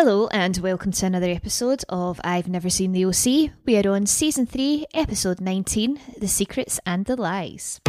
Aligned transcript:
Hello 0.00 0.28
and 0.28 0.56
welcome 0.58 0.92
to 0.92 1.06
another 1.06 1.28
episode 1.28 1.82
of 1.88 2.20
I've 2.22 2.46
Never 2.46 2.70
Seen 2.70 2.92
the 2.92 3.04
OC. 3.04 3.50
We 3.66 3.76
are 3.78 3.90
on 3.90 4.06
season 4.06 4.46
3, 4.46 4.86
episode 4.94 5.40
19 5.40 5.98
The 6.18 6.28
Secrets 6.28 6.78
and 6.86 7.04
the 7.04 7.16
Lies. 7.16 7.80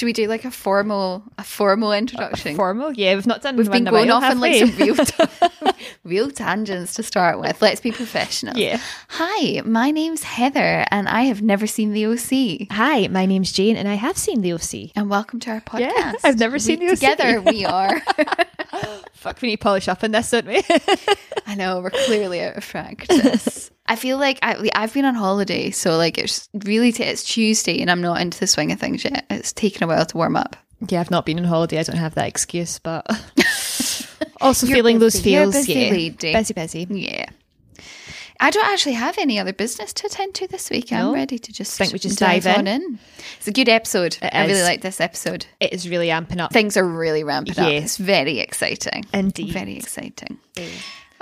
Should 0.00 0.06
we 0.06 0.14
do 0.14 0.28
like 0.28 0.46
a 0.46 0.50
formal 0.50 1.22
a 1.36 1.44
formal 1.44 1.92
introduction? 1.92 2.56
Formal? 2.56 2.94
Yeah, 2.94 3.16
we've 3.16 3.26
not 3.26 3.42
done 3.42 3.58
We've 3.58 3.70
been 3.70 3.84
going 3.84 4.10
off 4.10 4.22
on 4.22 4.40
like 4.40 4.54
some 4.56 4.74
real 4.76 4.96
ta- 4.96 5.50
real 6.04 6.30
tangents 6.30 6.94
to 6.94 7.02
start 7.02 7.38
with. 7.38 7.60
Let's 7.60 7.82
be 7.82 7.92
professional. 7.92 8.56
Yeah. 8.56 8.80
Hi, 9.10 9.60
my 9.60 9.90
name's 9.90 10.22
Heather 10.22 10.86
and 10.90 11.06
I 11.06 11.24
have 11.24 11.42
never 11.42 11.66
seen 11.66 11.92
the 11.92 12.06
OC. 12.06 12.68
Hi, 12.74 13.08
my 13.08 13.26
name's 13.26 13.52
Jane 13.52 13.76
and 13.76 13.86
I 13.86 13.96
have 13.96 14.16
seen 14.16 14.40
the 14.40 14.54
OC. 14.54 14.92
And 14.96 15.10
welcome 15.10 15.38
to 15.40 15.50
our 15.50 15.60
podcast. 15.60 15.90
Yeah, 15.90 16.14
I've 16.24 16.38
never 16.38 16.54
We- 16.54 16.60
seen 16.60 16.78
the 16.78 16.86
OC. 16.86 16.94
Together 16.94 17.42
we 17.42 17.66
are. 17.66 18.00
Fuck, 19.12 19.42
we 19.42 19.48
need 19.48 19.56
to 19.58 19.62
polish 19.62 19.86
up 19.86 20.02
on 20.02 20.12
this, 20.12 20.30
don't 20.30 20.46
we? 20.46 20.62
I 21.46 21.56
know 21.56 21.78
we're 21.82 21.90
clearly 21.90 22.40
out 22.40 22.56
of 22.56 22.66
practice. 22.66 23.70
I 23.90 23.96
feel 23.96 24.18
like 24.18 24.38
I, 24.40 24.70
I've 24.72 24.94
been 24.94 25.04
on 25.04 25.16
holiday, 25.16 25.72
so 25.72 25.96
like 25.96 26.16
it's 26.16 26.48
really 26.54 26.92
t- 26.92 27.02
it's 27.02 27.24
Tuesday 27.24 27.80
and 27.80 27.90
I'm 27.90 28.00
not 28.00 28.20
into 28.20 28.38
the 28.38 28.46
swing 28.46 28.70
of 28.70 28.78
things 28.78 29.02
yet. 29.04 29.26
It's 29.28 29.52
taken 29.52 29.82
a 29.82 29.88
while 29.88 30.06
to 30.06 30.16
warm 30.16 30.36
up. 30.36 30.56
yeah, 30.88 31.00
I've 31.00 31.10
not 31.10 31.26
been 31.26 31.40
on 31.40 31.44
holiday. 31.44 31.80
I 31.80 31.82
don't 31.82 31.96
have 31.96 32.14
that 32.14 32.28
excuse, 32.28 32.78
but 32.78 33.04
also 34.40 34.68
You're 34.68 34.76
feeling 34.76 35.00
those 35.00 35.14
busy. 35.14 35.30
You're 35.32 35.42
feels. 35.42 35.54
busy 35.66 35.72
yeah. 35.72 35.90
lady. 35.90 36.32
Busy, 36.32 36.54
busy. 36.54 36.86
Yeah. 36.88 37.26
I 38.38 38.50
don't 38.50 38.66
actually 38.68 38.92
have 38.92 39.18
any 39.18 39.40
other 39.40 39.52
business 39.52 39.92
to 39.94 40.06
attend 40.06 40.34
to 40.36 40.46
this 40.46 40.70
week. 40.70 40.92
I'm 40.92 41.12
ready 41.12 41.40
to 41.40 41.52
just 41.52 41.76
Think 41.76 41.92
we 41.92 41.98
just 41.98 42.20
dive, 42.20 42.44
dive 42.44 42.58
on 42.58 42.68
in. 42.68 42.98
It's 43.38 43.48
a 43.48 43.52
good 43.52 43.68
episode. 43.68 44.16
It 44.22 44.30
I 44.32 44.46
really 44.46 44.62
like 44.62 44.82
this 44.82 45.00
episode. 45.00 45.46
It 45.58 45.72
is 45.72 45.88
really 45.88 46.08
amping 46.08 46.38
up. 46.38 46.52
Things 46.52 46.76
are 46.76 46.86
really 46.86 47.24
ramping 47.24 47.58
up. 47.58 47.68
Yeah. 47.70 47.80
It's 47.80 47.96
very 47.96 48.38
exciting. 48.38 49.04
Indeed. 49.12 49.52
Very 49.52 49.76
exciting. 49.76 50.38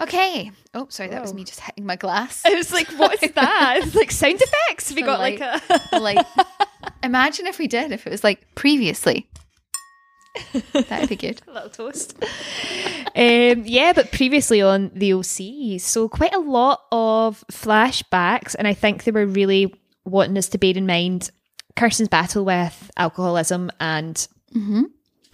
Okay. 0.01 0.51
Oh, 0.75 0.87
sorry, 0.91 1.09
that 1.11 1.21
was 1.21 1.31
Whoa. 1.33 1.37
me 1.37 1.45
just 1.45 1.61
hitting 1.61 1.85
my 1.87 1.97
glass. 1.97 2.43
I 2.47 2.55
was 2.55 2.73
like, 2.73 2.89
what 2.99 3.23
is 3.23 3.33
that? 3.35 3.81
It's 3.83 3.95
like 3.95 4.11
sound 4.11 4.41
effects. 4.41 4.93
We 4.93 5.03
got 5.03 5.19
like 5.19 5.41
light. 5.41 5.63
a. 5.93 6.01
like, 6.01 6.27
imagine 7.03 7.47
if 7.47 7.59
we 7.59 7.67
did, 7.67 7.91
if 7.93 8.07
it 8.07 8.11
was 8.11 8.23
like 8.23 8.55
previously. 8.55 9.29
That'd 10.73 11.09
be 11.09 11.17
good. 11.17 11.41
A 11.49 11.53
little 11.53 11.71
toast. 11.71 12.17
um, 12.23 13.63
yeah, 13.65 13.93
but 13.93 14.13
previously 14.13 14.63
on 14.63 14.91
the 14.95 15.13
OC, 15.15 15.81
so 15.81 16.09
quite 16.09 16.35
a 16.35 16.39
lot 16.39 16.83
of 16.93 17.43
flashbacks, 17.51 18.55
and 18.57 18.69
I 18.69 18.75
think 18.75 19.03
they 19.05 19.11
were 19.11 19.27
really 19.27 19.75
wanting 20.05 20.39
us 20.39 20.49
to 20.51 20.59
bear 20.59 20.75
in 20.77 20.87
mind 20.87 21.31
Kirsten's 21.77 22.09
battle 22.09 22.45
with 22.45 22.91
alcoholism 22.97 23.71
and 23.81 24.27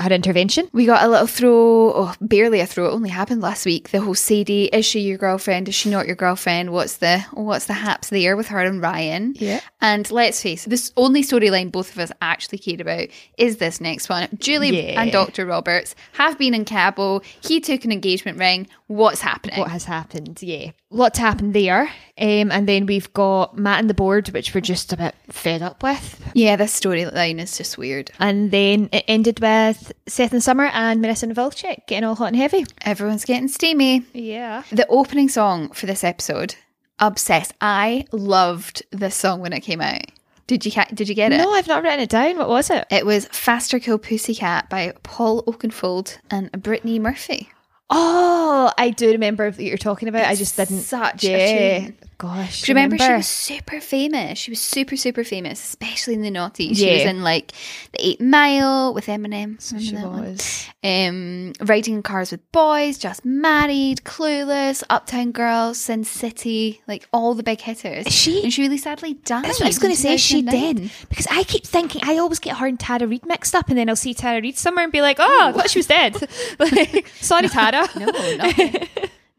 her 0.00 0.10
intervention. 0.10 0.68
We 0.72 0.86
got 0.86 1.04
a 1.04 1.08
little 1.08 1.26
throw, 1.26 1.92
oh, 1.94 2.14
barely 2.20 2.60
a 2.60 2.66
throw. 2.66 2.86
It 2.86 2.92
only 2.92 3.10
happened 3.10 3.40
last 3.40 3.64
week. 3.66 3.90
The 3.90 4.00
whole 4.00 4.14
Sadie, 4.14 4.64
is 4.66 4.84
she 4.84 5.00
your 5.00 5.18
girlfriend? 5.18 5.68
Is 5.68 5.74
she 5.74 5.90
not 5.90 6.06
your 6.06 6.16
girlfriend? 6.16 6.70
What's 6.70 6.96
the 6.98 7.20
what's 7.32 7.66
the 7.66 7.72
haps 7.74 8.10
there 8.10 8.36
with 8.36 8.48
her 8.48 8.58
and 8.60 8.80
Ryan? 8.82 9.34
Yeah. 9.36 9.60
And 9.80 10.10
let's 10.10 10.42
face 10.42 10.66
it, 10.66 10.70
this 10.70 10.92
only 10.96 11.22
storyline 11.22 11.70
both 11.70 11.92
of 11.92 11.98
us 11.98 12.10
actually 12.22 12.58
cared 12.58 12.80
about 12.80 13.08
is 13.38 13.58
this 13.58 13.80
next 13.80 14.08
one. 14.08 14.28
Julie 14.38 14.76
Yeah. 14.92 15.00
and 15.00 15.12
Dr. 15.12 15.46
Roberts 15.46 15.94
have 16.12 16.38
been 16.38 16.54
in 16.54 16.64
Cabo. 16.64 17.20
He 17.42 17.60
took 17.60 17.84
an 17.84 17.92
engagement 17.92 18.38
ring. 18.38 18.66
What's 18.86 19.20
happening? 19.20 19.58
What 19.60 19.70
has 19.70 19.84
happened? 19.84 20.42
Yeah, 20.42 20.70
lot 20.96 21.14
to 21.14 21.20
happen 21.20 21.52
there. 21.52 21.90
Um, 22.16 22.52
and 22.52 22.68
then 22.68 22.86
we've 22.86 23.12
got 23.12 23.58
Matt 23.58 23.80
and 23.80 23.90
the 23.90 23.94
board, 23.94 24.28
which 24.28 24.54
we're 24.54 24.60
just 24.60 24.92
a 24.92 24.96
bit 24.96 25.14
fed 25.30 25.62
up 25.62 25.82
with. 25.82 26.24
Yeah, 26.34 26.54
this 26.56 26.78
storyline 26.78 27.40
is 27.40 27.56
just 27.58 27.76
weird. 27.76 28.12
And 28.20 28.50
then 28.52 28.88
it 28.92 29.04
ended 29.08 29.40
with 29.40 29.92
Seth 30.06 30.32
and 30.32 30.42
Summer 30.42 30.70
and 30.72 31.04
Marissa 31.04 31.24
and 31.24 31.34
Volchok 31.34 31.86
getting 31.88 32.04
all 32.04 32.14
hot 32.14 32.28
and 32.28 32.36
heavy. 32.36 32.64
Everyone's 32.82 33.24
getting 33.24 33.48
steamy. 33.48 34.04
Yeah. 34.12 34.62
The 34.70 34.86
opening 34.88 35.28
song 35.28 35.70
for 35.70 35.86
this 35.86 36.04
episode, 36.04 36.54
Obsessed. 37.00 37.52
I 37.60 38.04
loved 38.12 38.84
this 38.92 39.16
song 39.16 39.40
when 39.40 39.52
it 39.52 39.60
came 39.60 39.80
out. 39.80 40.02
Did 40.46 40.64
you 40.64 40.70
ca- 40.70 40.86
did 40.94 41.08
you 41.08 41.14
get 41.14 41.32
it? 41.32 41.38
No, 41.38 41.50
I've 41.50 41.66
not 41.66 41.82
written 41.82 42.00
it 42.00 42.10
down. 42.10 42.36
What 42.36 42.48
was 42.50 42.70
it? 42.70 42.86
It 42.90 43.04
was 43.06 43.26
Faster 43.28 43.80
Kill 43.80 43.98
Pussycat 43.98 44.68
by 44.70 44.92
Paul 45.02 45.42
Oakenfold 45.44 46.18
and 46.30 46.52
Brittany 46.62 46.98
Murphy. 46.98 47.48
Oh, 47.96 48.72
I 48.76 48.90
do 48.90 49.12
remember 49.12 49.50
that 49.50 49.62
you're 49.62 49.78
talking 49.78 50.08
about. 50.08 50.26
I 50.26 50.34
just 50.34 50.56
didn't. 50.56 50.80
such 50.80 51.24
a 51.24 51.82
yeah. 51.84 51.90
Gosh, 52.16 52.62
Do 52.62 52.70
you 52.70 52.76
remember, 52.76 52.96
she 52.98 53.12
was 53.12 53.26
super 53.26 53.80
famous? 53.80 54.38
She 54.38 54.50
was 54.50 54.60
super, 54.60 54.96
super 54.96 55.24
famous, 55.24 55.62
especially 55.62 56.14
in 56.14 56.22
the 56.22 56.30
noughties. 56.30 56.76
She 56.76 56.92
was 56.92 57.02
in 57.02 57.22
like 57.22 57.52
the 57.92 58.06
Eight 58.06 58.20
Mile 58.20 58.94
with 58.94 59.06
Eminem. 59.06 59.60
She 59.80 59.94
Remember 59.96 60.30
was. 60.30 60.66
Um, 60.84 61.52
riding 61.60 61.94
in 61.94 62.02
cars 62.02 62.30
with 62.30 62.52
boys, 62.52 62.98
just 62.98 63.24
married, 63.24 64.04
clueless, 64.04 64.82
Uptown 64.90 65.32
Girls, 65.32 65.78
Sin 65.78 66.04
City, 66.04 66.82
like 66.86 67.08
all 67.12 67.34
the 67.34 67.42
big 67.42 67.60
hitters. 67.60 68.06
She- 68.12 68.42
and 68.44 68.52
she 68.52 68.62
really 68.62 68.78
sadly 68.78 69.14
died. 69.14 69.44
That's 69.44 69.58
what 69.58 69.66
I 69.66 69.68
was 69.68 69.78
going 69.78 69.94
to 69.94 70.00
say. 70.00 70.16
She 70.16 70.42
did 70.42 70.90
because 71.08 71.26
I 71.30 71.42
keep 71.44 71.66
thinking 71.66 72.02
I 72.04 72.18
always 72.18 72.38
get 72.38 72.56
her 72.58 72.66
and 72.66 72.78
Tara 72.78 73.06
Reid 73.06 73.26
mixed 73.26 73.54
up, 73.54 73.68
and 73.68 73.76
then 73.78 73.88
I'll 73.88 73.96
see 73.96 74.14
Tara 74.14 74.40
Reid 74.40 74.56
somewhere 74.56 74.84
and 74.84 74.92
be 74.92 75.02
like, 75.02 75.16
"Oh, 75.20 75.48
I 75.48 75.52
thought 75.52 75.70
she 75.70 75.78
was 75.80 75.86
dead." 75.86 76.16
like, 76.58 77.08
sorry, 77.20 77.48
Tara. 77.48 77.88
No, 77.96 78.06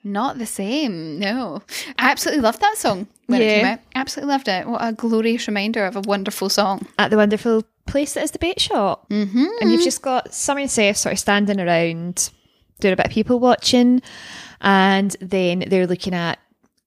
not 0.05 0.37
the 0.37 0.45
same. 0.45 1.19
No. 1.19 1.63
I 1.97 2.11
absolutely 2.11 2.41
loved 2.41 2.61
that 2.61 2.77
song 2.77 3.07
when 3.25 3.41
it 3.41 3.55
came 3.55 3.65
out. 3.65 3.79
Absolutely 3.95 4.31
loved 4.31 4.47
it. 4.47 4.67
What 4.67 4.81
a 4.81 4.93
glorious 4.93 5.47
reminder 5.47 5.85
of 5.85 5.95
a 5.95 6.01
wonderful 6.01 6.47
song. 6.47 6.87
At 6.99 7.09
the 7.09 7.17
wonderful 7.17 7.63
place 7.87 8.13
that 8.13 8.23
is 8.23 8.31
the 8.31 8.39
bait 8.39 8.59
shop, 8.59 9.09
mm-hmm. 9.09 9.45
and 9.61 9.71
you've 9.71 9.83
just 9.83 10.01
got 10.01 10.33
Summer 10.33 10.61
and 10.61 10.71
Seth 10.71 10.97
sort 10.97 11.13
of 11.13 11.19
standing 11.19 11.59
around 11.59 12.29
doing 12.79 12.93
a 12.93 12.95
bit 12.95 13.07
of 13.07 13.11
people 13.11 13.39
watching, 13.39 14.01
and 14.61 15.15
then 15.19 15.65
they're 15.67 15.87
looking 15.87 16.13
at 16.13 16.39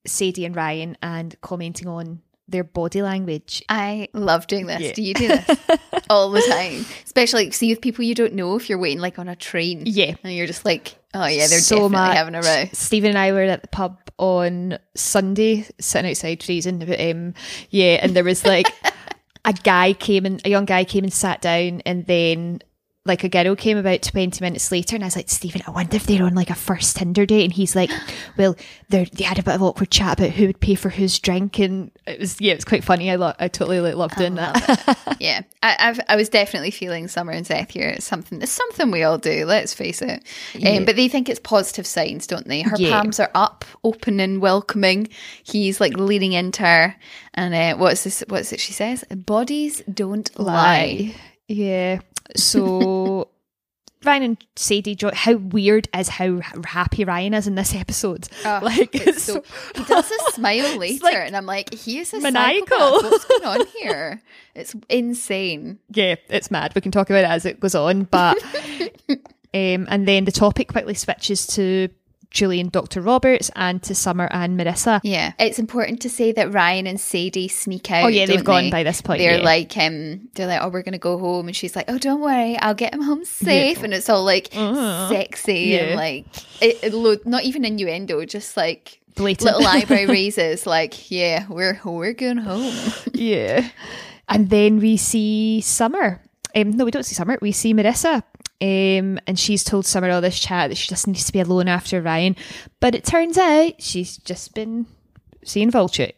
Sadie 0.06 0.44
and 0.44 0.56
Ryan 0.56 0.96
and 1.02 1.38
commenting 1.40 1.88
on 1.88 2.22
their 2.48 2.64
body 2.64 3.02
language. 3.02 3.62
I 3.68 4.08
love 4.12 4.46
doing 4.46 4.66
this. 4.66 4.80
Yeah. 4.80 4.92
Do 4.92 5.02
you 5.02 5.14
do 5.14 5.28
this 5.28 5.60
all 6.10 6.30
the 6.30 6.40
time? 6.40 6.84
Especially 7.04 7.50
see 7.50 7.70
with 7.70 7.80
people 7.80 8.04
you 8.04 8.14
don't 8.14 8.34
know 8.34 8.56
if 8.56 8.68
you're 8.70 8.78
waiting 8.78 9.00
like 9.00 9.18
on 9.18 9.28
a 9.28 9.36
train. 9.36 9.82
Yeah. 9.84 10.14
And 10.24 10.32
you're 10.32 10.46
just 10.46 10.64
like, 10.64 10.97
oh 11.14 11.26
yeah, 11.26 11.46
they're 11.46 11.60
so 11.60 11.76
definitely 11.76 11.96
much. 11.96 12.16
having 12.16 12.34
a 12.34 12.42
row. 12.42 12.68
Stephen 12.72 13.10
and 13.10 13.18
I 13.18 13.32
were 13.32 13.42
at 13.42 13.62
the 13.62 13.68
pub 13.68 13.98
on 14.18 14.78
Sunday, 14.94 15.66
sitting 15.80 16.10
outside 16.10 16.42
freezing. 16.42 16.78
But 16.78 17.00
um, 17.00 17.34
yeah, 17.70 17.98
and 18.02 18.14
there 18.14 18.24
was 18.24 18.44
like 18.44 18.66
a 19.44 19.52
guy 19.52 19.92
came 19.92 20.26
and 20.26 20.40
a 20.44 20.50
young 20.50 20.64
guy 20.64 20.84
came 20.84 21.04
and 21.04 21.12
sat 21.12 21.40
down, 21.40 21.82
and 21.86 22.06
then 22.06 22.60
like 23.04 23.24
a 23.24 23.28
girl 23.28 23.56
came 23.56 23.78
about 23.78 24.02
twenty 24.02 24.44
minutes 24.44 24.70
later, 24.70 24.94
and 24.96 25.04
I 25.04 25.06
was 25.06 25.16
like, 25.16 25.30
Stephen, 25.30 25.62
I 25.66 25.70
wonder 25.70 25.96
if 25.96 26.06
they're 26.06 26.24
on 26.24 26.34
like 26.34 26.50
a 26.50 26.54
first 26.54 26.96
Tinder 26.96 27.24
date, 27.24 27.44
and 27.44 27.52
he's 27.52 27.74
like, 27.74 27.90
well, 28.36 28.54
they 28.90 29.04
they 29.04 29.24
had 29.24 29.38
a 29.38 29.42
bit 29.42 29.54
of 29.54 29.62
awkward 29.62 29.90
chat 29.90 30.18
about 30.18 30.30
who 30.32 30.46
would 30.48 30.60
pay 30.60 30.74
for 30.74 30.90
whose 30.90 31.18
drink, 31.18 31.58
and 31.58 31.90
it 32.06 32.20
was 32.20 32.40
yeah, 32.40 32.52
it 32.52 32.56
was 32.58 32.64
quite 32.64 32.84
funny. 32.84 33.10
I 33.10 33.16
lo- 33.16 33.32
I 33.38 33.48
totally 33.48 33.80
like, 33.80 33.94
loved 33.94 34.16
doing 34.16 34.34
that. 34.34 34.96
Yeah. 35.20 35.40
I, 35.64 35.76
I've, 35.80 36.00
I 36.08 36.14
was 36.14 36.28
definitely 36.28 36.70
feeling 36.70 37.08
Summer 37.08 37.32
and 37.32 37.44
Seth 37.44 37.72
here. 37.72 37.88
It's 37.88 38.06
something, 38.06 38.40
it's 38.40 38.52
something 38.52 38.92
we 38.92 39.02
all 39.02 39.18
do, 39.18 39.46
let's 39.46 39.74
face 39.74 40.00
it. 40.00 40.22
Um, 40.64 40.84
but 40.84 40.94
they 40.94 41.08
think 41.08 41.28
it's 41.28 41.40
positive 41.40 41.88
signs, 41.88 42.24
don't 42.28 42.46
they? 42.46 42.62
Her 42.62 42.76
Yeah. 42.78 42.90
palms 43.00 43.18
are 43.18 43.30
up, 43.34 43.64
open 43.82 44.20
and 44.20 44.40
welcoming. 44.40 45.08
He's 45.42 45.80
like 45.80 45.94
leaning 45.94 46.34
into 46.34 46.62
her. 46.62 46.94
And 47.34 47.52
uh, 47.52 47.76
what's 47.78 48.04
this? 48.04 48.22
What's 48.28 48.52
it 48.52 48.60
she 48.60 48.72
says? 48.72 49.02
Bodies 49.10 49.82
don't 49.92 50.30
lie. 50.38 51.16
Yeah. 51.48 51.98
So 52.36 53.28
Ryan 54.04 54.22
and 54.22 54.44
Sadie, 54.54 54.94
jo- 54.94 55.10
how 55.12 55.34
weird 55.34 55.88
is 55.96 56.08
how 56.08 56.40
happy 56.64 57.04
Ryan 57.04 57.34
is 57.34 57.46
in 57.48 57.56
this 57.56 57.74
episode? 57.74 58.28
Oh, 58.44 58.60
like 58.62 58.94
It's 58.94 59.24
so, 59.24 59.42
he 59.76 59.84
does 59.84 60.10
a 60.10 60.32
smile 60.32 60.76
later, 60.78 61.02
like 61.04 61.16
and 61.16 61.36
I'm 61.36 61.46
like, 61.46 61.74
he 61.74 61.98
is 61.98 62.12
a 62.14 62.20
maniacal. 62.20 62.78
maniacal. 62.78 63.10
What's 63.10 63.24
going 63.24 63.44
on 63.44 63.66
here? 63.66 64.22
It's 64.54 64.74
insane. 64.88 65.78
yeah, 65.90 66.14
it's 66.28 66.50
mad. 66.50 66.72
We 66.74 66.80
can 66.80 66.92
talk 66.92 67.10
about 67.10 67.24
it 67.24 67.30
as 67.30 67.44
it 67.44 67.58
goes 67.60 67.74
on, 67.74 68.04
but 68.04 68.36
um, 69.54 69.86
and 69.90 70.06
then 70.06 70.24
the 70.24 70.32
topic 70.32 70.68
quickly 70.68 70.94
switches 70.94 71.46
to 71.48 71.88
Julie 72.30 72.60
and 72.60 72.70
Dr. 72.70 73.00
Roberts 73.00 73.50
and 73.56 73.82
to 73.84 73.94
Summer 73.94 74.28
and 74.30 74.58
Marissa. 74.58 75.00
Yeah, 75.02 75.32
it's 75.38 75.58
important 75.58 76.02
to 76.02 76.10
say 76.10 76.30
that 76.32 76.52
Ryan 76.52 76.86
and 76.86 77.00
Sadie 77.00 77.48
sneak 77.48 77.90
out. 77.90 78.04
Oh, 78.04 78.08
yeah, 78.08 78.26
they've 78.26 78.44
gone 78.44 78.64
they? 78.64 78.70
by 78.70 78.82
this 78.82 79.00
point, 79.00 79.18
They're 79.20 79.38
yeah. 79.38 79.44
like, 79.44 79.76
um, 79.78 80.28
they're 80.34 80.46
like, 80.46 80.60
oh, 80.62 80.68
we're 80.68 80.82
gonna 80.82 80.98
go 80.98 81.18
home, 81.18 81.46
and 81.46 81.56
she's 81.56 81.74
like, 81.74 81.86
oh, 81.88 81.96
don't 81.98 82.20
worry, 82.20 82.56
I'll 82.58 82.74
get 82.74 82.92
him 82.92 83.00
home 83.02 83.24
safe, 83.24 83.82
and 83.82 83.94
it's 83.94 84.08
all 84.10 84.24
like 84.24 84.48
sexy 84.52 85.74
Uh-huh. 85.74 85.84
Yeah. 85.84 85.88
and 85.90 85.96
like, 85.96 86.26
it, 86.62 86.78
it 86.82 86.92
lo- 86.94 87.16
not 87.24 87.44
even 87.44 87.64
innuendo, 87.64 88.24
just 88.26 88.56
like 88.56 89.00
Blatant. 89.14 89.46
little 89.56 89.66
eyebrow 89.66 90.04
raises, 90.12 90.66
like, 90.66 91.10
yeah, 91.10 91.46
we're 91.48 91.80
we're 91.84 92.12
going 92.12 92.36
home. 92.38 92.74
yeah. 93.14 93.68
And 94.28 94.50
then 94.50 94.78
we 94.78 94.96
see 94.98 95.62
Summer. 95.62 96.20
Um, 96.54 96.70
no, 96.72 96.84
we 96.84 96.90
don't 96.90 97.04
see 97.04 97.14
Summer. 97.14 97.38
We 97.40 97.52
see 97.52 97.72
Marissa. 97.74 98.22
Um, 98.60 99.20
and 99.26 99.38
she's 99.38 99.62
told 99.62 99.86
Summer 99.86 100.10
all 100.10 100.20
this 100.20 100.38
chat 100.38 100.70
that 100.70 100.76
she 100.76 100.88
just 100.88 101.06
needs 101.06 101.24
to 101.26 101.32
be 101.32 101.40
alone 101.40 101.68
after 101.68 102.02
Ryan. 102.02 102.36
But 102.80 102.94
it 102.94 103.04
turns 103.04 103.38
out 103.38 103.74
she's 103.80 104.16
just 104.18 104.54
been 104.54 104.86
seeing 105.44 105.70
Volchok. 105.70 106.14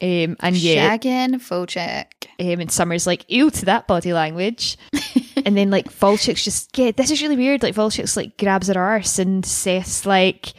Um, 0.00 0.36
and 0.40 0.56
yeah, 0.56 0.96
Shagging 0.96 1.34
Volchok. 1.36 2.06
um, 2.40 2.60
and 2.60 2.70
Summer's 2.70 3.06
like, 3.06 3.24
ew 3.28 3.50
to 3.50 3.64
that 3.66 3.86
body 3.86 4.12
language. 4.12 4.76
and 5.44 5.56
then 5.56 5.70
like 5.70 5.88
Volchok's 5.90 6.44
just, 6.44 6.76
yeah, 6.78 6.92
this 6.92 7.10
is 7.10 7.22
really 7.22 7.36
weird. 7.36 7.62
Like 7.62 7.74
Volchok's 7.74 8.16
like 8.16 8.36
grabs 8.38 8.68
her 8.68 8.80
arse 8.80 9.18
and 9.18 9.44
says 9.44 10.06
like, 10.06 10.52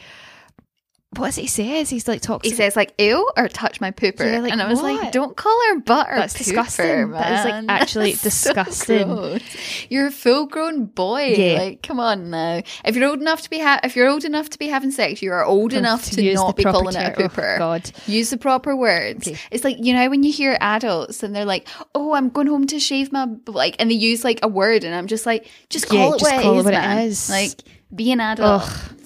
what 1.16 1.26
does 1.26 1.36
he 1.36 1.48
says? 1.48 1.90
He's 1.90 2.06
like 2.06 2.20
talks. 2.20 2.46
He 2.48 2.54
says 2.54 2.76
like 2.76 2.94
ew 2.96 3.28
or 3.36 3.48
touch 3.48 3.80
my 3.80 3.90
pooper. 3.90 4.20
Yeah, 4.32 4.38
like, 4.40 4.52
and 4.52 4.62
I 4.62 4.68
was 4.68 4.80
what? 4.80 4.94
like, 5.02 5.12
don't 5.12 5.36
call 5.36 5.58
her 5.70 5.80
butt 5.80 6.08
or 6.08 6.14
That's 6.14 6.34
pooper, 6.34 6.38
disgusting. 6.38 7.10
That 7.10 7.38
is, 7.40 7.52
like, 7.52 7.64
actually 7.68 8.12
so 8.12 8.22
disgusting. 8.22 9.08
gross. 9.08 9.42
You're 9.88 10.06
a 10.06 10.10
full 10.12 10.46
grown 10.46 10.84
boy. 10.86 11.34
Yeah. 11.36 11.58
Like, 11.58 11.82
come 11.82 11.98
on 11.98 12.30
now. 12.30 12.62
If 12.84 12.94
you're 12.94 13.08
old 13.08 13.20
enough 13.20 13.42
to 13.42 13.50
be 13.50 13.58
ha- 13.58 13.80
if 13.82 13.96
you're 13.96 14.08
old 14.08 14.24
enough 14.24 14.50
to 14.50 14.58
be 14.58 14.68
having 14.68 14.92
sex, 14.92 15.20
you 15.20 15.32
are 15.32 15.44
old 15.44 15.72
enough 15.72 16.08
to, 16.12 16.32
not 16.34 16.56
be 16.56 16.62
calling 16.62 16.94
it 16.94 17.18
a 17.18 17.28
ter- 17.28 17.54
oh. 17.56 17.58
God. 17.58 17.90
Use 18.06 18.30
the 18.30 18.38
proper 18.38 18.76
words. 18.76 19.26
Okay. 19.26 19.36
It's 19.50 19.64
like 19.64 19.78
you 19.80 19.92
know 19.92 20.08
when 20.10 20.22
you 20.22 20.32
hear 20.32 20.56
adults 20.60 21.24
and 21.24 21.34
they're 21.34 21.44
like, 21.44 21.66
"Oh, 21.92 22.14
I'm 22.14 22.28
going 22.28 22.46
home 22.46 22.68
to 22.68 22.78
shave 22.78 23.10
my 23.10 23.26
like," 23.48 23.74
and 23.80 23.90
they 23.90 23.96
use 23.96 24.22
like 24.22 24.38
a 24.44 24.48
word, 24.48 24.84
and 24.84 24.94
I'm 24.94 25.08
just 25.08 25.26
like, 25.26 25.48
"Just 25.70 25.88
call 25.88 25.98
Yeah, 25.98 26.06
it 26.14 26.18
just 26.20 26.22
what 26.22 26.42
call 26.42 26.52
it 26.52 26.54
it 26.54 26.58
is, 26.60 26.64
what 26.66 26.74
it 26.74 26.78
man. 26.78 26.98
is. 27.08 27.30
Like, 27.30 27.50
be 27.92 28.12
an 28.12 28.20
adult." 28.20 28.62
Ugh. 28.62 28.96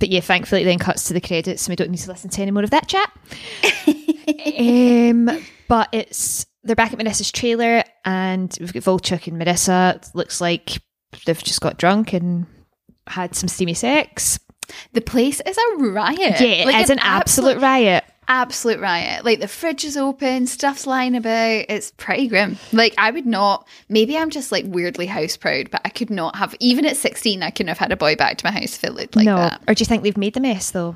But 0.00 0.08
yeah, 0.08 0.20
thankfully 0.20 0.62
it 0.62 0.64
then 0.64 0.78
cuts 0.78 1.04
to 1.04 1.14
the 1.14 1.20
credits 1.20 1.66
and 1.66 1.72
we 1.72 1.76
don't 1.76 1.90
need 1.90 1.98
to 1.98 2.10
listen 2.10 2.30
to 2.30 2.42
any 2.42 2.50
more 2.50 2.64
of 2.64 2.70
that 2.70 2.88
chat. 2.88 3.12
um, 4.58 5.30
but 5.68 5.88
it's 5.92 6.46
they're 6.64 6.74
back 6.74 6.92
at 6.92 6.98
Marissa's 6.98 7.30
trailer 7.30 7.84
and 8.04 8.56
we've 8.60 8.72
got 8.72 8.82
Volchok 8.82 9.28
and 9.28 9.40
Marissa. 9.40 9.96
It 9.96 10.10
looks 10.14 10.40
like 10.40 10.80
they've 11.26 11.42
just 11.42 11.60
got 11.60 11.78
drunk 11.78 12.12
and 12.12 12.46
had 13.06 13.34
some 13.34 13.48
steamy 13.48 13.74
sex. 13.74 14.40
The 14.92 15.00
place 15.00 15.40
is 15.44 15.58
a 15.58 15.76
riot. 15.84 16.40
Yeah, 16.40 16.64
Like 16.64 16.76
it's 16.76 16.90
an, 16.90 16.98
absolute 17.00 17.60
riot. 17.60 18.04
Absolute 18.32 18.78
riot. 18.78 19.24
Like 19.24 19.40
the 19.40 19.48
fridge 19.48 19.84
is 19.84 19.96
open, 19.96 20.46
stuff's 20.46 20.86
lying 20.86 21.16
about. 21.16 21.64
It's 21.68 21.90
pretty 21.90 22.28
grim. 22.28 22.58
Like 22.72 22.94
I 22.96 23.10
would 23.10 23.26
not. 23.26 23.66
Maybe 23.88 24.16
I'm 24.16 24.30
just 24.30 24.52
like 24.52 24.64
weirdly 24.68 25.06
house 25.06 25.36
proud, 25.36 25.68
but 25.72 25.80
I 25.84 25.88
could 25.88 26.10
not 26.10 26.36
have. 26.36 26.54
Even 26.60 26.86
at 26.86 26.96
16, 26.96 27.42
I 27.42 27.50
couldn't 27.50 27.68
have 27.68 27.78
had 27.78 27.90
a 27.90 27.96
boy 27.96 28.14
back 28.14 28.38
to 28.38 28.46
my 28.46 28.52
house 28.52 28.76
if 28.76 28.84
it 28.84 28.94
looked 28.94 29.16
like 29.16 29.26
no. 29.26 29.34
that. 29.36 29.60
Or 29.66 29.74
do 29.74 29.82
you 29.82 29.86
think 29.86 30.04
they've 30.04 30.16
made 30.16 30.34
the 30.34 30.40
mess 30.40 30.70
though? 30.70 30.94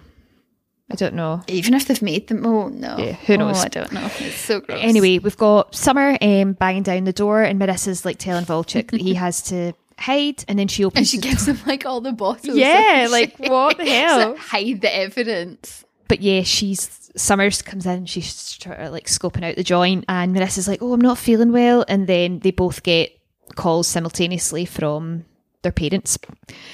I 0.93 0.95
don't 0.95 1.15
know. 1.15 1.43
Even 1.49 1.75
if 1.75 1.87
they've 1.87 2.01
made 2.03 2.29
them. 2.29 2.47
Oh 2.47 2.69
no. 2.69 2.99
Yeah, 2.99 3.15
who 3.15 3.37
knows? 3.37 3.59
Oh, 3.59 3.63
I 3.63 3.69
don't 3.69 3.91
know. 3.91 4.09
It's 4.21 4.37
so 4.37 4.61
gross. 4.61 4.79
Anyway, 4.81 5.19
we've 5.19 5.37
got 5.37 5.75
Summer 5.75 6.17
um, 6.21 6.53
banging 6.53 6.85
down 6.85 7.03
the 7.03 7.13
door, 7.13 7.43
and 7.43 7.61
Marissa's 7.61 8.05
like 8.05 8.19
telling 8.19 8.45
Volchok 8.45 8.93
that 8.93 9.01
he 9.01 9.15
has 9.15 9.43
to 9.45 9.73
hide, 9.99 10.45
and 10.47 10.57
then 10.57 10.69
she 10.69 10.85
opens 10.85 10.99
and 10.99 11.07
she 11.09 11.29
gives 11.29 11.47
door. 11.47 11.57
him 11.57 11.67
like 11.67 11.85
all 11.85 12.01
the 12.01 12.13
bottles. 12.13 12.57
Yeah, 12.57 13.09
like, 13.11 13.37
shit. 13.37 13.51
what 13.51 13.77
the 13.79 13.85
hell? 13.91 14.31
like, 14.31 14.39
hide 14.39 14.83
the 14.83 14.95
evidence. 14.95 15.85
But 16.07 16.21
yeah, 16.21 16.43
she's 16.43 17.04
Summers 17.17 17.63
comes 17.63 17.87
in, 17.87 18.07
she's 18.07 18.33
sort 18.35 18.79
of 18.79 18.93
like 18.93 19.07
scoping 19.07 19.45
out 19.45 19.57
the 19.57 19.63
joint, 19.65 20.05
and 20.09 20.35
Marissa's 20.35 20.67
like, 20.69 20.83
"Oh, 20.83 20.93
I'm 20.93 21.01
not 21.01 21.19
feeling 21.19 21.53
well," 21.53 21.85
and 21.89 22.07
then 22.07 22.41
they 22.41 22.51
both 22.51 22.83
get 22.83 23.11
calls 23.55 23.87
simultaneously 23.87 24.65
from 24.65 25.25
their 25.63 25.73
parents. 25.73 26.19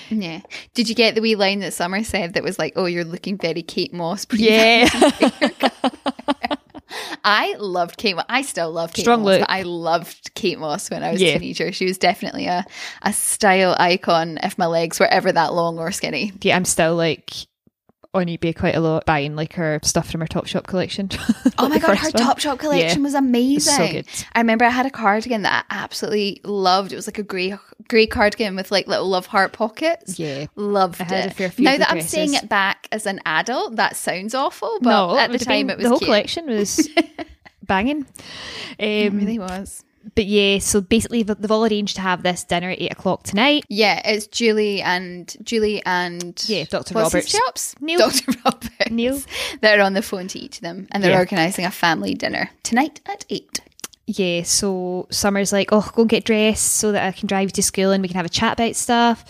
Yeah. 0.08 0.40
Did 0.74 0.88
you 0.88 0.94
get 0.94 1.14
the 1.14 1.20
wee 1.20 1.36
line 1.36 1.60
that 1.60 1.72
Summer 1.74 2.02
said 2.04 2.34
that 2.34 2.42
was 2.42 2.58
like, 2.58 2.72
"Oh, 2.76 2.86
you're 2.86 3.04
looking 3.04 3.36
very 3.38 3.62
Kate 3.62 3.92
Moss." 3.92 4.26
Yeah, 4.32 4.88
I 7.22 7.54
loved 7.58 7.98
Kate. 7.98 8.16
Moss. 8.16 8.24
I 8.28 8.42
still 8.42 8.70
love 8.72 8.92
Kate 8.92 9.02
Strong 9.02 9.20
Moss. 9.20 9.26
look. 9.26 9.40
But 9.42 9.50
I 9.50 9.62
loved 9.62 10.34
Kate 10.34 10.58
Moss 10.58 10.90
when 10.90 11.02
I 11.04 11.12
was 11.12 11.20
Yeah. 11.22 11.30
a 11.34 11.38
teenager. 11.38 11.70
She 11.72 11.84
was 11.84 11.98
definitely 11.98 12.46
a 12.46 12.64
a 13.02 13.12
style 13.12 13.76
icon. 13.78 14.38
If 14.42 14.58
my 14.58 14.66
legs 14.66 14.98
were 14.98 15.06
ever 15.06 15.30
that 15.30 15.52
long 15.54 15.78
or 15.78 15.92
skinny, 15.92 16.32
yeah. 16.40 16.56
I'm 16.56 16.64
still 16.64 16.96
like 16.96 17.30
on 18.12 18.26
eBay 18.26 18.56
quite 18.56 18.74
a 18.74 18.80
lot, 18.80 19.06
buying 19.06 19.36
like 19.36 19.52
her 19.54 19.78
stuff 19.84 20.10
from 20.10 20.20
her 20.20 20.26
Topshop 20.26 20.66
collection. 20.66 21.08
Oh 21.58 21.68
my 21.68 21.78
god, 21.78 21.98
her 21.98 22.08
one. 22.10 22.22
Topshop 22.24 22.58
collection 22.58 23.00
Yeah. 23.00 23.04
was 23.04 23.14
amazing. 23.14 23.74
so 23.74 23.86
good. 23.92 24.06
I 24.34 24.40
remember 24.40 24.64
I 24.64 24.70
had 24.70 24.86
a 24.86 24.90
cardigan 24.90 25.42
that 25.42 25.66
I 25.68 25.74
absolutely 25.82 26.40
loved. 26.42 26.90
It 26.92 26.96
was 26.96 27.06
like 27.06 27.18
a 27.18 27.22
grey 27.22 27.54
grey 27.88 28.06
cardigan 28.06 28.56
with 28.56 28.70
like 28.70 28.86
little 28.86 29.08
love 29.08 29.26
heart 29.26 29.52
pockets. 29.52 30.18
Yeah. 30.18 30.46
Loved 30.56 31.00
I 31.02 31.04
had 31.04 31.26
it. 31.26 31.32
a 31.32 31.34
fair 31.34 31.50
few 31.50 31.64
now 31.66 31.76
that 31.76 31.90
I'm 31.90 32.00
seeing 32.00 32.32
it 32.34 32.48
back 32.48 32.88
as 32.92 33.04
an 33.04 33.20
adult, 33.26 33.76
that 33.76 33.94
sounds 33.94 34.34
awful, 34.34 34.78
but 34.80 34.90
no, 34.90 35.18
at 35.18 35.30
the 35.32 35.38
time 35.38 35.66
been- 35.66 35.70
it 35.70 35.76
was 35.78 35.84
the 35.84 35.88
whole 35.90 35.98
cute. 35.98 36.06
collection 36.08 36.46
was 36.46 36.88
banging. 37.62 38.06
It 38.78 39.12
Um, 39.12 39.18
really 39.18 39.38
was. 39.38 39.84
But 40.14 40.24
yeah, 40.26 40.58
so 40.60 40.80
basically 40.80 41.22
th- 41.24 41.38
they've 41.38 41.50
all 41.50 41.64
arranged 41.64 41.96
to 41.96 42.00
have 42.02 42.22
this 42.22 42.42
dinner 42.44 42.70
at 42.70 42.80
eight 42.80 42.92
o'clock 42.92 43.22
tonight. 43.24 43.64
Yeah, 43.68 44.00
it's 44.04 44.26
Julie 44.26 44.80
and 44.80 45.36
Julie 45.42 45.82
and 45.84 46.42
Yeah, 46.48 46.64
Dr. 46.64 46.94
what's 46.94 47.14
Roberts. 47.14 47.30
His 47.32 47.40
chops? 47.46 47.74
Neil. 47.80 47.98
Dr. 47.98 48.32
Roberts. 48.44 48.90
Neil. 48.90 49.20
They're 49.60 49.82
on 49.82 49.92
the 49.92 50.02
phone 50.02 50.26
to 50.28 50.38
each 50.38 50.56
of 50.56 50.62
them, 50.62 50.88
and 50.90 51.02
they're 51.04 51.12
Yeah. 51.12 51.18
organising 51.18 51.64
a 51.66 51.70
family 51.70 52.14
dinner 52.14 52.50
tonight 52.62 53.00
at 53.06 53.26
eight. 53.28 53.60
Yeah, 54.06 54.42
so 54.42 55.06
Summer's 55.10 55.52
like, 55.52 55.68
oh, 55.70 55.88
go 55.94 56.02
and 56.02 56.08
get 56.10 56.24
dressed 56.24 56.66
so 56.76 56.90
that 56.92 57.06
I 57.06 57.12
can 57.12 57.28
drive 57.28 57.48
you 57.48 57.52
to 57.52 57.62
school 57.62 57.92
and 57.92 58.02
we 58.02 58.08
can 58.08 58.16
have 58.16 58.26
a 58.26 58.30
chat 58.30 58.54
about 58.58 58.74
stuff. 58.74 59.24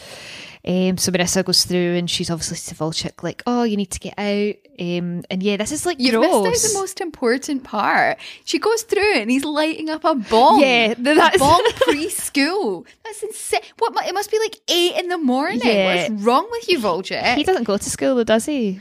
Um, 0.62 0.98
so 0.98 1.10
Marissa 1.10 1.42
goes 1.42 1.64
through 1.64 1.94
and 1.96 2.10
she's 2.10 2.28
obviously 2.30 2.58
to 2.58 2.74
Volchok, 2.74 3.22
like, 3.22 3.42
oh, 3.46 3.62
you 3.62 3.78
need 3.78 3.90
to 3.92 3.98
get 3.98 4.18
out. 4.18 4.54
Um, 4.78 5.24
and 5.30 5.42
yeah, 5.42 5.56
this 5.56 5.72
is 5.72 5.86
like 5.86 5.98
You've 5.98 6.12
gross. 6.14 6.72
the 6.72 6.78
most 6.78 7.00
important 7.00 7.64
part. 7.64 8.18
She 8.44 8.58
goes 8.58 8.82
through 8.82 9.14
and 9.14 9.30
he's 9.30 9.44
lighting 9.44 9.88
up 9.88 10.04
a 10.04 10.14
bomb. 10.14 10.60
Yeah, 10.60 10.94
that's- 10.98 11.36
a 11.36 11.38
bomb 11.38 11.64
preschool. 11.88 12.86
That's 13.04 13.22
insane. 13.22 13.60
What? 13.78 14.06
It 14.06 14.12
must 14.14 14.30
be 14.30 14.38
like 14.38 14.56
eight 14.68 14.96
in 14.98 15.08
the 15.08 15.18
morning. 15.18 15.60
Yeah. 15.64 16.08
What's 16.10 16.22
wrong 16.24 16.46
with 16.50 16.68
you, 16.68 16.78
Volchok? 16.78 17.36
he 17.36 17.44
doesn't 17.44 17.64
go 17.64 17.78
to 17.78 17.90
school 17.90 18.14
though, 18.16 18.24
does 18.24 18.44
he? 18.46 18.80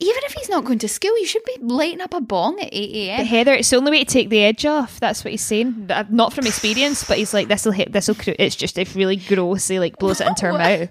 Even 0.00 0.22
if 0.26 0.32
he's 0.34 0.48
not 0.48 0.64
going 0.64 0.78
to 0.78 0.88
school, 0.88 1.18
you 1.18 1.26
should 1.26 1.42
be 1.44 1.56
lighting 1.60 2.00
up 2.00 2.14
a 2.14 2.20
bong 2.20 2.60
at 2.60 2.68
eight 2.70 3.08
But 3.08 3.20
a.m. 3.22 3.26
Heather, 3.26 3.54
it's 3.54 3.68
the 3.70 3.76
only 3.78 3.90
way 3.90 4.04
to 4.04 4.10
take 4.12 4.28
the 4.28 4.44
edge 4.44 4.64
off. 4.64 5.00
That's 5.00 5.24
what 5.24 5.32
he's 5.32 5.42
saying. 5.42 5.90
Not 6.10 6.32
from 6.32 6.46
experience, 6.46 7.02
but 7.02 7.18
he's 7.18 7.34
like, 7.34 7.48
this 7.48 7.64
will 7.64 7.72
hit, 7.72 7.90
this 7.90 8.06
will, 8.06 8.14
it's 8.38 8.54
just, 8.54 8.78
it's 8.78 8.94
really 8.94 9.16
gross. 9.16 9.66
He 9.66 9.80
like 9.80 9.98
blows 9.98 10.20
it 10.20 10.28
into 10.28 10.46
her 10.46 10.52
mouth. 10.52 10.90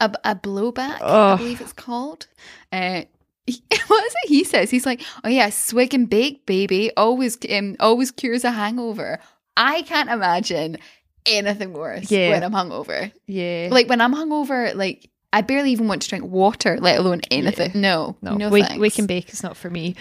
A, 0.00 0.12
a 0.24 0.34
blowback, 0.34 1.00
I 1.00 1.32
Oh. 1.32 1.36
believe 1.36 1.60
it's 1.60 1.72
called. 1.72 2.26
Uh, 2.72 3.02
he- 3.46 3.62
what 3.86 4.04
is 4.04 4.14
it 4.24 4.28
he 4.28 4.44
says? 4.44 4.70
He's 4.70 4.86
like, 4.86 5.02
"Oh 5.24 5.28
yeah, 5.28 5.50
swig 5.50 5.94
and 5.94 6.08
bake, 6.08 6.44
baby. 6.46 6.90
Always, 6.96 7.38
um, 7.50 7.76
always 7.80 8.10
cures 8.10 8.44
a 8.44 8.50
hangover." 8.50 9.18
I 9.56 9.82
can't 9.82 10.08
imagine 10.10 10.78
anything 11.26 11.72
worse 11.72 12.10
Yeah. 12.10 12.30
when 12.30 12.44
I'm 12.44 12.52
hungover. 12.52 13.10
Yeah. 13.26 13.68
Like 13.72 13.88
when 13.88 14.00
I'm 14.00 14.14
hungover, 14.14 14.74
like 14.74 15.10
I 15.32 15.40
barely 15.42 15.72
even 15.72 15.88
want 15.88 16.02
to 16.02 16.08
drink 16.08 16.24
water, 16.24 16.78
let 16.80 16.98
alone 16.98 17.20
anything. 17.30 17.72
No, 17.74 18.16
No, 18.22 18.34
no, 18.34 18.48
we, 18.50 18.62
thanks. 18.62 18.78
we 18.80 18.88
can 18.90 19.06
bake. 19.06 19.28
It's 19.28 19.42
not 19.42 19.56
for 19.56 19.68
me. 19.68 19.94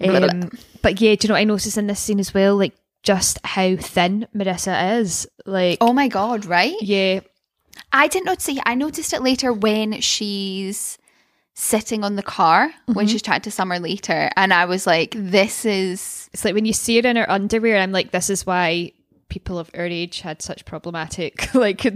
Um, 0.00 0.50
but 0.82 1.00
yeah, 1.00 1.14
do 1.14 1.24
you 1.24 1.28
know 1.28 1.34
what 1.34 1.40
I 1.40 1.44
noticed 1.44 1.78
in 1.78 1.86
this 1.88 1.98
scene 2.00 2.20
as 2.20 2.32
well? 2.34 2.56
Like 2.56 2.74
just 3.02 3.38
how 3.44 3.76
thin 3.76 4.28
Marissa 4.36 4.98
is. 5.00 5.26
Like, 5.46 5.78
Oh 5.80 5.92
my 5.92 6.08
god! 6.08 6.44
Right? 6.44 6.76
yeah, 6.80 7.20
I 7.92 8.08
didn't 8.08 8.26
notice 8.26 8.48
it. 8.48 8.58
I 8.66 8.74
noticed 8.74 9.12
it 9.12 9.22
later 9.22 9.52
when 9.52 10.00
she's 10.00 10.98
sitting 11.54 12.04
on 12.04 12.14
the 12.16 12.22
car 12.22 12.70
when 12.86 13.06
Mm-hmm. 13.06 13.06
she's 13.12 13.22
chatting 13.22 13.42
to 13.42 13.50
Summer 13.50 13.78
later, 13.80 14.30
and 14.36 14.52
I 14.54 14.64
was 14.66 14.86
like, 14.86 15.14
"This 15.16 15.64
is 15.64 16.28
it's 16.32 16.44
like 16.44 16.54
when 16.54 16.64
you 16.66 16.72
see 16.72 17.00
her 17.00 17.08
in 17.08 17.16
her 17.16 17.28
underwear, 17.30 17.78
I'm 17.78 17.90
like, 17.92 18.10
this 18.12 18.30
is 18.30 18.46
why 18.46 18.92
people 19.28 19.58
of 19.58 19.70
our 19.74 19.84
age 19.84 20.20
had 20.20 20.40
such 20.40 20.64
problematic 20.64 21.54
like 21.54 21.84
Yeah, 21.84 21.92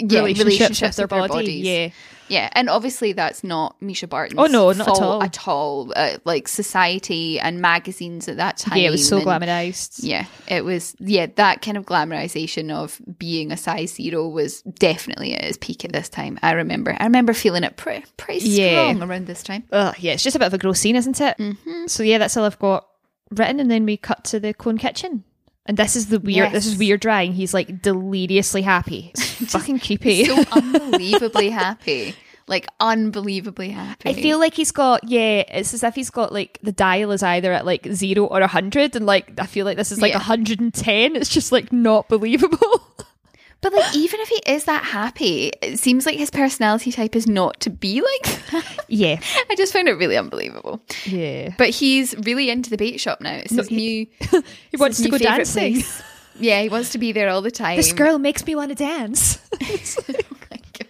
relationships, 0.00 0.38
relationships 0.44 0.98
with 0.98 1.08
their 1.10 1.20
with 1.20 1.30
their 1.30 1.38
bodies. 1.38 1.64
Yeah, 1.64 1.88
Yeah, 2.28 2.48
and 2.52 2.68
obviously 2.68 3.12
that's 3.14 3.42
not 3.42 3.80
Mischa 3.80 4.06
Barton's 4.08 4.38
Oh, 4.38 4.46
no, 4.46 4.70
not 4.72 4.88
at 4.88 5.02
all. 5.02 5.22
at 5.22 5.48
all. 5.48 5.92
Uh, 5.96 6.18
like 6.24 6.46
society 6.46 7.40
and 7.40 7.60
magazines 7.60 8.28
at 8.28 8.36
that 8.36 8.58
time. 8.58 8.78
yeah, 8.78 8.88
it 8.88 8.90
was 8.90 9.08
so 9.08 9.16
and- 9.16 9.26
glamorized. 9.26 10.00
Yeah, 10.02 10.26
it 10.46 10.62
was. 10.64 10.94
Yeah, 11.00 11.26
that 11.36 11.62
kind 11.62 11.76
of 11.78 11.86
glamorization 11.86 12.70
of 12.70 13.00
being 13.18 13.50
a 13.50 13.56
size 13.56 13.94
zero 13.94 14.28
was 14.28 14.60
definitely 14.62 15.34
at 15.34 15.44
its 15.44 15.58
peak 15.58 15.84
at 15.86 15.92
this 15.92 16.08
time. 16.10 16.38
I 16.42 16.52
remember. 16.52 16.94
I 17.00 17.04
remember 17.04 17.32
feeling 17.32 17.64
it 17.64 17.76
pretty, 17.76 18.04
pretty 18.18 18.46
Yeah. 18.46 18.90
strong 18.92 19.08
around 19.08 19.26
this 19.26 19.42
time. 19.42 19.64
Ugh, 19.72 19.94
yeah, 19.98 20.12
it's 20.12 20.22
just 20.22 20.36
a 20.36 20.38
bit 20.38 20.46
of 20.46 20.54
a 20.54 20.58
gross 20.58 20.80
scene, 20.80 20.96
isn't 20.96 21.20
it? 21.20 21.36
Mm-hmm. 21.38 21.86
So 21.86 22.02
yeah, 22.02 22.18
that's 22.18 22.36
all 22.36 22.44
I've 22.44 22.58
got 22.58 22.86
written, 23.30 23.58
and 23.58 23.70
then 23.70 23.86
we 23.86 23.96
cut 23.96 24.24
to 24.24 24.38
the 24.38 24.52
Cohen 24.54 24.76
kitchen. 24.78 25.24
And 25.66 25.76
this 25.76 25.96
is 25.96 26.06
the 26.08 26.20
weird. 26.20 26.52
This 26.52 26.66
is 26.66 26.76
weird 26.76 27.00
drawing. 27.00 27.32
He's 27.32 27.54
like 27.54 27.80
deliriously 27.82 28.62
happy. 28.62 29.12
It's 29.40 29.52
fucking 29.52 29.80
creepy. 29.80 30.24
So 30.26 30.36
unbelievably 30.52 31.50
happy, 31.50 32.14
like 32.46 32.68
unbelievably 32.80 33.70
happy. 33.70 34.08
I 34.08 34.12
feel 34.12 34.38
like 34.38 34.54
he's 34.54 34.70
got 34.70 35.02
yeah. 35.08 35.42
It's 35.48 35.74
as 35.74 35.82
if 35.82 35.94
he's 35.96 36.10
got 36.10 36.32
like 36.32 36.60
the 36.62 36.70
dial 36.72 37.10
is 37.10 37.22
either 37.22 37.52
at 37.52 37.66
like 37.66 37.86
zero 37.92 38.26
or 38.26 38.40
a 38.40 38.46
hundred, 38.46 38.94
and 38.94 39.06
like 39.06 39.32
I 39.40 39.46
feel 39.46 39.64
like 39.66 39.76
this 39.76 39.90
is 39.90 40.00
like 40.00 40.12
Yeah. 40.12 40.18
a 40.18 40.22
hundred 40.22 40.60
and 40.60 40.72
ten. 40.72 41.16
It's 41.16 41.28
just 41.28 41.50
like 41.50 41.72
not 41.72 42.08
believable. 42.08 42.58
But 43.64 43.72
like, 43.72 43.96
even 43.96 44.20
if 44.20 44.28
he 44.28 44.40
is 44.46 44.64
that 44.64 44.84
happy, 44.84 45.50
it 45.62 45.78
seems 45.78 46.04
like 46.04 46.16
his 46.18 46.30
personality 46.30 46.92
type 46.92 47.16
is 47.16 47.26
not 47.26 47.60
to 47.60 47.70
be 47.70 48.02
like 48.02 48.22
that. 48.52 48.84
Yeah. 48.88 49.18
I 49.50 49.54
just 49.56 49.72
found 49.72 49.88
it 49.88 49.92
really 49.94 50.18
unbelievable. 50.18 50.82
Yeah. 51.06 51.54
But 51.56 51.70
he's 51.70 52.14
really 52.18 52.50
into 52.50 52.68
the 52.68 52.76
bait 52.76 53.00
shop 53.00 53.22
now. 53.22 53.36
It's 53.36 53.54
his 53.54 53.70
new. 53.70 54.06
He 54.70 54.76
wants 54.76 55.00
to 55.02 55.08
go 55.08 55.16
dancing. 55.16 55.74
place. 55.76 56.02
Yeah, 56.38 56.60
he 56.60 56.68
wants 56.68 56.90
to 56.90 56.98
be 56.98 57.12
there 57.12 57.30
all 57.30 57.40
the 57.40 57.50
time. 57.50 57.76
This 57.76 57.92
girl 57.94 58.18
makes 58.18 58.44
me 58.44 58.54
want 58.54 58.68
to 58.68 58.74
dance. 58.74 59.38
Oh 59.62 60.36
my 60.50 60.58
God. 60.78 60.88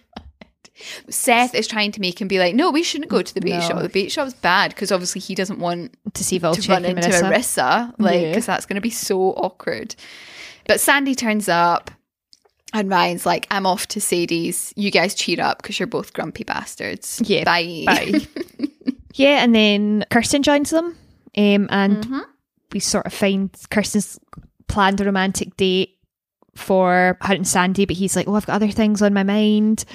Seth 1.09 1.55
is 1.55 1.67
trying 1.67 1.91
to 1.93 2.01
make 2.01 2.19
him 2.19 2.27
be 2.27 2.39
like, 2.39 2.55
no, 2.55 2.71
we 2.71 2.83
shouldn't 2.83 3.09
go 3.09 3.21
to 3.21 3.33
the 3.33 3.39
bait 3.41 3.51
No. 3.51 3.61
shop. 3.61 3.81
The 3.81 3.89
bait 3.89 4.11
shop's 4.11 4.33
bad 4.33 4.71
because 4.71 4.91
obviously 4.91 5.21
he 5.21 5.33
doesn't 5.33 5.59
want 5.59 5.95
to 6.13 6.23
see 6.23 6.39
to 6.39 6.47
Volchok 6.47 6.69
run 6.69 6.83
and 6.85 6.97
into 6.97 7.09
Marissa. 7.09 7.31
Arissa, 7.31 7.93
like 7.99 8.21
Yeah. 8.21 8.29
because 8.31 8.45
that's 8.45 8.65
going 8.65 8.75
to 8.75 8.81
be 8.81 8.89
so 8.89 9.21
awkward. 9.21 9.95
But 10.67 10.79
Sandy 10.81 11.15
turns 11.15 11.47
up, 11.47 11.89
and 12.75 12.89
Ryan's 12.89 13.25
like, 13.25 13.47
"I'm 13.49 13.65
off 13.65 13.87
to 13.87 13.99
Sadie's. 14.01 14.71
You 14.75 14.91
guys 14.91 15.15
cheer 15.15 15.41
up 15.41 15.61
because 15.63 15.79
you're 15.79 15.87
both 15.87 16.13
grumpy 16.13 16.43
bastards. 16.43 17.21
Yeah, 17.25 17.43
bye." 17.43 17.83
bye. 17.87 18.11
Yeah, 19.17 19.41
and 19.43 19.55
then 19.55 20.03
Kirsten 20.11 20.43
joins 20.43 20.71
them, 20.71 20.87
um, 21.37 21.67
and 21.71 22.03
Mm-hmm. 22.03 22.19
we 22.73 22.81
sort 22.81 23.05
of 23.05 23.13
find 23.13 23.49
Kirsten's 23.69 24.19
planned 24.67 24.99
a 24.99 25.05
romantic 25.05 25.55
date 25.55 25.91
for 26.53 27.17
her 27.21 27.33
and 27.33 27.47
Sandy, 27.47 27.85
but 27.85 27.95
he's 27.95 28.15
like, 28.17 28.27
"Oh, 28.27 28.35
I've 28.35 28.45
got 28.45 28.55
other 28.55 28.71
things 28.71 29.01
on 29.01 29.13
my 29.13 29.23
mind." 29.23 29.85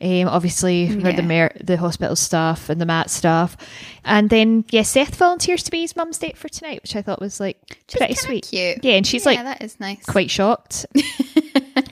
Um, 0.00 0.28
obviously, 0.28 0.86
the 0.94 1.10
Yeah. 1.10 1.20
mer- 1.22 1.56
the 1.60 1.76
hospital 1.76 2.14
stuff 2.14 2.68
and 2.68 2.80
the 2.80 2.86
Matt 2.86 3.10
stuff, 3.10 3.56
and 4.04 4.30
then 4.30 4.64
yeah, 4.70 4.82
Seth 4.82 5.16
volunteers 5.16 5.64
to 5.64 5.72
be 5.72 5.80
his 5.80 5.96
mum's 5.96 6.18
date 6.18 6.36
for 6.36 6.48
tonight, 6.48 6.80
which 6.82 6.94
I 6.94 7.02
thought 7.02 7.20
was 7.20 7.40
like 7.40 7.58
pretty 7.88 8.14
sweet. 8.14 8.46
cute. 8.48 8.78
Yeah, 8.84 8.94
and 8.94 9.04
she's 9.04 9.24
yeah, 9.24 9.30
like 9.32 9.42
that 9.42 9.62
is 9.64 9.80
nice. 9.80 10.04
quite 10.06 10.30
shocked 10.30 10.86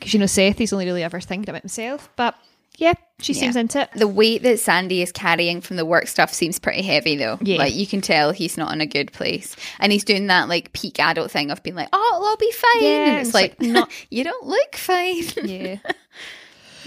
because 0.06 0.14
you 0.14 0.20
know 0.20 0.26
Seth, 0.26 0.58
he's 0.58 0.72
only 0.72 0.86
really 0.86 1.02
ever 1.02 1.20
thinking 1.20 1.50
about 1.50 1.62
himself, 1.62 2.08
but 2.16 2.34
yeah, 2.78 2.92
she 3.20 3.32
Yeah. 3.32 3.40
seems 3.40 3.56
into 3.56 3.80
it. 3.80 3.88
The 3.94 4.06
weight 4.06 4.42
that 4.42 4.60
Sandy 4.60 5.00
is 5.00 5.10
carrying 5.10 5.62
from 5.62 5.76
the 5.78 5.84
work 5.86 6.06
stuff 6.08 6.32
seems 6.32 6.58
pretty 6.58 6.82
heavy, 6.82 7.16
though. 7.16 7.38
Yeah. 7.40 7.56
Like 7.56 7.74
you 7.74 7.86
can 7.86 8.02
tell 8.02 8.32
he's 8.32 8.58
not 8.58 8.72
in 8.72 8.80
a 8.82 8.86
good 8.86 9.12
place, 9.12 9.56
and 9.80 9.90
he's 9.92 10.04
doing 10.04 10.26
that 10.26 10.48
like 10.48 10.72
peak 10.74 11.00
adult 11.00 11.30
thing 11.30 11.50
of 11.50 11.62
being 11.62 11.74
like, 11.76 11.88
"Oh, 11.92 12.10
it'll 12.14 12.26
all 12.28 12.36
be 12.36 12.52
fine," 12.52 12.82
Yeah, 12.82 13.06
and 13.06 13.16
it's 13.18 13.28
it's 13.30 13.34
like, 13.34 13.56
like, 13.60 13.68
"No, 13.70 13.86
you 14.10 14.24
don't 14.24 14.46
look 14.46 14.76
fine." 14.76 15.24
Yeah. 15.44 15.76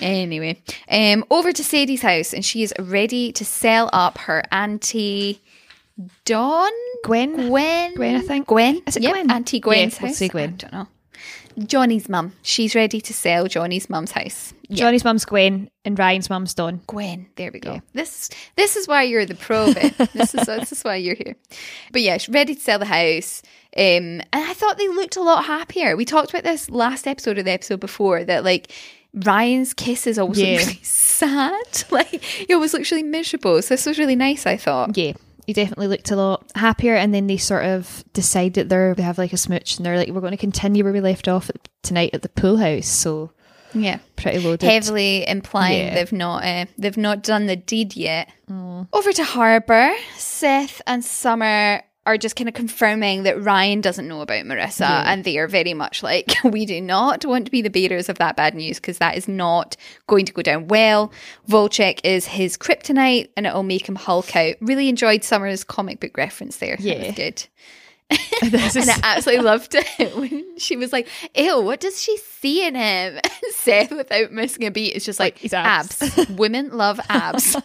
Anyway, 0.02 0.62
um, 0.90 1.26
over 1.30 1.52
to 1.52 1.62
Sadie's 1.62 2.02
house, 2.04 2.34
and 2.34 2.46
she 2.46 2.64
is 2.64 2.74
ready 2.80 3.34
to 3.34 3.44
sell 3.44 3.90
up 3.92 4.18
her 4.20 4.44
auntie 4.50 5.42
Dawn, 6.24 6.72
Gwen? 7.04 7.50
Gwen, 7.50 7.96
Gwen, 7.96 8.16
I 8.16 8.22
think. 8.22 8.48
Gwen. 8.48 8.82
Is 8.88 8.96
it 8.96 9.04
Yep, 9.04 9.12
Gwen? 9.14 9.32
Auntie 9.32 9.60
Gwen's 9.60 9.96
Yeah, 10.00 10.08
house. 10.08 10.16
say 10.18 10.30
Gwen. 10.30 10.52
I 10.52 10.54
don't 10.54 10.72
know. 10.72 10.88
Johnny's 11.66 12.10
mum. 12.10 12.34
She's 12.42 12.76
ready 12.76 13.02
to 13.02 13.14
sell 13.14 13.48
Johnny's 13.48 13.90
mum's 13.90 14.12
house. 14.12 14.54
Yeah. 14.70 14.78
Johnny's 14.78 15.04
mum's 15.04 15.26
Gwen 15.26 15.70
and 15.86 15.98
Ryan's 15.98 16.30
mum's 16.30 16.54
Dawn. 16.54 16.82
Gwen. 16.88 17.28
There 17.36 17.52
we 17.52 17.60
go. 17.60 17.74
Yeah. 17.74 17.80
This 17.94 18.30
this 18.56 18.76
is 18.76 18.88
why 18.88 19.04
you're 19.04 19.26
the 19.26 19.36
pro. 19.36 19.72
Viv. 19.72 19.98
this 20.14 20.34
is 20.36 20.46
this 20.46 20.72
is 20.72 20.84
why 20.84 20.96
you're 20.96 21.16
here. 21.16 21.36
But 21.92 22.02
yeah, 22.02 22.18
she's 22.18 22.34
ready 22.34 22.56
to 22.56 22.62
sell 22.62 22.80
the 22.80 22.86
house. 22.86 23.42
Um, 23.78 24.22
and 24.22 24.26
I 24.34 24.54
thought 24.54 24.78
they 24.78 24.88
looked 24.88 25.16
a 25.16 25.22
lot 25.22 25.46
happier. 25.46 25.96
We 25.96 26.06
talked 26.06 26.30
about 26.32 26.44
this 26.44 26.70
last 26.70 27.08
episode 27.08 27.38
or 27.38 27.44
the 27.44 27.52
episode 27.52 27.80
before 27.80 28.24
that 28.24 28.44
like 28.44 28.72
Ryan's 29.14 29.74
kisses 29.74 30.18
always 30.20 30.40
Yeah. 30.40 30.58
really 30.58 30.80
sad. 30.84 31.54
Like 31.92 32.24
he 32.24 32.54
always 32.54 32.74
looks 32.74 32.92
really 32.92 33.04
miserable. 33.04 33.62
So 33.62 33.74
this 33.74 33.86
was 33.86 33.98
really 34.00 34.16
nice. 34.16 34.46
I 34.46 34.56
thought. 34.58 34.98
Yeah, 34.98 35.14
he 35.50 35.54
definitely 35.54 35.88
looked 35.88 36.12
a 36.12 36.16
lot 36.16 36.46
happier. 36.54 36.94
And 36.96 37.12
then 37.12 37.26
they 37.26 37.38
sort 37.38 37.66
of 37.66 38.04
decide 38.14 38.54
that 38.54 38.70
they're 38.70 38.94
they 38.94 39.02
have 39.04 39.18
like 39.18 39.34
a 39.34 39.38
smooch, 39.38 39.78
and 39.78 39.86
they're 39.86 39.98
like, 39.98 40.10
we're 40.10 40.22
going 40.22 40.30
to 40.32 40.38
continue 40.38 40.84
where 40.84 40.94
we 40.94 41.02
left 41.02 41.28
off 41.28 41.50
at, 41.50 41.68
tonight 41.82 42.12
at 42.14 42.22
the 42.22 42.30
pool 42.30 42.58
house. 42.58 42.88
So 42.88 43.32
Yeah. 43.74 43.98
pretty 44.16 44.38
loaded. 44.40 44.62
heavily 44.70 45.28
implying 45.28 45.88
Yeah. 45.88 45.94
they've 45.96 46.12
not 46.14 46.44
uh, 46.46 46.66
they've 46.78 46.98
not 46.98 47.24
done 47.24 47.48
the 47.48 47.56
deed 47.56 47.96
yet. 47.96 48.30
Over 48.94 49.12
to 49.14 49.24
Harbour, 49.24 49.92
Seth 50.18 50.82
and 50.86 51.04
Summer 51.04 51.82
are 52.10 52.18
just 52.18 52.36
kind 52.36 52.48
of 52.50 52.56
confirming 52.56 53.24
that 53.24 53.42
Ryan 53.42 53.82
doesn't 53.82 54.08
know 54.08 54.22
about 54.22 54.46
Marissa, 54.46 55.04
and 55.06 55.24
they 55.24 55.38
are 55.38 55.48
very 55.48 55.74
much 55.74 56.02
like 56.04 56.34
we 56.44 56.66
do 56.66 56.82
not 56.82 57.24
want 57.26 57.46
to 57.46 57.52
be 57.52 57.62
the 57.62 57.70
bearers 57.70 58.10
of 58.10 58.18
that 58.18 58.36
bad 58.36 58.56
news 58.56 58.78
because 58.78 58.98
that 58.98 59.16
is 59.16 59.28
not 59.28 59.76
going 60.08 60.26
to 60.26 60.34
go 60.34 60.42
down 60.42 60.68
well. 60.68 61.12
Volchok 61.48 62.00
is 62.04 62.26
his 62.26 62.58
kryptonite, 62.58 63.30
and 63.38 63.46
it 63.46 63.54
will 63.54 63.64
make 63.64 63.88
him 63.88 63.96
Hulk 63.96 64.36
out. 64.36 64.56
Really 64.60 64.90
enjoyed 64.90 65.24
Summer's 65.24 65.64
comic 65.64 66.00
book 66.00 66.18
reference 66.18 66.58
there. 66.58 66.76
that 66.78 66.82
Yeah. 66.84 67.06
was 67.08 67.16
good. 67.16 67.46
And 68.42 68.56
I 68.90 69.00
absolutely 69.04 69.46
loved 69.46 69.76
it 69.76 70.16
when 70.16 70.58
she 70.58 70.76
was 70.78 70.92
like, 70.92 71.08
Ew, 71.36 71.62
what 71.62 71.80
does 71.80 72.02
she 72.02 72.18
see 72.18 72.66
in 72.66 72.74
him? 72.74 73.20
Seth, 73.52 73.92
without 73.92 74.32
missing 74.32 74.66
a 74.66 74.72
beat, 74.72 74.96
is 74.96 75.06
just 75.06 75.20
like, 75.20 75.38
his 75.38 75.54
abs. 75.54 76.02
abs. 76.02 76.30
Women 76.30 76.70
love 76.72 77.00
abs. 77.10 77.56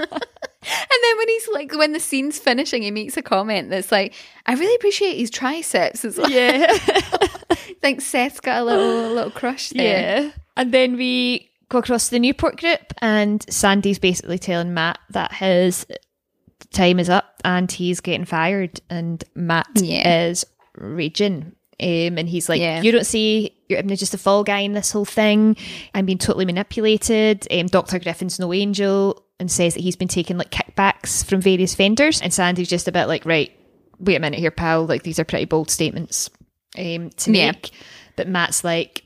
And 0.66 0.98
then 1.02 1.18
when 1.18 1.28
he's 1.28 1.48
like, 1.52 1.72
when 1.74 1.92
the 1.92 2.00
scene's 2.00 2.38
finishing, 2.38 2.82
he 2.82 2.90
makes 2.90 3.16
a 3.16 3.22
comment 3.22 3.70
that's 3.70 3.92
like, 3.92 4.14
I 4.46 4.54
really 4.54 4.74
appreciate 4.76 5.16
his 5.16 5.30
triceps 5.30 6.04
as 6.04 6.16
well. 6.18 6.30
yeah, 6.30 6.66
I 6.70 7.56
think 7.80 8.00
Seth's 8.00 8.40
got 8.40 8.62
a 8.62 8.64
little, 8.64 9.06
a 9.06 9.12
little 9.12 9.30
crush 9.30 9.70
there. 9.70 10.22
yeah. 10.22 10.30
And 10.56 10.72
then 10.72 10.96
we 10.96 11.50
go 11.68 11.78
across 11.78 12.06
to 12.06 12.10
the 12.12 12.18
Newport 12.20 12.58
group, 12.58 12.92
and 12.98 13.44
Sandy's 13.52 13.98
basically 13.98 14.38
telling 14.38 14.72
Matt 14.74 14.98
that 15.10 15.32
his 15.32 15.86
time 16.72 16.98
is 17.00 17.08
up 17.08 17.34
and 17.44 17.70
he's 17.70 18.00
getting 18.00 18.24
fired, 18.24 18.80
and 18.90 19.22
Matt 19.34 19.68
Yeah. 19.76 20.26
is 20.26 20.44
raging. 20.76 21.52
Um, 21.82 22.18
and 22.18 22.28
he's 22.28 22.48
like, 22.48 22.60
Yeah. 22.60 22.82
"You 22.82 22.92
don't 22.92 23.04
see 23.04 23.50
you're 23.68 23.80
I'm 23.80 23.88
just 23.88 24.14
a 24.14 24.18
fall 24.18 24.44
guy 24.44 24.60
in 24.60 24.74
this 24.74 24.92
whole 24.92 25.04
thing. 25.04 25.56
I'm 25.92 26.06
being 26.06 26.18
totally 26.18 26.44
manipulated." 26.44 27.48
Um, 27.50 27.66
Doctor 27.66 27.98
Griffin's 27.98 28.38
no 28.38 28.52
angel, 28.52 29.23
and 29.40 29.50
says 29.50 29.74
that 29.74 29.80
he's 29.80 29.96
been 29.96 30.08
taking 30.08 30.38
like 30.38 30.50
kickbacks 30.50 31.24
from 31.24 31.40
various 31.40 31.74
vendors. 31.74 32.20
And 32.22 32.32
Sandy's 32.32 32.68
just 32.68 32.88
a 32.88 32.92
bit 32.92 33.06
like, 33.06 33.24
"Right, 33.26 33.52
wait 33.98 34.16
a 34.16 34.20
minute 34.20 34.38
here, 34.38 34.50
pal. 34.50 34.86
Like 34.86 35.02
these 35.02 35.18
are 35.18 35.24
pretty 35.24 35.44
bold 35.46 35.70
statements 35.70 36.30
um, 36.78 37.10
to 37.10 37.32
Yeah. 37.32 37.52
make." 37.52 37.70
But 38.16 38.28
Matt's 38.28 38.62
like, 38.64 39.04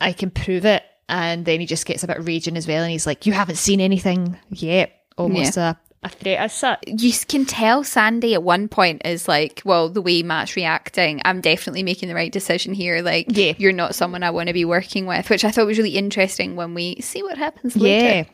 "I 0.00 0.12
can 0.12 0.30
prove 0.30 0.64
it," 0.64 0.82
and 1.08 1.44
then 1.44 1.60
he 1.60 1.66
just 1.66 1.86
gets 1.86 2.02
a 2.02 2.06
bit 2.08 2.22
raging 2.24 2.56
as 2.56 2.66
well, 2.66 2.82
and 2.82 2.90
he's 2.90 3.06
like, 3.06 3.24
"You 3.26 3.32
haven't 3.32 3.56
seen 3.56 3.80
anything 3.80 4.36
yet." 4.50 4.92
Almost 5.16 5.56
a, 5.56 5.76
a 6.04 6.08
threat 6.08 6.38
as 6.38 6.52
such. 6.52 6.78
You 6.86 7.12
can 7.26 7.44
tell 7.44 7.82
Sandy 7.82 8.34
at 8.34 8.42
one 8.44 8.68
point 8.68 9.02
is 9.04 9.26
like, 9.26 9.62
well, 9.64 9.88
the 9.88 10.00
way 10.00 10.22
Matt's 10.22 10.54
reacting, 10.54 11.20
I'm 11.24 11.40
definitely 11.40 11.82
making 11.82 12.08
the 12.08 12.14
right 12.14 12.30
decision 12.30 12.72
here. 12.72 13.02
Like, 13.02 13.26
Yeah. 13.28 13.54
you're 13.58 13.72
not 13.72 13.96
someone 13.96 14.22
I 14.22 14.30
want 14.30 14.46
to 14.46 14.52
be 14.52 14.64
working 14.64 15.06
with, 15.06 15.28
which 15.28 15.44
I 15.44 15.50
thought 15.50 15.66
was 15.66 15.76
really 15.76 15.96
interesting 15.96 16.54
when 16.54 16.72
we 16.72 17.00
see 17.00 17.24
what 17.24 17.36
happens 17.36 17.74
later. 17.76 18.06
Yeah. 18.06 18.24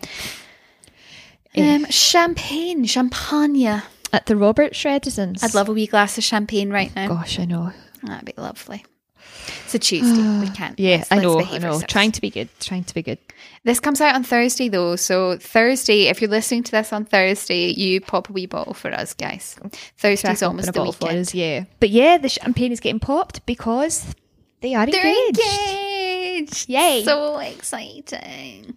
Um, 1.56 1.86
champagne, 1.90 2.84
champagne. 2.84 3.82
At 4.12 4.26
the 4.26 4.36
Roberts 4.36 4.84
residence. 4.84 5.42
I'd 5.42 5.54
love 5.54 5.68
a 5.68 5.72
wee 5.72 5.86
glass 5.86 6.16
of 6.18 6.24
champagne 6.24 6.70
right 6.70 6.94
now. 6.94 7.08
Gosh, 7.08 7.38
I 7.40 7.44
know. 7.46 7.72
That'd 8.02 8.24
be 8.26 8.34
lovely. 8.36 8.84
It's 9.64 9.74
a 9.74 9.78
Tuesday. 9.78 10.38
we 10.40 10.48
can't. 10.50 10.78
Yeah, 10.78 10.96
let's- 10.98 11.12
I 11.12 11.16
know. 11.16 11.40
I 11.40 11.58
know. 11.58 11.68
ourselves. 11.68 11.84
Trying 11.88 12.12
to 12.12 12.20
be 12.20 12.30
good. 12.30 12.48
Trying 12.60 12.84
to 12.84 12.94
be 12.94 13.02
good. 13.02 13.18
This 13.64 13.80
comes 13.80 14.00
out 14.00 14.14
on 14.14 14.22
Thursday 14.22 14.68
though, 14.68 14.94
so 14.96 15.36
Thursday. 15.38 16.04
If 16.06 16.20
you're 16.20 16.30
listening 16.30 16.62
to 16.64 16.70
this 16.70 16.92
on 16.92 17.04
Thursday, 17.06 17.70
you 17.72 18.00
pop 18.00 18.30
a 18.30 18.32
wee 18.32 18.46
bottle 18.46 18.74
for 18.74 18.92
us, 18.92 19.12
guys. 19.14 19.56
Thursday's 19.98 20.42
almost 20.42 20.72
the 20.72 20.82
weekend. 20.82 21.18
us, 21.18 21.34
yeah. 21.34 21.64
But 21.80 21.90
yeah, 21.90 22.18
the 22.18 22.28
champagne 22.28 22.72
is 22.72 22.80
getting 22.80 23.00
popped 23.00 23.44
because 23.46 24.14
they 24.60 24.74
are 24.74 24.86
They're 24.86 25.04
engaged. 25.04 25.40
engaged. 25.40 26.23
Yay. 26.68 27.02
So 27.04 27.38
exciting. 27.38 28.74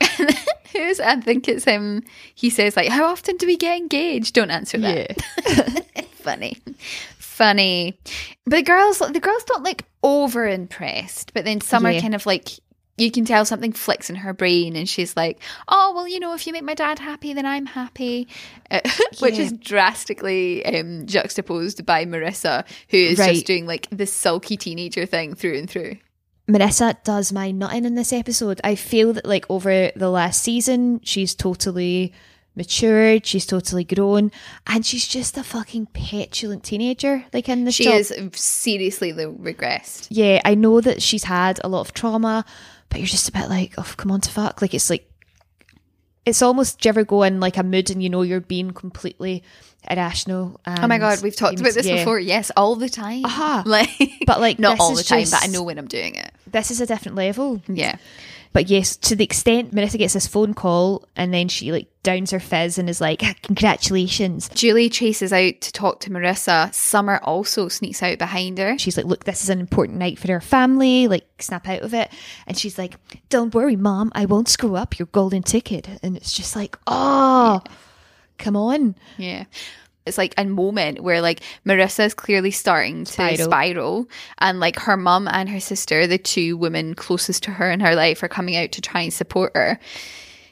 Who's 0.72 1.00
I 1.00 1.16
think 1.20 1.48
it's 1.48 1.64
him. 1.64 2.02
He 2.34 2.50
says 2.50 2.76
like, 2.76 2.88
How 2.88 3.06
often 3.06 3.36
do 3.36 3.46
we 3.46 3.56
get 3.56 3.76
engaged? 3.78 4.34
Don't 4.34 4.50
answer 4.50 4.78
that. 4.78 5.16
Yeah. 5.46 5.80
Funny. 6.12 6.56
Funny. 7.18 7.98
But 8.44 8.56
the 8.56 8.62
girls 8.62 8.98
the 8.98 9.20
girls 9.20 9.44
don't 9.44 9.62
look 9.62 9.82
over 10.02 10.46
impressed, 10.46 11.32
but 11.34 11.44
then 11.44 11.60
some 11.60 11.86
are 11.86 11.98
kind 12.00 12.14
of 12.14 12.26
like 12.26 12.48
you 12.98 13.10
can 13.10 13.26
tell 13.26 13.44
something 13.44 13.72
flicks 13.72 14.08
in 14.08 14.16
her 14.16 14.32
brain 14.32 14.74
and 14.74 14.88
she's 14.88 15.14
like, 15.18 15.38
oh, 15.68 15.92
well, 15.94 16.08
you 16.08 16.18
know, 16.18 16.32
if 16.32 16.46
you 16.46 16.52
make 16.54 16.62
my 16.64 16.72
dad 16.72 16.98
happy, 16.98 17.34
then 17.34 17.44
I'm 17.44 17.66
happy. 17.66 18.26
Uh, 18.70 18.80
which 19.20 19.34
Yeah. 19.34 19.42
is 19.42 19.52
drastically 19.52 20.64
um, 20.64 21.04
juxtaposed 21.04 21.84
by 21.84 22.06
Marissa, 22.06 22.64
who 22.88 22.96
is 22.96 23.18
Right. 23.18 23.34
just 23.34 23.44
doing 23.46 23.66
like 23.66 23.86
this 23.90 24.10
sulky 24.14 24.56
teenager 24.56 25.04
thing 25.04 25.34
through 25.34 25.58
and 25.58 25.68
through. 25.68 25.98
Marissa 26.48 27.02
does 27.04 27.32
my 27.32 27.50
nutting 27.50 27.84
in 27.84 27.94
this 27.96 28.12
episode. 28.12 28.60
I 28.62 28.74
feel 28.76 29.12
that 29.14 29.26
like 29.26 29.44
over 29.50 29.90
the 29.96 30.10
last 30.10 30.42
season, 30.42 31.00
she's 31.02 31.34
totally 31.34 32.12
matured, 32.54 33.26
she's 33.26 33.44
totally 33.44 33.84
grown, 33.84 34.30
and 34.66 34.86
she's 34.86 35.06
just 35.08 35.36
a 35.36 35.42
fucking 35.42 35.86
petulant 35.86 36.62
teenager. 36.64 37.24
Like 37.32 37.48
in 37.48 37.64
this 37.64 37.74
She 37.74 37.84
job. 37.84 37.94
is 37.94 38.12
seriously 38.34 39.12
the 39.12 39.24
regressed. 39.24 40.06
yeah, 40.10 40.40
I 40.44 40.54
know 40.54 40.80
that 40.80 41.02
she's 41.02 41.24
had 41.24 41.60
a 41.64 41.68
lot 41.68 41.80
of 41.80 41.92
trauma, 41.92 42.44
but 42.88 42.98
you're 43.00 43.06
just 43.08 43.28
a 43.28 43.32
bit 43.32 43.48
like, 43.48 43.74
oh, 43.76 43.94
come 43.96 44.10
on 44.12 44.20
to 44.22 44.30
fuck. 44.30 44.62
Like 44.62 44.72
it's 44.72 44.88
like, 44.88 45.10
it's 46.26 46.42
almost, 46.42 46.80
do 46.80 46.88
you 46.88 46.90
ever 46.90 47.04
go 47.04 47.22
in 47.22 47.40
like 47.40 47.56
a 47.56 47.62
mood 47.62 47.88
and 47.88 48.02
you 48.02 48.10
know 48.10 48.22
you're 48.22 48.40
being 48.40 48.72
completely 48.72 49.44
irrational? 49.88 50.60
And 50.66 50.80
Oh 50.80 50.86
my 50.88 50.98
god, 50.98 51.22
we've 51.22 51.36
talked 51.36 51.60
about 51.60 51.72
this 51.72 51.86
yeah. 51.86 51.98
before. 51.98 52.18
Yes, 52.18 52.50
all 52.56 52.74
the 52.74 52.88
time. 52.88 53.24
Uh-huh. 53.24 53.42
Aha. 53.42 53.62
Like, 53.66 53.90
But, 54.26 54.40
like, 54.40 54.58
not 54.58 54.80
all 54.80 54.94
the 54.94 55.04
time, 55.04 55.26
but 55.30 55.42
I 55.42 55.46
know 55.46 55.62
when 55.62 55.78
I'm 55.78 55.86
doing 55.86 56.16
it. 56.16 56.32
This 56.46 56.70
is 56.70 56.80
a 56.80 56.86
different 56.86 57.16
level. 57.16 57.62
Yeah. 57.68 57.96
But 58.56 58.70
yes, 58.70 58.96
to 58.96 59.14
the 59.14 59.22
extent 59.22 59.74
Marissa 59.74 59.98
gets 59.98 60.14
this 60.14 60.26
phone 60.26 60.54
call 60.54 61.06
and 61.14 61.34
then 61.34 61.46
she 61.46 61.72
like 61.72 61.88
downs 62.02 62.30
her 62.30 62.40
fizz 62.40 62.78
and 62.78 62.88
is 62.88 63.02
like, 63.02 63.22
congratulations. 63.42 64.48
Julie 64.48 64.88
chases 64.88 65.30
out 65.30 65.60
to 65.60 65.70
talk 65.72 66.00
to 66.00 66.10
Marissa. 66.10 66.72
Summer 66.72 67.20
also 67.22 67.68
sneaks 67.68 68.02
out 68.02 68.16
behind 68.16 68.56
her. 68.56 68.78
She's 68.78 68.96
like, 68.96 69.04
look, 69.04 69.24
this 69.24 69.42
is 69.42 69.50
an 69.50 69.60
important 69.60 69.98
night 69.98 70.18
for 70.18 70.32
our 70.32 70.40
family. 70.40 71.06
Like, 71.06 71.26
snap 71.38 71.68
out 71.68 71.82
of 71.82 71.92
it. 71.92 72.10
And 72.46 72.56
she's 72.56 72.78
like, 72.78 72.94
don't 73.28 73.54
worry, 73.54 73.76
mom. 73.76 74.10
I 74.14 74.24
won't 74.24 74.48
screw 74.48 74.74
up 74.74 74.98
your 74.98 75.08
golden 75.12 75.42
ticket. 75.42 75.90
And 76.02 76.16
it's 76.16 76.32
just 76.32 76.56
like, 76.56 76.78
oh, 76.86 77.60
yeah. 77.62 77.72
come 78.38 78.56
on. 78.56 78.94
Yeah 79.18 79.44
it's 80.06 80.18
like 80.18 80.34
a 80.38 80.44
moment 80.44 81.00
where 81.00 81.20
like 81.20 81.40
Marissa 81.64 82.06
is 82.06 82.14
clearly 82.14 82.50
starting 82.50 83.04
to 83.04 83.12
spiral. 83.12 83.36
spiral, 83.36 84.08
and 84.38 84.60
like 84.60 84.78
her 84.80 84.96
mum 84.96 85.28
and 85.28 85.48
her 85.48 85.60
sister, 85.60 86.06
the 86.06 86.18
two 86.18 86.56
women 86.56 86.94
closest 86.94 87.42
to 87.44 87.50
her 87.50 87.70
in 87.70 87.80
her 87.80 87.94
life, 87.94 88.22
are 88.22 88.28
coming 88.28 88.56
out 88.56 88.72
to 88.72 88.80
try 88.80 89.02
and 89.02 89.12
support 89.12 89.52
her, 89.54 89.78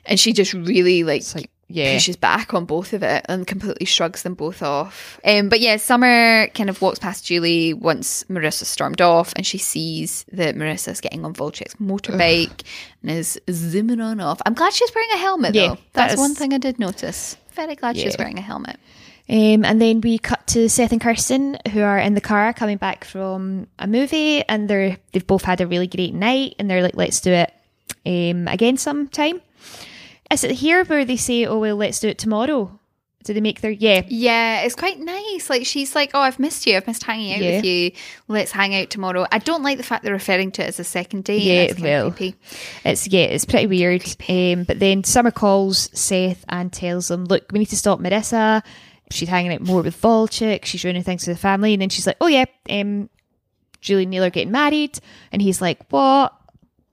and 0.04 0.18
she 0.18 0.32
just 0.32 0.52
really 0.52 1.04
like, 1.04 1.22
like 1.34 1.50
yeah. 1.68 1.94
pushes 1.94 2.16
back 2.16 2.54
on 2.54 2.64
both 2.64 2.92
of 2.92 3.02
it 3.02 3.24
and 3.28 3.46
completely 3.46 3.86
shrugs 3.86 4.22
them 4.22 4.34
both 4.34 4.62
off. 4.62 5.20
Um, 5.24 5.48
but 5.48 5.60
yeah, 5.60 5.76
Summer 5.76 6.48
kind 6.48 6.70
of 6.70 6.80
walks 6.82 6.98
past 6.98 7.24
Julie 7.24 7.74
once 7.74 8.24
Marissa 8.24 8.64
stormed 8.64 9.00
off, 9.00 9.32
and 9.36 9.46
she 9.46 9.58
sees 9.58 10.24
that 10.32 10.56
Marissa's 10.56 11.00
getting 11.00 11.24
on 11.24 11.34
Volchok's 11.34 11.74
motorbike 11.74 12.50
Ugh. 12.50 12.66
and 13.02 13.10
is 13.10 13.40
zooming 13.50 14.00
on 14.00 14.20
off. 14.20 14.40
I'm 14.46 14.54
glad 14.54 14.72
she's 14.72 14.94
wearing 14.94 15.10
a 15.12 15.18
helmet 15.18 15.54
yeah, 15.54 15.68
though. 15.68 15.78
That's 15.92 16.12
that 16.12 16.12
is, 16.14 16.18
one 16.18 16.34
thing 16.34 16.52
I 16.52 16.58
did 16.58 16.78
notice. 16.78 17.36
Very 17.52 17.76
glad 17.76 17.96
yeah. 17.96 18.04
she's 18.04 18.18
wearing 18.18 18.38
a 18.38 18.42
helmet. 18.42 18.78
Um, 19.28 19.64
and 19.64 19.80
then 19.80 20.02
we 20.02 20.18
cut 20.18 20.46
to 20.48 20.68
Seth 20.68 20.92
and 20.92 21.00
Kirsten, 21.00 21.56
who 21.72 21.80
are 21.80 21.98
in 21.98 22.14
the 22.14 22.20
car 22.20 22.52
coming 22.52 22.76
back 22.76 23.04
from 23.04 23.68
a 23.78 23.86
movie, 23.86 24.42
and 24.46 24.68
they're 24.68 24.98
they've 25.12 25.26
both 25.26 25.44
had 25.44 25.62
a 25.62 25.66
really 25.66 25.86
great 25.86 26.12
night, 26.12 26.56
and 26.58 26.68
they're 26.68 26.82
like, 26.82 26.96
"Let's 26.96 27.20
do 27.20 27.32
it 27.32 27.52
um, 28.04 28.48
again 28.48 28.76
sometime." 28.76 29.40
Is 30.30 30.44
it 30.44 30.52
here 30.52 30.84
where 30.84 31.06
they 31.06 31.16
say, 31.16 31.46
"Oh 31.46 31.58
well, 31.58 31.76
let's 31.76 32.00
do 32.00 32.08
it 32.08 32.18
tomorrow"? 32.18 32.78
Do 33.24 33.32
they 33.32 33.40
make 33.40 33.62
their 33.62 33.70
yeah? 33.70 34.02
Yeah, 34.06 34.60
it's 34.60 34.74
quite 34.74 35.00
nice. 35.00 35.48
Like 35.48 35.64
she's 35.64 35.94
like, 35.94 36.10
"Oh, 36.12 36.20
I've 36.20 36.38
missed 36.38 36.66
you. 36.66 36.76
I've 36.76 36.86
missed 36.86 37.04
hanging 37.04 37.32
out 37.32 37.40
yeah. 37.40 37.56
with 37.56 37.64
you. 37.64 37.92
Let's 38.28 38.52
hang 38.52 38.74
out 38.74 38.90
tomorrow." 38.90 39.26
I 39.32 39.38
don't 39.38 39.62
like 39.62 39.78
the 39.78 39.84
fact 39.84 40.04
they're 40.04 40.12
referring 40.12 40.50
to 40.52 40.62
it 40.62 40.68
as 40.68 40.78
a 40.78 40.84
second 40.84 41.24
date. 41.24 41.40
Yeah, 41.40 41.72
well, 41.80 42.14
it's 42.84 43.08
yeah, 43.08 43.24
it's 43.24 43.46
pretty 43.46 43.68
weird. 43.68 44.04
Um, 44.28 44.64
but 44.64 44.80
then 44.80 45.02
Summer 45.02 45.30
calls 45.30 45.88
Seth 45.98 46.44
and 46.50 46.70
tells 46.70 47.08
them, 47.08 47.24
"Look, 47.24 47.50
we 47.52 47.60
need 47.60 47.70
to 47.70 47.76
stop 47.76 48.00
Marissa." 48.00 48.62
She's 49.14 49.28
hanging 49.28 49.52
out 49.52 49.60
more 49.60 49.82
with 49.82 50.00
Volchok, 50.00 50.64
She's 50.64 50.84
ruining 50.84 51.02
things 51.02 51.24
for 51.24 51.30
the 51.30 51.36
family. 51.36 51.72
And 51.74 51.82
then 51.82 51.88
she's 51.88 52.06
like, 52.06 52.16
oh, 52.20 52.26
yeah, 52.26 52.44
um, 52.68 53.08
Julie 53.80 54.02
and 54.02 54.10
Neil 54.10 54.24
are 54.24 54.30
getting 54.30 54.52
married. 54.52 54.98
And 55.30 55.40
he's 55.40 55.60
like, 55.60 55.80
what? 55.90 56.34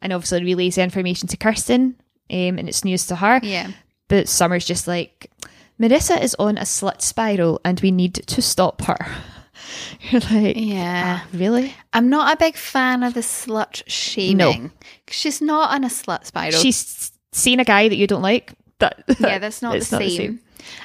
And 0.01 0.13
obviously 0.13 0.44
relays 0.44 0.75
the 0.75 0.84
information 0.84 1.28
to 1.30 1.38
Kirsten. 1.38 1.96
Um, 2.30 2.58
and 2.58 2.70
it's 2.70 2.86
news 2.86 3.08
to 3.08 3.16
her. 3.16 3.40
Yeah. 3.44 3.72
But 4.08 4.28
Summer's 4.28 4.66
just 4.66 4.88
like, 4.88 5.32
Marissa 5.80 6.22
is 6.22 6.36
on 6.38 6.58
a 6.58 6.62
slut 6.62 7.01
spiral 7.01 7.60
and 7.66 7.80
we 7.80 7.92
need 7.92 8.16
to 8.16 8.42
stop 8.42 8.84
her. 8.84 8.98
You're 10.01 10.22
like, 10.22 10.56
yeah, 10.58 11.22
oh, 11.24 11.38
really? 11.38 11.74
I'm 11.94 12.10
not 12.10 12.34
a 12.34 12.38
big 12.38 12.56
fan 12.56 13.04
of 13.04 13.13
the 13.13 13.22
slut 13.22 13.84
shaming. 13.88 14.63
No. 14.63 14.70
She's 15.08 15.42
not 15.42 15.72
on 15.72 15.84
a 15.84 15.88
slut 15.88 16.25
spiral. 16.25 16.60
She's 16.60 17.12
seen 17.32 17.60
a 17.60 17.63
guy 17.63 17.90
that 17.90 17.96
you 17.96 18.08
don't 18.08 18.22
like. 18.22 18.54
That, 18.80 19.04
yeah, 19.20 19.40
that's 19.40 19.62
not, 19.62 19.74
the, 19.74 19.86
same. 19.86 20.00
not 20.00 20.06
the 20.06 20.18
same. 20.18 20.40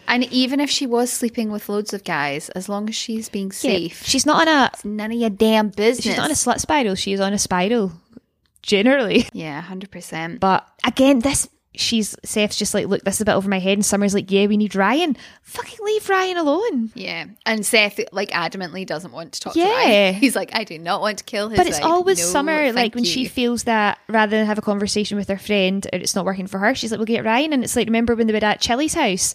And 0.09 0.25
even 0.33 0.61
if 0.61 0.71
she 0.71 0.87
was 0.87 1.13
sleeping 1.13 1.51
with 1.51 1.69
loads 1.69 1.93
of 1.93 2.05
guys, 2.05 2.49
as 2.51 2.69
long 2.69 2.89
as 2.89 2.95
she's 2.95 3.29
being 3.29 3.53
safe, 3.53 4.03
yeah, 4.03 4.09
she's 4.09 4.27
not 4.27 4.47
on 4.47 4.55
a. 4.55 4.71
It's 4.73 4.85
none 4.85 5.13
of 5.13 5.19
your 5.19 5.31
damn 5.31 5.69
business. 5.69 6.05
She's 6.05 6.17
not 6.17 6.27
on 6.27 6.31
a 6.31 6.35
slut 6.35 6.61
spiral. 6.61 6.95
She's 6.95 7.21
on 7.21 7.33
a 7.33 7.39
spiral, 7.39 7.93
generally. 8.63 9.27
Yeah, 9.33 9.61
hundred 9.61 9.91
percent. 9.91 10.41
But 10.41 10.67
again, 10.85 11.21
this 11.21 11.49
she's 11.77 12.17
Seth's 12.25 12.57
just 12.57 12.75
like, 12.75 12.87
look, 12.87 13.03
this 13.05 13.17
is 13.17 13.21
a 13.21 13.25
bit 13.25 13.35
over 13.35 13.49
my 13.49 13.59
head, 13.59 13.75
and 13.75 13.85
Summer's 13.85 14.15
like, 14.15 14.31
yeah, 14.31 14.47
we 14.47 14.57
need 14.57 14.75
Ryan. 14.75 15.17
Fucking 15.43 15.79
leave 15.85 16.09
Ryan 16.09 16.37
alone. 16.39 16.91
Yeah, 16.95 17.27
and 17.45 17.65
Seth 17.65 18.01
like 18.13 18.31
adamantly 18.31 18.87
doesn't 18.87 19.13
want 19.13 19.33
to 19.35 19.41
talk 19.41 19.57
yeah. 19.57 19.67
to 19.67 19.71
Ryan. 19.71 20.15
He's 20.15 20.35
like, 20.35 20.55
I 20.55 20.65
do 20.65 20.79
not 20.79 21.01
want 21.01 21.19
to 21.19 21.25
kill 21.25 21.49
his. 21.49 21.59
But 21.59 21.67
it's 21.67 21.81
always 21.81 22.19
no, 22.19 22.25
Summer, 22.25 22.73
like 22.73 22.95
when 22.95 23.05
you. 23.05 23.11
she 23.11 23.27
feels 23.27 23.65
that 23.65 23.99
rather 24.09 24.37
than 24.37 24.47
have 24.47 24.59
a 24.59 24.63
conversation 24.63 25.17
with 25.17 25.29
her 25.29 25.39
friend, 25.39 25.87
and 25.93 26.03
it's 26.03 26.15
not 26.15 26.25
working 26.25 26.47
for 26.47 26.59
her, 26.59 26.75
she's 26.75 26.91
like, 26.91 26.99
we'll 26.99 27.07
get 27.07 27.25
Ryan, 27.25 27.53
and 27.53 27.65
it's 27.65 27.77
like, 27.77 27.87
remember 27.87 28.15
when 28.15 28.27
they 28.27 28.33
were 28.33 28.45
at 28.45 28.61
Chili's 28.61 28.95
house? 28.95 29.35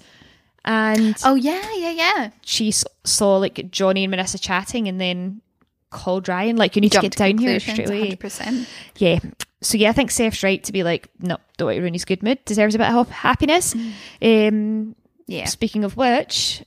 And 0.63 1.17
oh 1.23 1.35
yeah, 1.35 1.67
yeah, 1.75 1.91
yeah. 1.91 2.29
She 2.43 2.71
saw 2.71 3.37
like 3.37 3.71
Johnny 3.71 4.03
and 4.03 4.13
Marissa 4.13 4.39
chatting, 4.39 4.87
and 4.87 5.01
then 5.01 5.41
called 5.89 6.27
Ryan 6.27 6.55
like, 6.55 6.75
"You 6.75 6.81
need 6.81 6.91
Jumped 6.91 7.13
to 7.13 7.17
get 7.17 7.29
down 7.29 7.37
here 7.37 7.59
straight 7.59 7.89
away." 7.89 8.11
100%. 8.11 8.67
Yeah. 8.97 9.19
So 9.61 9.77
yeah, 9.77 9.89
I 9.89 9.93
think 9.93 10.11
Seth's 10.11 10.43
right 10.43 10.63
to 10.63 10.71
be 10.71 10.83
like, 10.83 11.09
"No, 11.19 11.37
don't 11.57 11.67
want 11.67 11.75
to 11.77 11.81
ruin 11.81 11.93
his 11.93 12.05
good 12.05 12.23
mood. 12.23 12.43
Deserves 12.45 12.75
a 12.75 12.77
bit 12.77 12.91
of 12.91 13.09
happiness." 13.09 13.73
Mm. 13.73 14.47
Um, 14.47 14.95
yeah. 15.27 15.45
Speaking 15.45 15.83
of 15.83 15.97
which, 15.97 16.63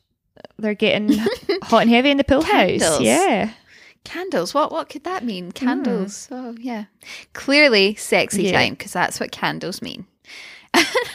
they're 0.59 0.75
getting 0.75 1.11
hot 1.63 1.83
and 1.83 1.91
heavy 1.91 2.11
in 2.11 2.17
the 2.17 2.25
pool 2.25 2.43
house. 2.43 3.01
Yeah. 3.01 3.51
Candles. 4.05 4.55
What 4.55 4.71
what 4.71 4.89
could 4.89 5.05
that 5.05 5.25
mean? 5.25 5.53
Candles. 5.53 6.29
Mm. 6.31 6.37
Oh 6.37 6.57
yeah. 6.61 6.85
Clearly 7.33 7.95
sexy 7.95 8.45
yeah. 8.45 8.61
time 8.61 8.75
because 8.75 8.93
that's 8.93 9.19
what 9.19 9.33
candles 9.33 9.81
mean. 9.83 10.07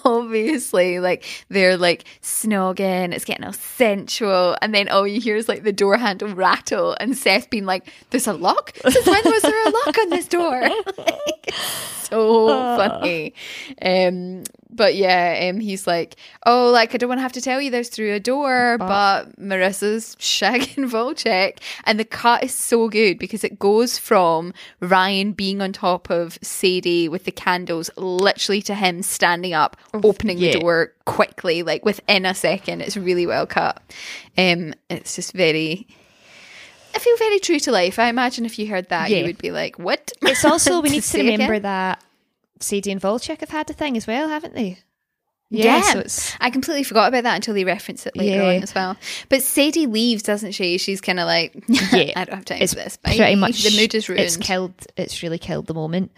obviously 0.04 1.00
like 1.00 1.24
they're 1.48 1.76
like 1.76 2.04
snogging, 2.22 3.12
it's 3.12 3.24
getting 3.24 3.44
all 3.44 3.52
sensual, 3.52 4.56
and 4.62 4.74
then 4.74 4.88
all 4.88 5.06
you 5.06 5.20
hear 5.20 5.36
is 5.36 5.48
like 5.48 5.62
the 5.62 5.72
door 5.72 5.96
handle 5.96 6.34
rattle, 6.34 6.96
and 7.00 7.16
Seth 7.16 7.50
being 7.50 7.66
like, 7.66 7.90
"There's 8.10 8.26
a 8.26 8.32
lock. 8.32 8.76
Since 8.76 9.06
when 9.06 9.22
was 9.24 9.42
there 9.42 9.66
a 9.66 9.70
lock 9.70 9.98
on 9.98 10.10
this 10.10 10.28
door?" 10.28 10.68
so 12.02 12.48
funny. 12.76 13.34
Um, 13.82 14.44
but 14.70 14.94
yeah, 14.94 15.48
um, 15.50 15.60
he's 15.60 15.86
like, 15.86 16.16
oh, 16.46 16.70
like 16.70 16.94
I 16.94 16.98
don't 16.98 17.08
want 17.08 17.18
to 17.18 17.22
have 17.22 17.32
to 17.32 17.40
tell 17.40 17.60
you 17.60 17.70
this 17.70 17.88
through 17.88 18.12
a 18.12 18.20
door, 18.20 18.76
but, 18.78 18.88
but 18.88 19.40
Marissa's 19.40 20.16
shagging 20.16 20.88
Volchok, 20.90 21.58
and 21.84 21.98
the 21.98 22.04
cut 22.04 22.44
is 22.44 22.54
so 22.54 22.88
good 22.88 23.18
because 23.18 23.44
it 23.44 23.58
goes 23.58 23.98
from 23.98 24.52
Ryan 24.80 25.32
being 25.32 25.62
on 25.62 25.72
top 25.72 26.10
of 26.10 26.38
Sadie 26.42 27.08
with 27.08 27.24
the 27.24 27.32
candles, 27.32 27.90
literally 27.96 28.62
to 28.62 28.74
him 28.74 29.02
standing 29.02 29.54
up, 29.54 29.76
opening 29.94 30.38
yeah. 30.38 30.52
the 30.52 30.60
door 30.60 30.92
quickly, 31.04 31.62
like 31.62 31.84
within 31.84 32.26
a 32.26 32.34
second. 32.34 32.82
It's 32.82 32.96
really 32.96 33.26
well 33.26 33.46
cut. 33.46 33.82
Um, 34.36 34.74
it's 34.90 35.16
just 35.16 35.32
very. 35.32 35.86
I 36.94 37.00
feel 37.00 37.16
very 37.18 37.38
true 37.38 37.60
to 37.60 37.70
life. 37.70 37.98
I 37.98 38.08
imagine 38.08 38.44
if 38.44 38.58
you 38.58 38.66
heard 38.66 38.88
that, 38.88 39.10
yeah. 39.10 39.18
you 39.18 39.24
would 39.26 39.38
be 39.38 39.50
like, 39.50 39.78
"What?" 39.78 40.10
It's 40.22 40.44
also 40.44 40.80
we 40.82 40.90
need 40.90 41.02
to 41.02 41.18
remember 41.18 41.54
again? 41.54 41.62
that 41.62 42.02
Sadie 42.60 42.90
and 42.90 43.00
Volchok 43.00 43.40
have 43.40 43.50
had 43.50 43.70
a 43.70 43.72
thing 43.72 43.96
as 43.96 44.06
well, 44.06 44.28
haven't 44.28 44.54
they? 44.54 44.78
Yeah, 45.50 45.82
yeah. 45.94 46.02
So 46.06 46.36
I 46.40 46.50
completely 46.50 46.82
forgot 46.82 47.08
about 47.08 47.22
that 47.24 47.36
until 47.36 47.54
they 47.54 47.64
reference 47.64 48.06
it 48.06 48.14
later 48.14 48.36
yeah. 48.36 48.56
on 48.56 48.62
as 48.62 48.74
well. 48.74 48.96
But 49.30 49.42
Sadie 49.42 49.86
leaves, 49.86 50.22
doesn't 50.22 50.52
she? 50.52 50.76
She's 50.76 51.00
kind 51.00 51.18
of 51.18 51.26
like, 51.26 51.54
yeah, 51.68 52.12
I 52.16 52.24
don't 52.24 52.34
have 52.34 52.44
time 52.44 52.60
it's 52.60 52.74
for 52.74 52.80
this. 52.80 52.98
Pretty 52.98 53.34
much 53.34 53.62
the 53.62 53.74
mood 53.80 53.94
is 53.94 54.08
ruined. 54.08 54.24
It's 54.24 54.36
killed. 54.36 54.74
It's 54.96 55.22
really 55.22 55.38
killed 55.38 55.66
the 55.66 55.74
moment. 55.74 56.12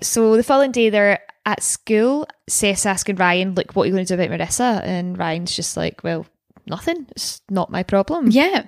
So 0.00 0.36
the 0.36 0.42
following 0.42 0.72
day, 0.72 0.90
they're 0.90 1.20
at 1.46 1.62
school. 1.62 2.26
Seth's 2.48 2.84
asking 2.84 3.16
Ryan, 3.16 3.54
like, 3.54 3.76
what 3.76 3.84
are 3.84 3.86
you 3.86 3.92
going 3.92 4.06
to 4.06 4.16
do 4.16 4.20
about 4.20 4.36
Marissa? 4.36 4.82
And 4.82 5.16
Ryan's 5.16 5.54
just 5.54 5.76
like, 5.76 6.02
well, 6.02 6.26
nothing. 6.66 7.06
It's 7.10 7.42
not 7.48 7.70
my 7.70 7.84
problem. 7.84 8.30
Yeah. 8.30 8.66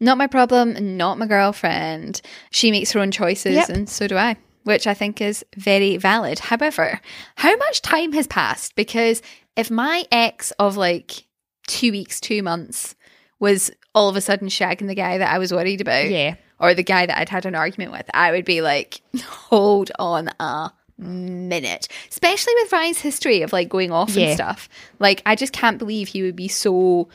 Not 0.00 0.18
my 0.18 0.26
problem, 0.26 0.96
not 0.96 1.16
my 1.16 1.26
girlfriend. 1.26 2.22
She 2.50 2.72
makes 2.72 2.90
her 2.90 2.98
own 2.98 3.12
choices, 3.12 3.54
yep. 3.54 3.68
and 3.68 3.88
so 3.88 4.08
do 4.08 4.16
I 4.16 4.36
which 4.64 4.86
I 4.86 4.94
think 4.94 5.20
is 5.20 5.44
very 5.56 5.96
valid. 5.96 6.38
However, 6.38 7.00
how 7.36 7.54
much 7.56 7.82
time 7.82 8.12
has 8.12 8.26
passed? 8.26 8.74
Because 8.74 9.22
if 9.56 9.70
my 9.70 10.04
ex 10.10 10.50
of 10.52 10.76
like 10.76 11.26
two 11.66 11.92
weeks, 11.92 12.20
two 12.20 12.42
months 12.42 12.94
was 13.38 13.70
all 13.94 14.08
of 14.08 14.16
a 14.16 14.20
sudden 14.20 14.48
shagging 14.48 14.86
the 14.86 14.94
guy 14.94 15.18
that 15.18 15.32
I 15.32 15.38
was 15.38 15.52
worried 15.52 15.80
about, 15.80 16.08
yeah, 16.08 16.36
or 16.58 16.74
the 16.74 16.82
guy 16.82 17.06
that 17.06 17.18
I'd 17.18 17.28
had 17.28 17.46
an 17.46 17.54
argument 17.54 17.92
with, 17.92 18.08
I 18.14 18.30
would 18.30 18.44
be 18.44 18.62
like, 18.62 19.02
hold 19.24 19.90
on 19.98 20.30
a 20.38 20.72
minute. 20.96 21.88
Especially 22.08 22.54
with 22.56 22.72
Ryan's 22.72 23.00
history 23.00 23.42
of 23.42 23.52
like 23.52 23.68
going 23.68 23.90
off 23.90 24.10
yeah. 24.10 24.28
and 24.28 24.34
stuff. 24.34 24.68
Like, 24.98 25.22
I 25.26 25.34
just 25.34 25.52
can't 25.52 25.78
believe 25.78 26.08
he 26.08 26.22
would 26.22 26.36
be 26.36 26.48
so 26.48 27.08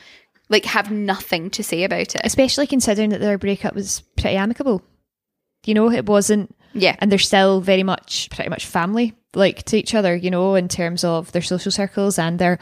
like 0.48 0.64
have 0.64 0.90
nothing 0.90 1.50
to 1.50 1.64
say 1.64 1.84
about 1.84 2.14
it. 2.14 2.20
Especially 2.24 2.66
considering 2.66 3.10
that 3.10 3.20
their 3.20 3.38
breakup 3.38 3.74
was 3.74 4.02
pretty 4.16 4.36
amicable. 4.36 4.82
You 5.64 5.74
know, 5.74 5.90
it 5.90 6.06
wasn't 6.06 6.54
yeah. 6.72 6.96
And 6.98 7.10
they're 7.10 7.18
still 7.18 7.60
very 7.60 7.82
much, 7.82 8.30
pretty 8.30 8.50
much 8.50 8.66
family 8.66 9.14
like 9.34 9.62
to 9.64 9.76
each 9.76 9.94
other, 9.94 10.14
you 10.14 10.30
know, 10.30 10.54
in 10.54 10.68
terms 10.68 11.04
of 11.04 11.32
their 11.32 11.42
social 11.42 11.72
circles 11.72 12.18
and 12.18 12.38
their 12.38 12.58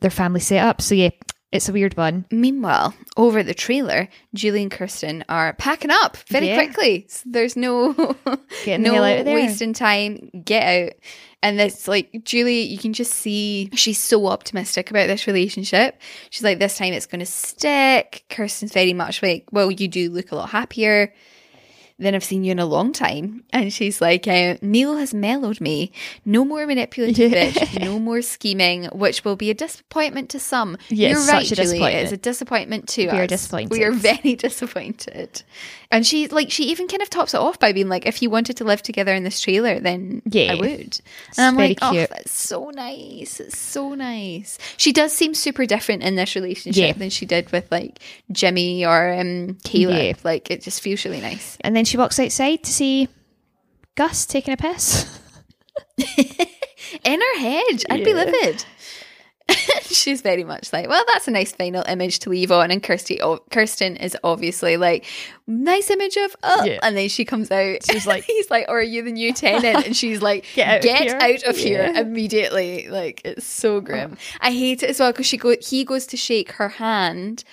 their 0.00 0.10
family 0.10 0.40
setup. 0.40 0.82
So 0.82 0.94
yeah, 0.94 1.10
it's 1.52 1.68
a 1.68 1.72
weird 1.72 1.96
one. 1.96 2.26
Meanwhile, 2.30 2.94
over 3.16 3.42
the 3.42 3.54
trailer, 3.54 4.08
Julie 4.34 4.62
and 4.62 4.70
Kirsten 4.70 5.24
are 5.28 5.54
packing 5.54 5.90
up 5.90 6.16
very 6.28 6.48
yeah. 6.48 6.56
quickly. 6.56 7.06
So 7.08 7.24
there's 7.26 7.56
no 7.56 7.92
no 8.66 9.22
wasting 9.24 9.72
time. 9.72 10.30
Get 10.44 10.62
out. 10.86 10.92
And 11.42 11.60
it's 11.60 11.86
like 11.86 12.24
Julie, 12.24 12.62
you 12.62 12.78
can 12.78 12.92
just 12.92 13.12
see 13.12 13.70
she's 13.74 13.98
so 13.98 14.26
optimistic 14.26 14.90
about 14.90 15.06
this 15.06 15.26
relationship. 15.26 16.00
She's 16.30 16.42
like, 16.42 16.58
this 16.58 16.76
time 16.76 16.92
it's 16.92 17.06
going 17.06 17.20
to 17.20 17.26
stick. 17.26 18.24
Kirsten's 18.28 18.72
very 18.72 18.92
much 18.92 19.22
like, 19.22 19.46
well, 19.52 19.70
you 19.70 19.86
do 19.86 20.10
look 20.10 20.32
a 20.32 20.36
lot 20.36 20.50
happier 20.50 21.12
then 21.98 22.14
I've 22.14 22.24
seen 22.24 22.44
you 22.44 22.52
in 22.52 22.58
a 22.58 22.66
long 22.66 22.92
time. 22.92 23.42
And 23.52 23.72
she's 23.72 24.00
like, 24.00 24.28
uh, 24.28 24.56
Neil 24.60 24.96
has 24.96 25.14
mellowed 25.14 25.60
me. 25.60 25.92
No 26.24 26.44
more 26.44 26.66
manipulative 26.66 27.32
bitch. 27.32 27.80
No 27.86 27.98
more 27.98 28.20
scheming, 28.22 28.84
which 28.86 29.24
will 29.24 29.36
be 29.36 29.50
a 29.50 29.54
disappointment 29.54 30.28
to 30.30 30.38
some. 30.40 30.76
Yeah, 30.88 31.10
You're 31.10 31.18
it's 31.20 31.28
right, 31.28 31.46
Julie. 31.46 31.62
disappointment. 31.64 32.02
It's 32.04 32.12
a 32.12 32.16
disappointment 32.16 32.88
to 32.90 33.02
We 33.10 33.18
are 33.18 33.26
disappointed. 33.26 33.70
We 33.70 33.84
are 33.84 33.92
very 33.92 34.34
disappointed. 34.70 35.42
And 35.90 36.04
she, 36.04 36.26
like, 36.28 36.50
she 36.50 36.64
even 36.64 36.88
kind 36.88 37.00
of 37.00 37.08
tops 37.08 37.32
it 37.32 37.38
off 37.38 37.60
by 37.60 37.72
being 37.72 37.88
like, 37.88 38.06
if 38.06 38.20
you 38.20 38.28
wanted 38.28 38.56
to 38.58 38.64
live 38.64 38.82
together 38.82 39.14
in 39.14 39.22
this 39.24 39.40
trailer, 39.40 39.78
then 39.78 40.20
Yeah. 40.28 40.52
I 40.52 40.54
would. 40.56 41.00
And 41.38 41.46
I'm 41.46 41.56
very 41.56 41.68
like, 41.68 41.78
oh, 41.80 41.94
that's 41.94 42.32
so 42.32 42.70
nice. 42.70 43.38
It's 43.40 43.56
so 43.56 43.94
nice. 43.94 44.58
She 44.76 44.92
does 44.92 45.12
seem 45.14 45.32
super 45.32 45.64
different 45.64 46.02
in 46.02 46.16
this 46.16 46.34
relationship 46.34 46.82
Yeah. 46.88 46.92
than 46.92 47.10
she 47.10 47.24
did 47.24 47.52
with 47.52 47.70
like 47.70 48.00
Jimmy 48.32 48.84
or 48.84 49.12
um, 49.14 49.56
Caleb. 49.64 49.96
Yeah. 49.96 50.12
Like 50.24 50.50
it 50.50 50.60
just 50.62 50.82
feels 50.82 51.04
really 51.04 51.20
nice. 51.20 51.56
And 51.62 51.74
then 51.74 51.84
she 51.86 51.96
walks 51.96 52.18
outside 52.18 52.62
to 52.64 52.72
see 52.72 53.08
Gus 53.94 54.26
taking 54.26 54.52
a 54.54 54.56
piss. 54.56 55.18
In 57.04 57.20
her 57.20 57.38
hedge. 57.38 57.84
I'd 57.90 58.04
be 58.04 58.14
livid. 58.14 58.64
She's 59.82 60.22
very 60.22 60.42
much 60.44 60.72
like, 60.72 60.88
well, 60.88 61.04
that's 61.06 61.28
a 61.28 61.30
nice 61.30 61.52
final 61.52 61.84
image 61.86 62.18
to 62.20 62.30
leave 62.30 62.50
on. 62.50 62.70
And 62.72 62.82
Kirsty, 62.82 63.22
oh, 63.22 63.38
Kirsten 63.50 63.96
is 63.96 64.16
obviously 64.24 64.76
like, 64.76 65.04
nice 65.46 65.88
image 65.90 66.16
of, 66.16 66.34
uh, 66.42 66.62
Yeah. 66.64 66.78
and 66.82 66.96
then 66.96 67.08
she 67.08 67.24
comes 67.24 67.50
out. 67.50 67.78
She's 67.90 68.06
like- 68.08 68.24
he's 68.24 68.50
like, 68.50 68.66
or 68.68 68.78
are 68.78 68.82
you 68.82 69.02
the 69.02 69.12
new 69.12 69.32
tenant? 69.32 69.86
And 69.86 69.96
she's 69.96 70.20
like, 70.20 70.46
Get 70.54 70.82
get 70.82 71.14
out 71.14 71.22
out, 71.22 71.42
of 71.44 71.56
here." 71.56 71.84
of 71.84 71.94
here 71.94 72.02
immediately. 72.02 72.88
Like, 72.88 73.22
it's 73.24 73.46
so 73.46 73.80
grim. 73.80 74.16
I 74.40 74.50
hate 74.50 74.82
it 74.82 74.90
as 74.90 74.98
well 75.00 75.12
because 75.12 75.26
she 75.26 75.36
go, 75.36 75.54
he 75.60 75.84
goes 75.84 76.06
to 76.08 76.16
shake 76.16 76.52
her 76.52 76.68
hand. 76.68 77.44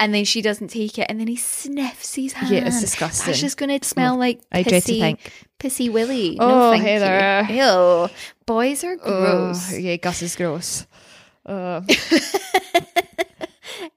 And 0.00 0.12
then 0.14 0.24
she 0.24 0.40
doesn't 0.42 0.68
take 0.68 0.98
it, 0.98 1.06
and 1.08 1.20
then 1.20 1.26
he 1.28 1.36
sniffs 1.36 2.14
his 2.14 2.32
hand. 2.32 2.52
Yeah, 2.52 2.66
it's 2.66 2.80
disgusting. 2.80 3.26
That's 3.26 3.40
just 3.40 3.56
going 3.58 3.78
to 3.78 3.86
smell 3.86 4.16
like 4.16 4.40
I 4.50 4.62
dread 4.62 4.82
to 4.82 4.92
pissy, 4.92 4.98
think. 4.98 5.32
pissy 5.60 5.92
willy. 5.92 6.38
Oh, 6.40 6.48
no, 6.48 6.70
thank 6.72 6.84
Heather. 6.84 7.52
you. 7.52 7.62
Ew. 7.62 8.08
Boys 8.46 8.82
are 8.82 8.96
gross. 8.96 9.72
Oh, 9.72 9.76
yeah, 9.76 9.96
Gus 9.96 10.22
is 10.22 10.34
gross. 10.36 10.86
Uh, 11.46 11.82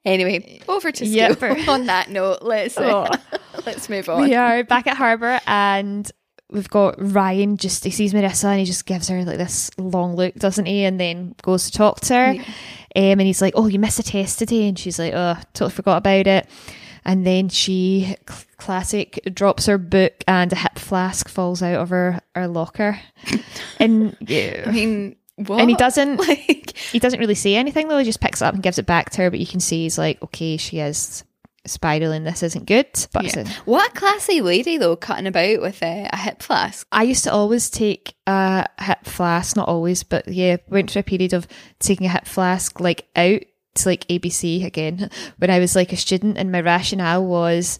Anyway, 0.04 0.60
over 0.68 0.92
to. 0.92 1.06
Yep. 1.06 1.42
on 1.68 1.86
that 1.86 2.10
note, 2.10 2.42
let's 2.42 2.76
uh, 2.76 3.16
let's 3.66 3.88
move 3.88 4.08
on. 4.08 4.22
we 4.22 4.34
are 4.34 4.62
back 4.62 4.86
at 4.86 4.96
Harbour 4.96 5.40
and 5.46 6.10
we've 6.50 6.68
got 6.68 6.94
Ryan 6.98 7.56
just 7.56 7.84
he 7.84 7.90
sees 7.90 8.12
Marissa 8.12 8.44
and 8.44 8.58
he 8.60 8.66
just 8.66 8.84
gives 8.84 9.08
her 9.08 9.24
like 9.24 9.38
this 9.38 9.70
long 9.78 10.14
look, 10.14 10.34
doesn't 10.34 10.66
he? 10.66 10.84
And 10.84 11.00
then 11.00 11.34
goes 11.42 11.70
to 11.70 11.72
talk 11.76 12.00
to 12.02 12.14
her. 12.14 12.30
Um, 12.32 12.44
Um, 12.96 13.02
and 13.18 13.22
he's 13.22 13.42
like, 13.42 13.54
Oh, 13.56 13.66
you 13.66 13.78
missed 13.78 13.98
a 13.98 14.02
test 14.02 14.38
today 14.38 14.68
and 14.68 14.78
she's 14.78 14.98
like, 14.98 15.12
Oh, 15.14 15.36
totally 15.52 15.72
forgot 15.72 15.98
about 15.98 16.26
it. 16.26 16.48
And 17.04 17.26
then 17.26 17.48
she 17.48 18.16
cl- 18.28 18.44
classic 18.56 19.20
drops 19.34 19.66
her 19.66 19.78
book 19.78 20.12
and 20.26 20.52
a 20.52 20.56
hip 20.56 20.78
flask 20.78 21.28
falls 21.28 21.62
out 21.62 21.80
of 21.80 21.90
her, 21.90 22.20
her 22.34 22.48
locker. 22.48 22.98
and 23.80 24.16
yeah. 24.20 24.64
I 24.66 24.70
mean, 24.70 25.16
what? 25.36 25.60
And 25.60 25.68
he 25.68 25.76
doesn't 25.76 26.16
like. 26.28 26.76
he 26.76 26.98
doesn't 26.98 27.20
really 27.20 27.34
say 27.34 27.56
anything 27.56 27.88
though, 27.88 27.98
he 27.98 28.04
just 28.04 28.20
picks 28.20 28.40
it 28.40 28.44
up 28.44 28.54
and 28.54 28.62
gives 28.62 28.78
it 28.78 28.86
back 28.86 29.10
to 29.10 29.22
her, 29.22 29.30
but 29.30 29.40
you 29.40 29.46
can 29.46 29.60
see 29.60 29.82
he's 29.82 29.98
like, 29.98 30.22
Okay, 30.22 30.56
she 30.56 30.78
is 30.78 31.24
spiraling, 31.66 32.24
this 32.24 32.42
isn't 32.42 32.66
good. 32.66 32.86
But 33.12 33.24
Yeah. 33.24 33.48
What 33.64 33.90
a 33.90 33.94
classy 33.98 34.40
lady 34.40 34.76
though, 34.78 34.96
cutting 34.96 35.26
about 35.26 35.60
with 35.60 35.82
a, 35.82 36.08
a 36.12 36.16
hip 36.16 36.42
flask. 36.42 36.86
I 36.92 37.04
used 37.04 37.24
to 37.24 37.32
always 37.32 37.70
take 37.70 38.14
a 38.26 38.66
hip 38.80 39.04
flask, 39.04 39.56
not 39.56 39.68
always, 39.68 40.02
but 40.02 40.28
yeah, 40.28 40.56
went 40.68 40.90
through 40.90 41.00
a 41.00 41.04
period 41.04 41.32
of 41.32 41.46
taking 41.78 42.06
a 42.06 42.10
hip 42.10 42.26
flask 42.26 42.80
like 42.80 43.08
out 43.16 43.40
to 43.74 43.88
like 43.88 44.06
ABC 44.08 44.64
again 44.64 45.10
when 45.38 45.50
I 45.50 45.58
was 45.58 45.74
like 45.74 45.92
a 45.92 45.96
student, 45.96 46.38
and 46.38 46.52
my 46.52 46.60
rationale 46.60 47.24
was 47.24 47.78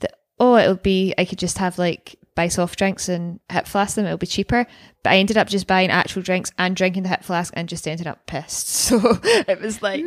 that 0.00 0.14
oh, 0.38 0.56
it'll 0.56 0.76
be 0.76 1.14
I 1.18 1.24
could 1.24 1.38
just 1.38 1.58
have 1.58 1.78
like 1.78 2.16
buy 2.34 2.48
soft 2.48 2.78
drinks 2.78 3.08
and 3.08 3.38
hip 3.50 3.66
flask 3.66 3.94
them, 3.94 4.06
it'll 4.06 4.18
be 4.18 4.26
cheaper. 4.26 4.66
But 5.02 5.12
I 5.12 5.18
ended 5.18 5.36
up 5.36 5.48
just 5.48 5.66
buying 5.66 5.90
actual 5.90 6.22
drinks 6.22 6.50
and 6.58 6.74
drinking 6.74 7.02
the 7.04 7.08
hip 7.10 7.22
flask, 7.22 7.52
and 7.56 7.68
just 7.68 7.86
ended 7.86 8.06
up 8.06 8.26
pissed. 8.26 8.68
So 8.94 9.18
it 9.24 9.60
was 9.60 9.82
like. 9.82 10.04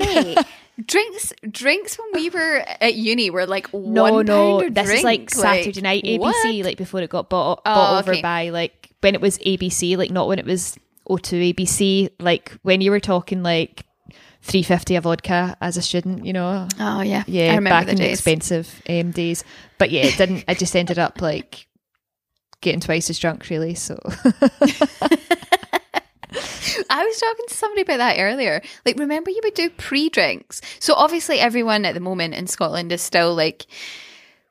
Drinks 0.86 1.34
drinks 1.50 1.98
when 1.98 2.08
we 2.14 2.30
were 2.30 2.64
at 2.82 2.94
uni 2.94 3.30
were 3.32 3.48
like 3.48 3.74
No, 3.74 4.04
one 4.04 4.26
no, 4.28 4.60
pound 4.60 4.78
a 4.78 4.84
this 4.84 4.92
is 5.00 5.04
like 5.04 5.22
drink, 5.22 5.30
Saturday 5.32 5.82
night 5.82 6.04
ABC, 6.04 6.20
what? 6.20 6.66
like 6.66 6.78
before 6.78 7.02
it 7.02 7.10
got 7.10 7.30
bought, 7.30 7.62
Oh, 7.66 7.74
bought 7.74 8.00
over 8.04 8.12
okay. 8.12 8.22
by 8.22 8.50
like 8.50 8.92
when 9.02 9.16
it 9.16 9.22
was 9.22 9.40
ABC, 9.40 9.98
like 9.98 10.12
not 10.12 10.28
when 10.28 10.38
it 10.38 10.46
was 10.46 10.78
O2 11.10 11.54
ABC, 11.56 12.12
like 12.20 12.52
when 12.62 12.82
you 12.82 12.92
were 12.92 13.00
talking 13.00 13.42
like 13.42 13.86
three 14.44 14.62
fifty 14.62 14.96
a 14.96 15.02
vodka 15.02 15.58
as 15.62 15.78
a 15.78 15.82
student, 15.82 16.26
you 16.26 16.34
know. 16.34 16.68
Oh 16.80 17.02
yeah, 17.02 17.24
Yeah, 17.26 17.54
I 17.54 17.56
remember 17.56 17.70
back 17.72 17.86
the 17.86 17.92
in 17.94 17.98
the 17.98 18.12
expensive 18.12 18.82
um, 18.88 19.10
days. 19.12 19.44
But 19.80 19.90
yeah, 19.90 20.04
it 20.06 20.18
didn't. 20.18 20.46
I 20.48 20.54
just 20.54 20.76
ended 20.76 21.00
up 21.00 21.22
like 21.22 21.68
getting 22.62 22.82
twice 22.82 23.10
as 23.10 23.18
drunk, 23.18 23.50
really. 23.50 23.74
So 23.74 23.98
I 26.90 27.06
was 27.06 27.20
talking 27.20 27.46
to 27.48 27.54
somebody 27.54 27.82
about 27.82 27.98
that 27.98 28.18
earlier. 28.20 28.62
Like, 28.86 28.98
remember 28.98 29.30
you 29.32 29.40
would 29.44 29.54
do 29.54 29.70
pre 29.70 30.10
drinks. 30.10 30.62
So 30.80 30.94
obviously, 30.94 31.40
everyone 31.40 31.86
at 31.86 31.94
the 31.94 32.00
moment 32.00 32.34
in 32.36 32.48
Scotland 32.48 32.92
is 32.92 33.02
still 33.02 33.34
like, 33.36 33.66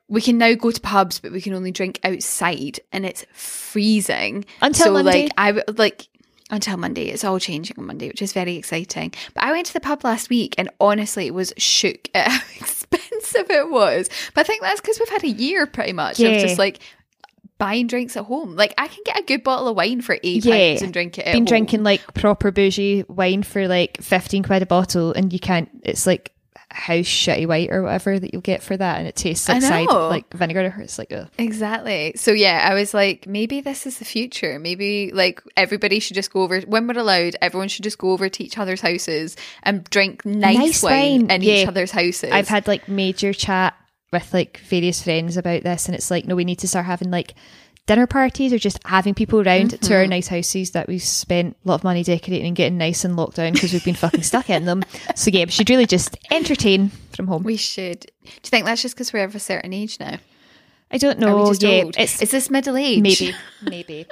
we 0.07 0.21
can 0.21 0.37
now 0.37 0.53
go 0.53 0.71
to 0.71 0.79
pubs, 0.81 1.19
but 1.19 1.31
we 1.31 1.41
can 1.41 1.53
only 1.53 1.71
drink 1.71 1.99
outside, 2.03 2.79
and 2.93 3.05
it's 3.05 3.25
freezing 3.33 4.45
Until 4.61 4.85
so, 4.85 4.93
Monday. 4.93 5.23
Like, 5.23 5.31
I 5.37 5.51
w- 5.51 5.77
like 5.77 6.07
until 6.49 6.77
Monday. 6.77 7.09
It's 7.09 7.25
all 7.25 7.39
changing 7.39 7.75
on 7.77 7.85
Monday, 7.87 8.07
which 8.07 8.21
is 8.21 8.31
very 8.31 8.55
exciting. 8.55 9.13
But 9.33 9.43
I 9.43 9.51
went 9.51 9.65
to 9.67 9.73
the 9.73 9.81
pub 9.81 10.05
last 10.05 10.29
week, 10.29 10.55
and 10.57 10.69
honestly, 10.79 11.27
it 11.27 11.33
was 11.33 11.53
shook 11.57 12.09
at 12.15 12.27
how 12.31 12.39
expensive 12.55 13.49
it 13.51 13.69
was. 13.69 14.09
But 14.33 14.41
I 14.41 14.43
think 14.45 14.61
that's 14.61 14.79
because 14.79 14.97
we've 14.99 15.09
had 15.09 15.25
a 15.25 15.29
year 15.29 15.65
pretty 15.65 15.93
much 15.93 16.19
Yeah. 16.19 16.29
of 16.29 16.41
just 16.41 16.57
like. 16.57 16.79
Buying 17.57 17.87
drinks 17.87 18.15
at 18.15 18.25
home, 18.25 18.55
like 18.55 18.73
I 18.77 18.87
can 18.87 18.99
get 19.05 19.19
a 19.19 19.23
good 19.23 19.43
bottle 19.43 19.67
of 19.67 19.75
wine 19.75 20.01
for 20.01 20.17
eight 20.23 20.45
Yeah. 20.45 20.69
pounds 20.71 20.81
and 20.83 20.93
drink 20.93 21.17
it. 21.17 21.21
At 21.25 21.31
been 21.33 21.37
home. 21.41 21.45
drinking 21.45 21.83
like 21.83 22.13
proper 22.13 22.51
bougie 22.51 23.03
wine 23.07 23.41
for 23.43 23.67
like 23.67 24.01
fifteen 24.01 24.43
quid 24.43 24.61
a 24.61 24.65
bottle, 24.67 25.11
and 25.13 25.33
you 25.33 25.39
can't. 25.39 25.67
It's 25.83 26.05
like 26.05 26.33
house 26.69 27.05
shitty 27.05 27.47
white 27.47 27.71
or 27.71 27.81
whatever 27.81 28.19
that 28.19 28.33
you'll 28.33 28.41
get 28.41 28.61
for 28.61 28.75
that, 28.77 28.99
and 28.99 29.07
it 29.07 29.15
tastes 29.15 29.47
like 29.49 29.61
side 29.63 29.87
like 29.87 30.31
vinegar. 30.33 30.75
It's 30.79 30.99
like 30.99 31.11
ugh. 31.11 31.29
Exactly. 31.39 32.13
So 32.15 32.31
yeah, 32.31 32.67
I 32.69 32.75
was 32.75 32.93
like, 32.93 33.25
maybe 33.25 33.61
this 33.61 33.87
is 33.87 33.97
the 33.99 34.05
future. 34.05 34.59
Maybe 34.59 35.11
like 35.11 35.41
everybody 35.55 35.99
should 35.99 36.15
just 36.15 36.31
go 36.31 36.43
over 36.43 36.59
when 36.61 36.85
we're 36.87 36.99
allowed. 36.99 37.37
Everyone 37.41 37.69
should 37.69 37.83
just 37.83 37.97
go 37.97 38.11
over 38.11 38.29
to 38.29 38.43
each 38.43 38.57
other's 38.59 38.81
houses 38.81 39.35
and 39.63 39.83
drink 39.89 40.25
nice, 40.25 40.57
Nice 40.57 40.83
wine, 40.83 41.21
wine, 41.27 41.31
in 41.31 41.41
yeah. 41.41 41.53
each 41.55 41.67
other's 41.67 41.91
houses. 41.91 42.29
I've 42.31 42.49
had 42.49 42.67
like 42.67 42.87
major 42.87 43.33
chat 43.33 43.73
with 44.11 44.33
like 44.33 44.59
various 44.59 45.01
friends 45.03 45.37
about 45.37 45.63
this, 45.63 45.85
and 45.87 45.95
it's 45.95 46.09
like, 46.11 46.25
no, 46.25 46.35
we 46.35 46.45
need 46.45 46.59
to 46.59 46.67
start 46.67 46.85
having 46.85 47.11
like 47.11 47.33
dinner 47.85 48.07
parties 48.07 48.51
or 48.51 48.57
just 48.59 48.79
having 48.85 49.13
people 49.13 49.39
around 49.39 49.69
to 49.71 49.77
Mm-hmm. 49.77 49.93
our 49.93 50.07
nice 50.07 50.27
houses 50.27 50.71
that 50.71 50.87
we've 50.89 51.01
spent 51.01 51.55
a 51.63 51.67
lot 51.69 51.75
of 51.75 51.83
money 51.85 52.03
decorating 52.03 52.47
and 52.47 52.55
getting 52.55 52.77
nice 52.77 53.05
and 53.05 53.15
locked 53.15 53.37
down 53.37 53.53
because 53.53 53.71
we've 53.71 53.85
been 53.85 53.95
fucking 53.95 54.23
stuck 54.23 54.49
in 54.49 54.65
them. 54.65 54.83
So 55.15 55.31
yeah, 55.31 55.45
we 55.45 55.51
should 55.51 55.69
really 55.69 55.85
just 55.85 56.17
entertain 56.31 56.89
from 57.15 57.27
home. 57.27 57.43
we 57.43 57.55
should. 57.57 58.01
Do 58.01 58.07
you 58.25 58.49
think 58.49 58.65
that's 58.65 58.81
just 58.81 58.93
because 58.95 59.13
we're 59.13 59.23
of 59.23 59.35
a 59.35 59.39
certain 59.39 59.73
age 59.73 59.99
now? 59.99 60.17
I 60.91 60.97
don't 60.97 61.17
know. 61.19 61.51
Yeah, 61.59 61.83
old? 61.83 61.95
it's 61.97 62.21
is 62.21 62.31
this 62.31 62.49
middle 62.49 62.77
age? 62.77 63.01
maybe, 63.01 63.33
maybe. 63.61 64.05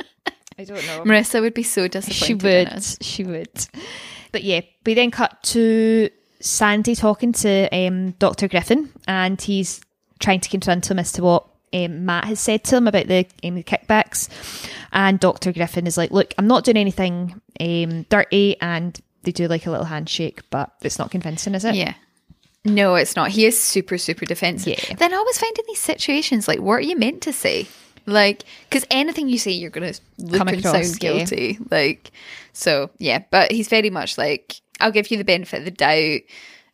I 0.57 0.63
don't 0.63 0.85
know. 0.87 1.03
Marissa 1.03 1.41
would 1.41 1.53
be 1.53 1.63
so 1.63 1.83
She 1.83 1.89
disappointed. 1.89 2.67
in 2.69 2.73
would. 2.73 2.83
She 3.01 3.23
would. 3.23 3.67
But 4.31 4.43
yeah, 4.43 4.61
we 4.85 4.93
then 4.93 5.11
cut 5.11 5.41
to 5.43 6.09
Sandy 6.39 6.95
talking 6.95 7.33
to 7.33 7.67
um, 7.75 8.11
Dr. 8.11 8.47
Griffin, 8.47 8.89
and 9.07 9.39
he's 9.41 9.81
trying 10.19 10.39
to 10.39 10.49
confront 10.49 10.89
him 10.89 10.99
as 10.99 11.11
to 11.13 11.23
what 11.23 11.47
um, 11.73 12.05
Matt 12.05 12.25
has 12.25 12.39
said 12.39 12.63
to 12.65 12.77
him 12.77 12.87
about 12.87 13.07
the, 13.07 13.25
um, 13.43 13.55
the 13.55 13.63
kickbacks. 13.63 14.29
And 14.93 15.19
Dr. 15.19 15.51
Griffin 15.51 15.87
is 15.87 15.97
like, 15.97 16.11
Look, 16.11 16.33
I'm 16.37 16.47
not 16.47 16.63
doing 16.63 16.77
anything 16.77 17.41
um, 17.59 18.03
dirty. 18.03 18.59
And 18.61 18.99
they 19.23 19.31
do 19.31 19.47
like 19.47 19.65
a 19.65 19.71
little 19.71 19.85
handshake, 19.85 20.41
but 20.49 20.71
it's 20.81 20.99
not 20.99 21.11
convincing, 21.11 21.55
is 21.55 21.65
it? 21.65 21.75
Yeah. 21.75 21.95
No, 22.63 22.95
it's 22.95 23.15
not. 23.15 23.29
He 23.29 23.45
is 23.45 23.61
super, 23.61 23.97
super 23.97 24.25
defensive. 24.25 24.83
Yeah. 24.89 24.95
Then 24.95 25.13
I 25.13 25.17
always 25.17 25.37
find 25.37 25.55
in 25.57 25.65
these 25.67 25.79
situations, 25.81 26.47
like, 26.47 26.59
what 26.59 26.75
are 26.75 26.81
you 26.81 26.97
meant 26.97 27.21
to 27.23 27.33
say? 27.33 27.67
Like, 28.07 28.43
because 28.69 28.85
anything 28.89 29.29
you 29.29 29.37
say, 29.37 29.51
you're 29.51 29.69
going 29.69 29.93
to 29.93 29.99
look 30.17 30.37
Come 30.39 30.47
and 30.47 30.59
across, 30.59 30.73
sound 30.73 31.03
yeah. 31.03 31.13
guilty. 31.13 31.59
Like, 31.69 32.11
so 32.53 32.89
yeah. 32.97 33.23
But 33.29 33.51
he's 33.51 33.67
very 33.67 33.89
much 33.89 34.17
like, 34.17 34.61
I'll 34.79 34.91
give 34.91 35.11
you 35.11 35.17
the 35.17 35.23
benefit 35.23 35.59
of 35.59 35.65
the 35.65 35.71
doubt. 35.71 36.21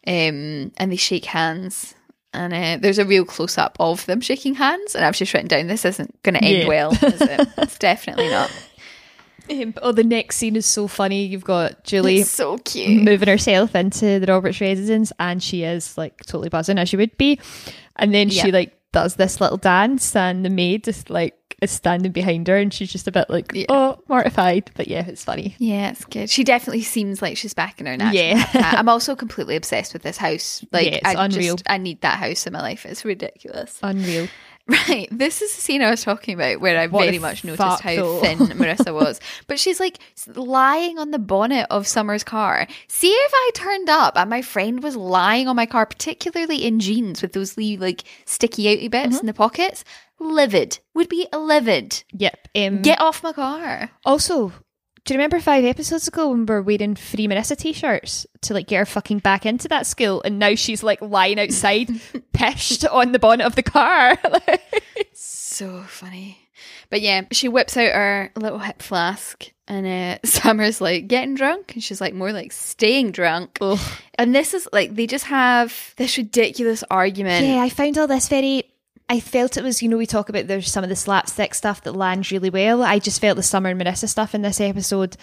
Um, 0.07 0.71
and 0.77 0.91
they 0.91 0.95
shake 0.95 1.25
hands. 1.25 1.93
And 2.33 2.53
uh, 2.53 2.77
there's 2.81 2.97
a 2.99 3.05
real 3.05 3.25
close 3.25 3.57
up 3.57 3.75
of 3.79 4.05
them 4.05 4.21
shaking 4.21 4.55
hands. 4.55 4.95
And 4.95 5.03
I've 5.03 5.15
just 5.15 5.33
written 5.33 5.47
down, 5.49 5.67
this 5.67 5.83
isn't 5.85 6.21
going 6.23 6.35
to 6.35 6.43
end 6.43 6.59
Yeah. 6.63 6.67
well, 6.67 6.91
is 6.93 7.21
it? 7.21 7.47
It's 7.57 7.77
definitely 7.79 8.29
not. 8.29 8.51
Um, 9.49 9.73
oh, 9.81 9.91
the 9.91 10.03
next 10.05 10.37
scene 10.37 10.55
is 10.55 10.65
so 10.65 10.87
funny. 10.87 11.25
You've 11.25 11.43
got 11.43 11.83
Julie 11.83 12.19
It's 12.19 12.29
so 12.29 12.57
cute. 12.59 13.03
moving 13.03 13.27
herself 13.27 13.75
into 13.75 14.19
the 14.19 14.27
Roberts 14.31 14.61
residence 14.61 15.11
and 15.19 15.43
she 15.43 15.63
is 15.63 15.97
like 15.97 16.25
totally 16.25 16.47
buzzing 16.47 16.77
as 16.77 16.87
she 16.87 16.95
would 16.95 17.17
be. 17.17 17.37
And 17.97 18.13
then 18.13 18.29
she 18.29 18.51
like 18.51 18.73
does 18.93 19.15
this 19.15 19.39
little 19.41 19.57
dance 19.57 20.15
and 20.15 20.43
the 20.45 20.49
maid 20.49 20.83
just 20.83 21.09
like 21.09 21.35
is 21.61 21.69
standing 21.71 22.11
behind 22.11 22.47
her 22.47 22.57
and 22.57 22.73
she's 22.73 22.91
just 22.91 23.07
a 23.07 23.11
bit 23.11 23.29
like, 23.29 23.51
Yeah. 23.53 23.67
oh, 23.69 23.99
mortified. 24.07 24.71
But 24.75 24.87
yeah, 24.87 25.05
it's 25.07 25.23
funny. 25.23 25.55
Yeah, 25.59 25.91
it's 25.91 26.05
good. 26.05 26.29
She 26.29 26.43
definitely 26.43 26.81
seems 26.81 27.21
like 27.21 27.37
she's 27.37 27.53
back 27.53 27.79
in 27.79 27.85
her 27.85 27.95
natural 27.95 28.15
Yeah. 28.23 28.45
I'm 28.75 28.89
also 28.89 29.15
completely 29.15 29.55
obsessed 29.55 29.93
with 29.93 30.01
this 30.01 30.17
house. 30.17 30.65
Like, 30.71 30.87
Yeah, 30.87 30.95
it's 30.95 31.05
I 31.15 31.25
unreal. 31.25 31.55
just 31.55 31.63
I 31.69 31.77
need 31.77 32.01
that 32.01 32.17
house 32.17 32.47
in 32.47 32.53
my 32.53 32.61
life. 32.61 32.85
It's 32.85 33.05
ridiculous. 33.05 33.79
Unreal. 33.83 34.27
Right, 34.87 35.07
this 35.11 35.41
is 35.41 35.53
the 35.55 35.61
scene 35.61 35.81
I 35.81 35.89
was 35.89 36.03
talking 36.03 36.33
about 36.35 36.61
where 36.61 36.79
I 36.79 36.87
What 36.87 37.05
very 37.05 37.19
much 37.19 37.43
noticed 37.43 37.81
how 37.81 37.95
though? 37.95 38.21
thin 38.21 38.37
Marissa 38.37 38.93
was. 38.93 39.19
But 39.47 39.59
she's 39.59 39.79
like 39.79 39.97
lying 40.35 40.97
on 40.97 41.11
the 41.11 41.19
bonnet 41.19 41.67
of 41.69 41.87
Summer's 41.87 42.23
car. 42.23 42.67
See 42.87 43.09
if 43.11 43.31
I 43.33 43.49
turned 43.53 43.89
up 43.89 44.15
and 44.17 44.29
my 44.29 44.41
friend 44.41 44.81
was 44.81 44.95
lying 44.95 45.47
on 45.47 45.55
my 45.55 45.65
car, 45.65 45.85
particularly 45.85 46.65
in 46.65 46.79
jeans 46.79 47.21
with 47.21 47.33
those 47.33 47.57
like 47.57 48.03
sticky 48.25 48.63
outy 48.65 48.89
bits 48.89 49.07
Mm-hmm. 49.15 49.19
in 49.21 49.25
the 49.25 49.33
pockets. 49.33 49.83
Livid. 50.19 50.79
Would 50.93 51.09
be 51.09 51.27
livid. 51.33 52.03
Yep. 52.13 52.47
Um, 52.55 52.81
Get 52.83 53.01
off 53.01 53.23
my 53.23 53.33
car. 53.33 53.89
Also, 54.05 54.53
do 55.05 55.13
you 55.13 55.17
remember 55.17 55.39
five 55.39 55.65
episodes 55.65 56.07
ago 56.07 56.29
when 56.29 56.45
we 56.45 56.53
were 56.53 56.61
wearing 56.61 56.95
free 56.95 57.27
Marissa 57.27 57.57
t-shirts 57.57 58.27
to 58.41 58.53
like 58.53 58.67
get 58.67 58.77
her 58.77 58.85
fucking 58.85 59.19
back 59.19 59.45
into 59.45 59.67
that 59.69 59.87
school, 59.87 60.21
and 60.23 60.37
now 60.39 60.55
she's 60.55 60.83
like 60.83 61.01
lying 61.01 61.39
outside, 61.39 61.89
pished 62.33 62.85
on 62.85 63.11
the 63.11 63.19
bonnet 63.19 63.45
of 63.45 63.55
the 63.55 63.63
car. 63.63 64.17
So 65.13 65.81
funny. 65.83 66.39
But 66.89 67.01
yeah, 67.01 67.23
she 67.31 67.47
whips 67.47 67.77
out 67.77 67.93
her 67.93 68.31
little 68.35 68.59
hip 68.59 68.81
flask 68.81 69.51
and 69.67 69.85
uh, 69.85 70.19
Summer's 70.27 70.81
like 70.81 71.07
getting 71.07 71.35
drunk 71.35 71.73
and 71.73 71.83
she's 71.83 72.01
like 72.01 72.13
more 72.13 72.31
like 72.33 72.51
staying 72.51 73.11
drunk. 73.11 73.57
Ugh. 73.61 73.79
And 74.15 74.33
this 74.33 74.53
is 74.53 74.67
like 74.73 74.95
they 74.95 75.07
just 75.07 75.25
have 75.25 75.93
this 75.97 76.17
ridiculous 76.17 76.83
argument. 76.89 77.45
yeah, 77.45 77.61
I 77.61 77.69
found 77.69 77.97
all 77.97 78.07
this 78.07 78.27
very. 78.27 78.63
I 79.11 79.19
felt 79.19 79.57
it 79.57 79.63
was, 79.63 79.81
you 79.81 79.89
know, 79.89 79.97
we 79.97 80.05
talk 80.05 80.29
about 80.29 80.47
there's 80.47 80.71
some 80.71 80.83
of 80.85 80.89
the 80.89 80.95
slapstick 80.95 81.53
stuff 81.53 81.83
that 81.83 81.91
lands 81.95 82.31
really 82.31 82.49
well. 82.49 82.81
I 82.81 82.97
just 82.99 83.19
felt 83.19 83.35
the 83.35 83.43
Summer 83.43 83.69
and 83.69 83.79
Marissa 83.81 84.07
stuff 84.07 84.33
in 84.33 84.41
this 84.41 84.61
episode 84.61 85.17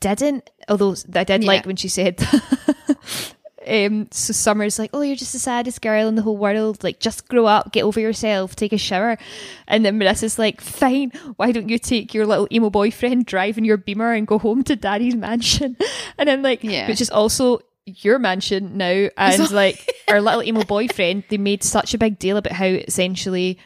didn't. 0.00 0.50
Although 0.68 0.94
I 1.14 1.24
did 1.24 1.42
Yeah. 1.42 1.48
like 1.48 1.64
when 1.66 1.76
she 1.76 1.88
said, 1.88 2.20
um, 3.66 4.08
so 4.10 4.32
Summer's 4.32 4.78
like, 4.78 4.90
oh, 4.92 5.00
you're 5.02 5.16
just 5.16 5.32
the 5.32 5.38
saddest 5.38 5.82
girl 5.82 6.08
in 6.08 6.14
the 6.14 6.22
whole 6.22 6.36
world. 6.36 6.84
Like, 6.84 7.00
just 7.00 7.28
grow 7.28 7.46
up, 7.46 7.72
get 7.72 7.82
over 7.84 8.00
yourself, 8.00 8.54
take 8.56 8.72
a 8.72 8.78
shower. 8.78 9.18
And 9.66 9.84
then 9.84 9.98
Marissa's 9.98 10.38
like, 10.38 10.60
fine, 10.60 11.10
why 11.36 11.52
don't 11.52 11.68
you 11.68 11.78
take 11.78 12.14
your 12.14 12.26
little 12.26 12.48
emo 12.52 12.70
boyfriend 12.70 13.26
drive 13.26 13.58
in 13.58 13.64
your 13.64 13.76
beamer 13.76 14.12
and 14.12 14.26
go 14.26 14.38
home 14.38 14.62
to 14.64 14.76
daddy's 14.76 15.16
mansion? 15.16 15.76
And 16.18 16.28
I'm 16.28 16.42
like, 16.42 16.64
Yeah. 16.64 16.88
which 16.88 17.00
is 17.00 17.10
also 17.10 17.60
your 18.04 18.18
mansion 18.18 18.76
now. 18.76 19.08
And 19.16 19.50
like, 19.52 19.90
our 20.08 20.20
little 20.20 20.42
emo 20.42 20.64
boyfriend, 20.64 21.24
they 21.28 21.38
made 21.38 21.62
such 21.64 21.94
a 21.94 21.98
big 21.98 22.18
deal 22.18 22.36
about 22.36 22.52
how 22.52 22.66
essentially 22.66 23.58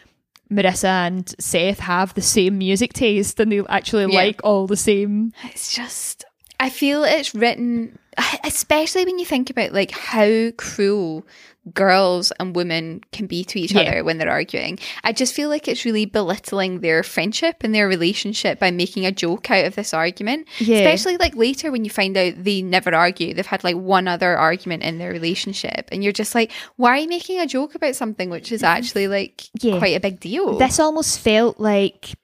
Marissa 0.51 1.07
and 1.07 1.35
Seth 1.39 1.79
have 1.81 2.15
the 2.15 2.23
same 2.23 2.59
music 2.59 2.93
taste 2.93 3.41
and 3.41 3.51
they 3.51 3.63
actually 3.69 4.13
Yeah. 4.13 4.19
like 4.19 4.41
all 4.45 4.67
the 4.67 4.77
same. 4.77 5.33
It's 5.45 5.75
just 5.75 6.25
I 6.63 6.71
feel 6.71 7.05
it's 7.05 7.35
written 7.35 7.99
especially 8.45 9.05
when 9.05 9.19
you 9.19 9.25
think 9.25 9.51
about 9.51 9.73
like 9.73 9.91
how 9.91 10.51
cruel 10.57 11.27
girls 11.73 12.33
and 12.41 12.57
women 12.57 13.01
can 13.13 13.27
be 13.27 13.45
to 13.45 13.61
each 13.61 13.73
Yeah. 13.73 13.83
other 13.83 14.05
when 14.05 14.19
they're 14.19 14.29
arguing. 14.29 14.81
I 15.05 15.13
just 15.13 15.33
feel 15.33 15.49
like 15.49 15.69
it's 15.69 15.85
really 15.85 16.07
belittling 16.07 16.81
their 16.81 17.05
friendship 17.05 17.59
and 17.63 17.73
their 17.73 17.87
relationship 17.87 18.59
by 18.59 18.73
making 18.73 19.07
a 19.07 19.13
joke 19.13 19.49
out 19.49 19.65
of 19.65 19.77
this 19.77 19.95
argument. 19.95 20.49
Yeah. 20.59 20.79
Especially 20.79 21.19
like 21.19 21.37
later 21.37 21.71
when 21.71 21.85
you 21.85 21.91
find 21.91 22.17
out 22.17 22.35
they 22.43 22.63
never 22.63 22.93
argue. 22.93 23.33
They've 23.33 23.47
had 23.47 23.63
like 23.63 23.77
one 23.77 24.09
other 24.09 24.37
argument 24.37 24.83
in 24.83 24.99
their 24.99 25.13
relationship 25.13 25.89
and 25.93 26.03
you're 26.03 26.13
just 26.13 26.35
like, 26.35 26.51
why 26.77 26.91
are 26.91 27.03
you 27.03 27.09
making 27.09 27.39
a 27.39 27.47
joke 27.47 27.77
about 27.77 27.95
something 27.95 28.29
which 28.29 28.51
is 28.51 28.63
mm-hmm. 28.63 28.77
actually 28.77 29.07
like 29.07 29.49
Yeah. 29.61 29.79
quite 29.79 29.97
a 29.97 30.01
big 30.01 30.19
deal? 30.19 30.59
This 30.59 30.81
almost 30.81 31.21
felt 31.21 31.61
like 31.61 32.15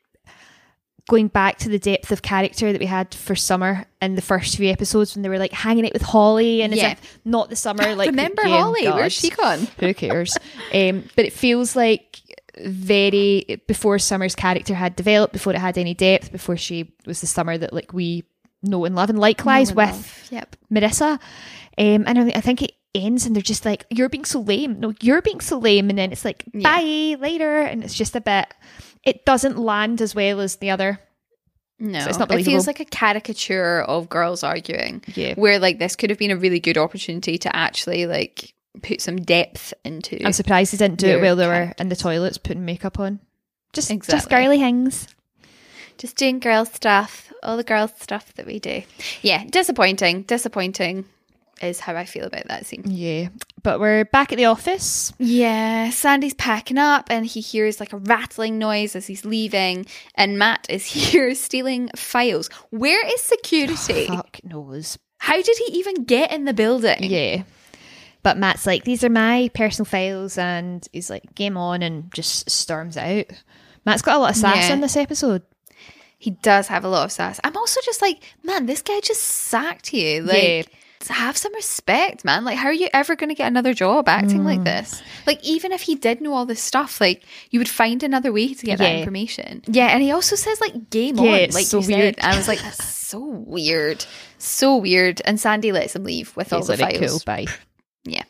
going 1.09 1.29
back 1.29 1.59
to 1.59 1.69
the 1.69 1.79
depth 1.79 2.13
of 2.13 2.23
character 2.23 2.71
that 2.73 2.81
we 2.81 2.87
had 2.87 3.13
for 3.15 3.35
Summer 3.35 3.87
in 4.01 4.15
the 4.15 4.23
first 4.23 4.57
few 4.57 4.71
episodes 4.71 5.15
when 5.15 5.23
they 5.23 5.29
were 5.29 5.39
like 5.39 5.53
hanging 5.53 5.85
out 5.87 5.93
with 5.93 6.03
Holly 6.03 6.63
and 6.63 6.75
Yeah. 6.75 6.87
as 6.89 6.93
if 6.93 7.19
not 7.25 7.51
the 7.51 7.57
Summer 7.57 7.95
like 7.97 8.11
Remember 8.11 8.43
Holly? 8.45 8.83
God, 8.85 8.95
Where's 8.97 9.13
she 9.13 9.31
gone? 9.31 9.67
Who 9.81 9.93
cares? 9.95 10.37
um, 10.73 11.05
but 11.17 11.25
it 11.25 11.33
feels 11.33 11.75
like 11.75 12.21
very 12.65 13.61
before 13.67 13.99
Summer's 13.99 14.35
character 14.35 14.75
had 14.75 14.97
developed, 14.97 15.33
before 15.33 15.53
it 15.55 15.59
had 15.59 15.79
any 15.79 15.95
depth, 15.95 16.31
before 16.33 16.57
she 16.57 16.93
was 17.07 17.21
the 17.21 17.27
Summer 17.27 17.57
that 17.59 17.73
like 17.73 17.93
we 17.93 18.25
know 18.63 18.85
and 18.85 18.95
love, 18.95 19.11
and 19.11 19.19
likewise 19.19 19.73
one 19.73 19.87
with 19.89 19.97
love. 19.97 20.29
Yep. 20.31 20.57
Marissa. 20.73 21.21
Um, 21.79 22.05
and 22.07 22.19
I 22.19 22.33
I 22.37 22.41
think 22.41 22.63
it 22.63 22.73
ends 22.95 23.27
and 23.27 23.35
they're 23.35 23.43
just 23.43 23.65
like, 23.65 23.85
you're 23.91 24.09
being 24.09 24.25
so 24.25 24.41
lame. 24.41 24.81
No, 24.81 24.95
you're 25.01 25.23
being 25.23 25.41
so 25.41 25.59
lame. 25.59 25.91
And 25.91 25.99
then 25.99 26.13
it's 26.13 26.25
like, 26.25 26.45
Yeah. 26.53 26.63
bye, 26.63 27.17
later. 27.21 27.61
And 27.61 27.85
it's 27.85 27.95
just 27.95 28.17
a 28.17 28.21
bit, 28.21 28.53
it 29.05 29.25
doesn't 29.25 29.59
land 29.59 30.01
as 30.01 30.15
well 30.15 30.41
as 30.41 30.57
the 30.57 30.71
other. 30.71 30.99
No, 31.81 32.05
it's 32.07 32.19
not 32.19 32.33
it 32.33 32.45
feels 32.45 32.67
like 32.67 32.81
a 32.81 32.85
caricature 32.85 33.83
of 33.83 34.09
girls 34.09 34.43
arguing. 34.43 35.05
Yeah. 35.15 35.35
where 35.35 35.61
like 35.61 35.79
this 35.79 35.95
could 35.95 36.11
have 36.11 36.19
been 36.19 36.33
a 36.33 36.37
really 36.37 36.59
good 36.59 36.77
opportunity 36.77 37.39
to 37.39 37.55
actually 37.55 38.07
like 38.07 38.53
put 38.83 39.01
some 39.01 39.17
depth 39.17 39.73
into. 39.85 40.25
I'm 40.25 40.33
surprised 40.33 40.73
they 40.73 40.79
didn't 40.79 40.99
do 40.99 41.07
it 41.07 41.23
while 41.23 41.37
they 41.37 41.47
were 41.47 41.73
in 41.79 41.89
the 41.89 41.95
toilets 41.97 42.37
putting 42.39 42.65
makeup 42.65 42.99
on. 42.99 43.21
Just, 43.73 43.93
just 44.03 44.29
girly 44.29 44.59
things. 44.59 45.07
Just 45.99 46.17
doing 46.17 46.41
girl 46.41 46.65
stuff, 46.65 47.33
all 47.43 47.57
the 47.57 47.65
girl 47.65 47.87
stuff 47.87 48.33
that 48.35 48.47
we 48.47 48.59
do. 48.59 48.83
Yeah, 49.23 49.45
disappointing. 49.45 50.23
Disappointing 50.23 51.05
is 51.63 51.81
how 51.81 51.95
I 51.97 52.05
feel 52.05 52.25
about 52.25 52.47
that 52.49 52.67
scene. 52.67 52.83
Yeah. 52.87 53.29
But 53.63 53.81
we're 53.81 54.05
back 54.05 54.33
at 54.33 54.37
the 54.39 54.45
office. 54.47 55.13
Yeah, 55.19 55.91
Sandy's 55.91 56.35
packing 56.35 56.79
up 56.79 57.07
and 57.11 57.27
he 57.27 57.41
hears 57.41 57.81
like 57.81 57.93
a 57.93 57.99
rattling 57.99 58.59
noise 58.59 58.95
as 58.97 59.07
he's 59.07 59.25
leaving, 59.25 59.87
and 60.15 60.39
Matt 60.39 60.67
is 60.69 60.87
here 60.93 61.35
stealing 61.35 61.91
files. 61.97 62.49
Where 62.71 63.05
is 63.07 63.21
security? 63.23 64.07
Oh, 64.11 64.17
fuck 64.17 64.41
knows. 64.45 64.99
How 65.19 65.41
did 65.43 65.59
he 65.59 65.79
even 65.79 66.05
get 66.05 66.33
in 66.33 66.45
the 66.45 66.55
building? 66.55 66.99
Yeah. 67.03 67.43
But 68.23 68.37
Matt's 68.37 68.67
like, 68.67 68.85
these 68.85 69.03
are 69.05 69.09
my 69.09 69.51
personal 69.55 69.85
files. 69.87 70.39
And 70.39 70.87
he's 70.93 71.09
like, 71.11 71.35
game 71.35 71.57
on 71.57 71.83
and 71.83 72.13
just 72.13 72.51
storms 72.51 72.97
out. 72.97 73.27
Matt's 73.87 74.03
got 74.03 74.17
a 74.17 74.19
lot 74.19 74.31
of 74.31 74.37
sass 74.37 74.69
Yeah. 74.69 74.75
in 74.75 74.81
this 74.81 74.97
episode. 74.97 75.43
He 76.19 76.31
does 76.33 76.67
have 76.67 76.85
a 76.85 76.89
lot 76.89 77.05
of 77.05 77.13
sass. 77.13 77.39
I'm 77.45 77.57
also 77.57 77.81
just 77.85 78.03
like, 78.03 78.23
man, 78.43 78.67
this 78.67 78.83
guy 78.83 79.01
just 79.01 79.23
sacked 79.23 79.93
you. 79.95 80.23
Like, 80.23 80.43
Yeah. 80.43 80.63
Have 81.07 81.37
some 81.37 81.55
respect, 81.55 82.25
man. 82.25 82.45
Like, 82.45 82.57
how 82.59 82.67
are 82.67 82.73
you 82.73 82.89
ever 82.93 83.15
going 83.15 83.29
to 83.29 83.35
get 83.35 83.47
another 83.47 83.73
job 83.73 84.09
acting 84.09 84.41
Mm. 84.41 84.45
like 84.45 84.65
this? 84.65 85.01
Like, 85.27 85.43
even 85.45 85.71
if 85.73 85.83
he 85.83 85.95
did 85.95 86.21
know 86.21 86.35
all 86.35 86.45
this 86.47 86.61
stuff, 86.63 87.01
like, 87.01 87.23
you 87.51 87.61
would 87.61 87.69
find 87.69 88.03
another 88.03 88.33
way 88.33 88.53
to 88.53 88.67
get 88.67 88.79
that 88.79 88.97
information. 88.99 89.63
Yeah, 89.67 89.87
and 89.89 90.03
he 90.03 90.11
also 90.11 90.35
says 90.37 90.61
like 90.61 90.91
game 90.91 91.17
Yeah, 91.17 91.23
on, 91.31 91.39
it's 91.39 91.55
like 91.55 91.67
so 91.67 91.81
weird. 91.81 92.17
I 92.21 92.37
was 92.37 92.49
like, 92.49 92.61
that's 92.61 92.83
so 93.09 93.21
weird, 93.21 94.05
so 94.39 94.77
weird. 94.77 95.23
And 95.25 95.39
Sandy 95.39 95.71
lets 95.73 95.95
him 95.95 96.05
leave 96.05 96.35
with 96.37 96.53
all 96.53 96.63
the 96.65 96.77
files. 96.77 96.99
cool, 96.99 97.21
bye. 97.25 97.47
Yeah, 98.05 98.25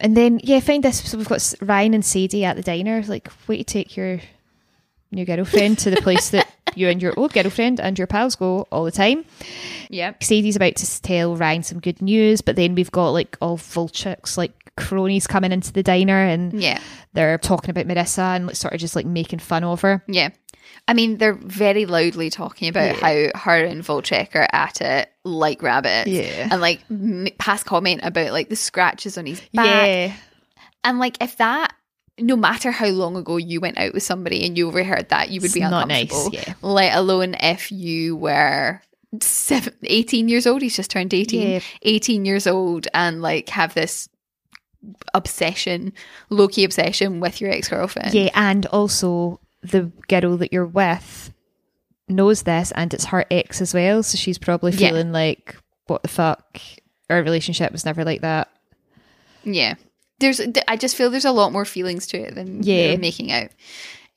And 0.00 0.16
then, 0.16 0.40
yeah, 0.44 0.60
find 0.60 0.82
this. 0.84 1.08
So 1.10 1.16
we've 1.18 1.28
got 1.28 1.54
Ryan 1.60 1.94
and 1.94 2.04
Sadie 2.04 2.44
at 2.44 2.56
the 2.56 2.62
diner. 2.62 3.02
Like, 3.02 3.30
way 3.48 3.58
to 3.58 3.64
take 3.64 3.96
your 3.96 4.20
new 5.10 5.24
girlfriend 5.24 5.78
to 5.80 5.90
the 5.90 6.00
place 6.02 6.30
that 6.30 6.48
you 6.76 6.88
and 6.88 7.00
your 7.02 7.12
old 7.16 7.32
girlfriend 7.32 7.80
and 7.80 7.98
your 7.98 8.06
pals 8.06 8.36
go 8.36 8.66
all 8.72 8.84
the 8.84 8.90
time. 8.92 9.24
yeah, 9.90 10.14
Sadie's 10.20 10.56
about 10.56 10.76
to 10.76 11.02
tell 11.02 11.36
Ryan 11.36 11.62
some 11.62 11.80
good 11.80 12.00
news, 12.02 12.40
but 12.40 12.56
then 12.56 12.74
we've 12.74 12.90
got 12.92 13.10
like 13.10 13.36
all 13.40 13.58
Volchok's, 13.58 14.36
like 14.38 14.52
cronies 14.76 15.26
coming 15.26 15.52
into 15.52 15.72
the 15.72 15.82
diner 15.82 16.16
and 16.24 16.60
yeah, 16.60 16.80
they're 17.12 17.38
talking 17.38 17.70
about 17.70 17.86
Marissa 17.86 18.36
and 18.36 18.46
like, 18.46 18.56
sort 18.56 18.72
of 18.74 18.80
just 18.80 18.96
like 18.96 19.06
making 19.06 19.38
fun 19.38 19.64
of 19.64 19.80
her. 19.82 20.02
yeah. 20.08 20.30
I 20.88 20.94
mean, 20.94 21.18
they're 21.18 21.34
very 21.34 21.86
loudly 21.86 22.28
talking 22.30 22.68
about 22.68 22.96
how 22.96 23.28
her 23.38 23.64
and 23.64 23.82
Volchok 23.82 24.34
are 24.34 24.48
at 24.52 24.80
it 24.80 25.12
like 25.22 25.62
rabbits. 25.62 26.08
Yeah. 26.08 26.48
And 26.50 26.60
like 26.60 26.80
m- 26.90 27.28
pass 27.38 27.62
comment 27.62 28.00
about 28.02 28.32
like 28.32 28.48
the 28.48 28.56
scratches 28.56 29.16
on 29.16 29.26
his 29.26 29.40
back. 29.52 29.86
Yeah. 29.86 30.12
And 30.82 30.98
like 30.98 31.22
if 31.22 31.36
that, 31.36 31.72
no 32.22 32.36
matter 32.36 32.70
how 32.70 32.86
long 32.88 33.16
ago 33.16 33.36
you 33.36 33.60
went 33.60 33.78
out 33.78 33.92
with 33.94 34.02
somebody 34.02 34.46
and 34.46 34.56
you 34.56 34.68
overheard 34.68 35.08
that, 35.10 35.30
you 35.30 35.40
would 35.40 35.46
It's 35.46 35.54
be 35.54 35.60
not 35.60 35.88
nice, 35.88 36.28
yeah. 36.32 36.54
Let 36.62 36.96
alone 36.96 37.34
if 37.40 37.70
you 37.72 38.16
were 38.16 38.80
seven, 39.20 39.74
18 39.82 40.28
years 40.28 40.46
old. 40.46 40.62
He's 40.62 40.76
just 40.76 40.90
turned 40.90 41.12
18. 41.12 41.48
Yeah. 41.50 41.60
18 41.82 42.24
years 42.24 42.46
old 42.46 42.88
and 42.94 43.20
like 43.20 43.48
have 43.50 43.74
this 43.74 44.08
obsession, 45.14 45.92
low 46.30 46.48
key 46.48 46.64
obsession 46.64 47.20
with 47.20 47.40
your 47.40 47.50
ex 47.50 47.68
girlfriend. 47.68 48.14
Yeah, 48.14 48.30
and 48.34 48.66
also 48.66 49.40
the 49.62 49.92
girl 50.08 50.36
that 50.38 50.52
you're 50.52 50.66
with 50.66 51.32
knows 52.08 52.42
this 52.42 52.72
and 52.72 52.92
it's 52.92 53.06
her 53.06 53.24
ex 53.30 53.60
as 53.60 53.72
well, 53.74 54.02
so 54.02 54.16
she's 54.16 54.38
probably 54.38 54.72
Yeah. 54.72 54.88
feeling 54.88 55.12
like, 55.12 55.56
what 55.86 56.02
the 56.02 56.08
fuck? 56.08 56.58
Our 57.10 57.22
relationship 57.22 57.72
was 57.72 57.84
never 57.84 58.04
like 58.04 58.22
that. 58.22 58.48
Yeah. 59.44 59.74
There's 60.22 60.40
I 60.66 60.76
just 60.78 60.96
feel 60.96 61.10
there's 61.10 61.24
a 61.26 61.32
lot 61.32 61.52
more 61.52 61.64
feelings 61.66 62.06
to 62.08 62.16
it 62.18 62.34
than 62.34 62.62
Yeah. 62.62 62.96
making 62.96 63.30
out. 63.32 63.50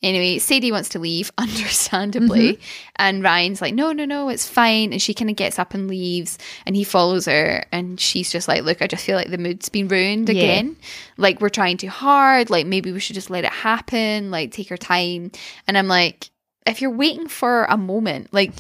Anyway, 0.04 0.38
Sadie 0.38 0.72
wants 0.72 0.90
to 0.90 1.00
leave, 1.00 1.32
understandably. 1.38 2.54
Mm-hmm. 2.54 2.62
And 2.98 3.24
Ryan's 3.24 3.62
like, 3.62 3.74
no, 3.74 3.92
no, 3.92 4.06
no, 4.06 4.30
it's 4.30 4.48
fine. 4.48 4.92
And 4.92 5.02
she 5.02 5.14
kind 5.16 5.30
of 5.32 5.36
gets 5.36 5.58
up 5.58 5.74
and 5.74 5.88
leaves. 5.88 6.38
And 6.66 6.76
he 6.76 6.84
follows 6.84 7.26
her. 7.26 7.66
And 7.72 8.00
she's 8.00 8.32
just 8.32 8.48
like, 8.48 8.64
look, 8.64 8.82
I 8.82 8.88
just 8.88 9.04
feel 9.06 9.16
like 9.16 9.32
the 9.32 9.38
mood's 9.40 9.70
been 9.70 9.88
ruined 9.88 10.30
Yeah. 10.30 10.36
again. 10.36 10.76
Like, 11.18 11.42
we're 11.42 11.50
trying 11.50 11.78
too 11.78 11.90
hard. 11.90 12.50
Like, 12.52 12.68
maybe 12.68 12.92
we 12.92 13.00
should 13.00 13.16
just 13.16 13.30
let 13.32 13.46
it 13.46 13.52
happen. 13.52 14.30
Like, 14.32 14.52
take 14.52 14.70
our 14.70 14.78
time. 14.78 15.32
And 15.68 15.78
I'm 15.78 15.88
like, 15.88 16.30
if 16.68 16.82
you're 16.82 16.92
waiting 16.92 17.28
for 17.28 17.66
a 17.66 17.78
moment, 17.78 18.32
like, 18.32 18.52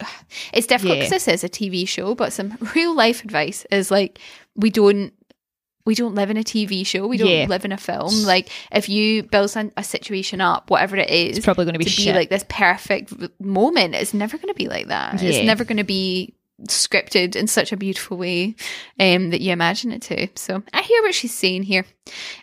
it's 0.54 0.66
difficult 0.68 0.96
Yeah. 0.98 1.04
because 1.04 1.24
this 1.24 1.28
is 1.28 1.44
a 1.44 1.48
TV 1.50 1.86
show, 1.86 2.14
but 2.14 2.32
some 2.32 2.56
real 2.74 2.94
life 2.94 3.24
advice 3.24 3.66
is 3.70 3.90
like, 3.90 4.20
we 4.56 4.70
don't 4.70 5.12
we 5.86 5.94
don't 5.94 6.14
live 6.14 6.30
in 6.30 6.36
a 6.36 6.42
TV 6.44 6.86
show. 6.86 7.06
We 7.06 7.18
don't 7.18 7.28
Yeah. 7.28 7.46
live 7.48 7.64
in 7.64 7.72
a 7.72 7.76
film. 7.76 8.24
Like 8.24 8.48
if 8.72 8.88
you 8.88 9.22
build 9.22 9.50
some, 9.50 9.70
a 9.76 9.84
situation 9.84 10.40
up, 10.40 10.70
whatever 10.70 10.96
it 10.96 11.10
is, 11.10 11.36
It's 11.38 11.44
probably 11.44 11.66
be 11.76 11.84
to 11.84 11.96
be 12.04 12.12
like 12.12 12.30
this 12.30 12.44
perfect 12.48 13.12
moment. 13.40 13.94
It's 13.94 14.14
never 14.14 14.38
going 14.38 14.48
to 14.48 14.54
be 14.54 14.68
like 14.68 14.88
that. 14.88 15.20
Yeah. 15.22 15.30
It's 15.30 15.46
never 15.46 15.64
going 15.64 15.76
to 15.76 15.84
be 15.84 16.34
scripted 16.68 17.34
in 17.34 17.48
such 17.48 17.72
a 17.72 17.76
beautiful 17.76 18.16
way 18.16 18.54
um, 19.00 19.30
that 19.30 19.40
you 19.40 19.52
imagine 19.52 19.90
it 19.92 20.02
to. 20.02 20.28
So 20.36 20.62
I 20.72 20.82
hear 20.82 21.02
what 21.02 21.12
she's 21.14 21.34
saying 21.34 21.64
here, 21.64 21.84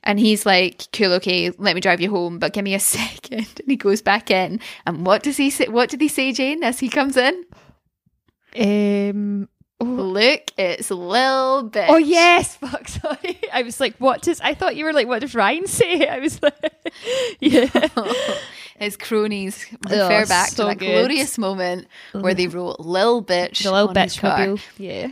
and 0.04 0.20
he's 0.20 0.46
like, 0.46 0.84
"Cool, 0.92 1.14
okay, 1.14 1.50
let 1.58 1.76
me 1.76 1.82
drive 1.82 2.02
you 2.02 2.10
home, 2.10 2.38
but 2.38 2.52
give 2.54 2.64
me 2.66 2.76
a 2.76 2.80
second. 2.98 3.48
And 3.60 3.68
he 3.68 3.78
goes 3.78 4.02
back 4.02 4.30
in, 4.30 4.60
and 4.86 5.06
what 5.06 5.24
does 5.24 5.38
he 5.38 5.50
say? 5.50 5.68
What 5.70 5.90
did 5.90 6.02
he 6.02 6.10
say, 6.10 6.34
Jane, 6.34 6.62
as 6.62 6.80
he 6.80 6.90
comes 6.90 7.16
in? 7.18 7.46
Um. 8.60 9.48
Oh, 9.82 9.84
Look, 9.84 10.52
it's 10.60 10.92
Lil 10.92 11.68
Bitch. 11.72 11.88
oh 11.90 11.98
yes, 11.98 12.56
fuck. 12.62 12.88
Sorry, 12.88 13.40
I 13.52 13.64
was 13.64 13.80
like, 13.80 13.96
what 13.98 14.22
does? 14.22 14.40
I 14.40 14.54
thought 14.54 14.76
you 14.76 14.86
were 14.86 14.94
like, 14.94 15.08
what 15.08 15.22
does 15.22 15.34
Ryan 15.34 15.66
say? 15.66 16.08
I 16.08 16.20
was 16.20 16.40
like, 16.42 16.94
yeah. 17.40 17.68
His 18.78 18.96
cronies 18.98 19.66
Oh, 19.90 20.08
back 20.28 20.50
so 20.50 20.64
to 20.64 20.70
that 20.70 20.78
good. 20.80 20.92
glorious 20.92 21.38
moment 21.38 21.88
where 22.14 22.34
they 22.36 22.46
mm-hmm. 22.46 22.58
wrote 22.58 22.80
"Lil 22.80 23.24
Bitch" 23.24 23.64
the 23.64 24.02
his 24.04 24.18
bitch 24.18 24.24
mobile. 24.24 24.60
Yeah. 24.78 25.10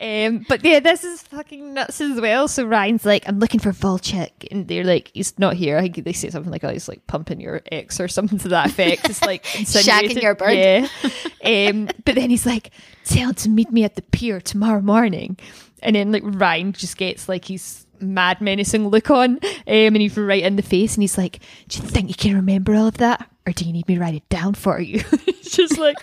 Um, 0.00 0.46
but 0.48 0.64
yeah, 0.64 0.78
this 0.78 1.02
is 1.02 1.22
fucking 1.22 1.74
nuts 1.74 2.00
as 2.00 2.20
well. 2.20 2.46
So 2.46 2.64
Ryan's 2.64 3.04
like, 3.04 3.28
I'm 3.28 3.40
looking 3.40 3.58
for 3.58 3.72
Volchek, 3.72 4.30
and 4.50 4.68
they're 4.68 4.84
like, 4.84 5.10
he's 5.12 5.36
not 5.38 5.54
here. 5.54 5.76
I 5.76 5.82
think 5.82 6.04
they 6.04 6.12
say 6.12 6.30
something 6.30 6.52
like, 6.52 6.62
oh, 6.62 6.70
he's 6.70 6.88
like 6.88 7.04
pumping 7.08 7.40
your 7.40 7.62
ex 7.72 7.98
or 7.98 8.06
something 8.06 8.38
to 8.38 8.48
that 8.48 8.66
effect. 8.70 9.10
It's 9.10 9.22
like 9.22 9.44
insinuated. 9.58 10.22
your 10.22 10.34
bird. 10.34 10.52
Yeah. 10.52 10.88
Um, 11.44 11.88
but 12.04 12.16
then 12.16 12.28
he's 12.30 12.44
like, 12.44 12.72
tell 13.04 13.28
him 13.28 13.34
to 13.36 13.48
meet 13.48 13.70
me 13.70 13.84
at 13.84 13.94
the 13.94 14.02
pier 14.02 14.38
tomorrow 14.40 14.82
morning, 14.82 15.38
and 15.82 15.96
then 15.96 16.12
like 16.12 16.22
Ryan 16.24 16.72
just 16.72 16.96
gets 16.98 17.28
like 17.28 17.44
he's 17.46 17.86
mad 18.00 18.40
menacing 18.40 18.88
look 18.88 19.10
on 19.10 19.36
um, 19.36 19.40
and 19.66 19.96
he's 19.96 20.16
right 20.16 20.42
in 20.42 20.56
the 20.56 20.62
face 20.62 20.94
and 20.94 21.02
he's 21.02 21.18
like 21.18 21.40
do 21.68 21.80
you 21.80 21.88
think 21.88 22.08
you 22.08 22.14
can 22.14 22.34
remember 22.36 22.74
all 22.74 22.86
of 22.86 22.98
that 22.98 23.28
or 23.46 23.52
do 23.52 23.64
you 23.64 23.72
need 23.72 23.88
me 23.88 23.96
to 23.96 24.00
write 24.00 24.14
it 24.14 24.28
down 24.28 24.54
for 24.54 24.80
you 24.80 25.00
it's 25.26 25.56
just 25.56 25.78
like 25.78 25.96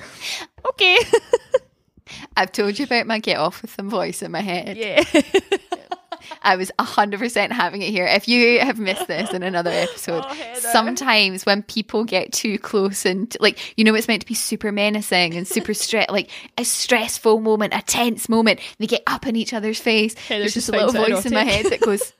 okay 0.67 0.97
I've 2.38 2.52
told 2.52 2.78
you 2.78 2.86
about 2.86 3.08
my 3.08 3.20
get 3.20 3.38
off 3.38 3.62
with 3.62 3.76
them 3.76 3.89
voice 3.89 4.22
in 4.22 4.32
my 4.32 4.41
head. 4.41 4.78
yeah 4.78 5.04
I 6.41 6.56
was 6.56 6.72
100% 6.80 7.52
having 7.52 7.82
it 7.82 7.89
here. 7.89 8.06
If 8.06 8.28
you 8.28 8.60
have 8.60 8.80
missed 8.80 9.08
this 9.08 9.32
in 9.34 9.44
another 9.44 9.72
episode, 9.72 10.24
Oh, 10.28 10.54
sometimes 10.56 11.46
when 11.46 11.63
people 11.63 12.04
get 12.04 12.32
too 12.32 12.58
close 12.58 13.06
and 13.06 13.36
like, 13.39 13.78
you 13.78 13.84
know, 13.84 13.96
it's 13.96 14.08
meant 14.08 14.22
to 14.22 14.28
be 14.28 14.34
super 14.34 14.72
menacing 14.72 15.36
and 15.36 15.48
super 15.48 15.74
stress, 15.76 16.10
like 16.10 16.30
a 16.58 16.65
stressful 16.65 17.39
moment, 17.41 17.74
a 17.74 17.82
tense 17.82 18.28
moment, 18.30 18.60
they 18.80 18.88
get 18.88 19.04
up 19.08 19.28
in 19.28 19.36
each 19.36 19.54
other's 19.54 19.80
face. 19.80 20.13
Heather 20.15 20.41
There's 20.41 20.54
just 20.54 20.68
just 20.68 20.70
a 20.70 20.86
little 20.86 21.15
voice 21.15 21.26
in 21.26 21.34
my 21.34 21.44
head 21.44 21.65
that 21.65 21.82
goes, 21.82 22.13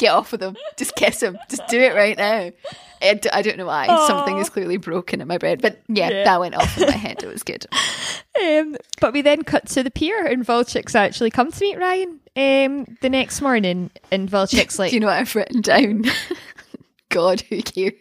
get 0.00 0.12
off 0.12 0.32
with 0.32 0.42
him. 0.42 0.56
Just 0.76 0.96
kiss 0.96 1.22
him. 1.22 1.38
Just 1.48 1.66
do 1.68 1.78
it 1.78 1.94
right 1.94 2.16
now. 2.18 2.50
I 3.02 3.14
d- 3.14 3.30
I 3.32 3.42
don't 3.42 3.56
know 3.56 3.66
why. 3.66 3.86
Something 4.08 4.38
is 4.38 4.50
clearly 4.50 4.76
broken 4.78 5.20
in 5.20 5.28
my 5.28 5.38
brain. 5.38 5.58
But 5.60 5.80
yeah, 5.88 6.10
Yeah. 6.10 6.24
that 6.24 6.40
went 6.40 6.54
off 6.56 6.76
in 6.76 6.86
my 6.88 6.92
head. 6.96 7.22
It 7.22 7.28
was 7.28 7.42
good. 7.44 7.66
um, 8.42 8.76
but 9.00 9.12
we 9.12 9.22
then 9.22 9.42
cut 9.44 9.66
to 9.68 9.82
the 9.82 9.90
pier 9.90 10.26
and 10.26 10.44
Volchek's 10.44 10.94
actually 10.94 11.30
come 11.30 11.52
to 11.52 11.60
meet 11.60 11.78
Ryan 11.78 12.20
um, 12.36 12.96
the 13.00 13.08
next 13.10 13.40
morning 13.40 13.90
and 14.10 14.28
Volchek's 14.28 14.78
like 14.80 14.90
Do 14.90 14.96
you 14.96 15.00
know 15.00 15.06
what 15.06 15.16
I've 15.18 15.34
written 15.36 15.60
down? 15.60 16.04
God, 17.10 17.40
who 17.42 17.60
cares? 17.62 17.94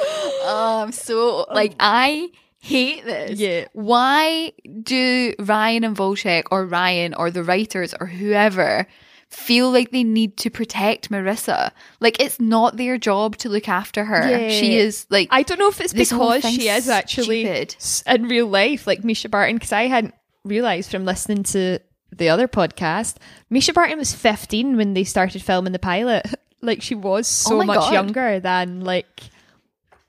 oh, 0.00 0.82
I'm 0.84 0.92
so 0.92 1.46
like 1.52 1.74
I 1.80 2.30
hate 2.60 3.04
this. 3.04 3.38
Yeah. 3.38 3.66
Why 3.72 4.52
do 4.82 5.34
Ryan 5.38 5.84
and 5.84 5.96
Volchek 5.96 6.44
or 6.50 6.66
Ryan 6.66 7.14
or 7.14 7.30
the 7.30 7.42
writers 7.42 7.94
or 7.98 8.06
whoever 8.06 8.86
feel 9.30 9.70
like 9.70 9.90
they 9.90 10.04
need 10.04 10.36
to 10.38 10.50
protect 10.50 11.10
Marissa? 11.10 11.70
Like 12.00 12.20
it's 12.20 12.40
not 12.40 12.76
their 12.76 12.98
job 12.98 13.36
to 13.38 13.48
look 13.48 13.68
after 13.68 14.04
her. 14.04 14.28
Yeah. 14.28 14.48
She 14.50 14.76
is 14.76 15.06
like 15.10 15.28
I 15.30 15.42
don't 15.42 15.58
know 15.58 15.68
if 15.68 15.80
it's 15.80 15.92
because 15.92 16.42
she 16.44 16.68
is 16.68 16.88
actually 16.88 17.44
stupid. 17.78 18.22
in 18.22 18.28
real 18.28 18.46
life, 18.46 18.86
like 18.86 19.02
Mischa 19.02 19.30
Barton, 19.30 19.56
because 19.56 19.72
I 19.72 19.86
hadn't 19.86 20.14
realised 20.44 20.90
from 20.90 21.04
listening 21.04 21.42
to 21.44 21.78
the 22.10 22.28
other 22.30 22.48
podcast, 22.48 23.16
Mischa 23.50 23.74
Barton 23.74 23.98
was 23.98 24.14
15 24.14 24.76
when 24.76 24.94
they 24.94 25.04
started 25.04 25.42
filming 25.42 25.72
the 25.72 25.78
pilot. 25.78 26.26
Like 26.60 26.82
she 26.82 26.96
was 26.96 27.28
so 27.28 27.60
Oh 27.60 27.64
much 27.64 27.78
God. 27.78 27.92
younger 27.92 28.40
than 28.40 28.80
like 28.80 29.22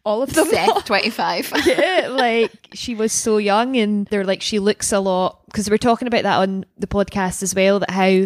all 0.03 0.23
of 0.23 0.33
them. 0.33 0.47
Seth 0.47 0.83
25. 0.85 1.53
yeah, 1.67 2.07
like 2.09 2.51
she 2.73 2.95
was 2.95 3.13
so 3.13 3.37
young 3.37 3.77
and 3.77 4.07
they're 4.07 4.23
like 4.23 4.41
she 4.41 4.57
looks 4.57 4.91
a 4.91 4.99
lot 4.99 5.45
because 5.45 5.69
we're 5.69 5.77
talking 5.77 6.07
about 6.07 6.23
that 6.23 6.39
on 6.39 6.65
the 6.79 6.87
podcast 6.87 7.43
as 7.43 7.53
well 7.53 7.77
that 7.77 7.91
how 7.91 8.25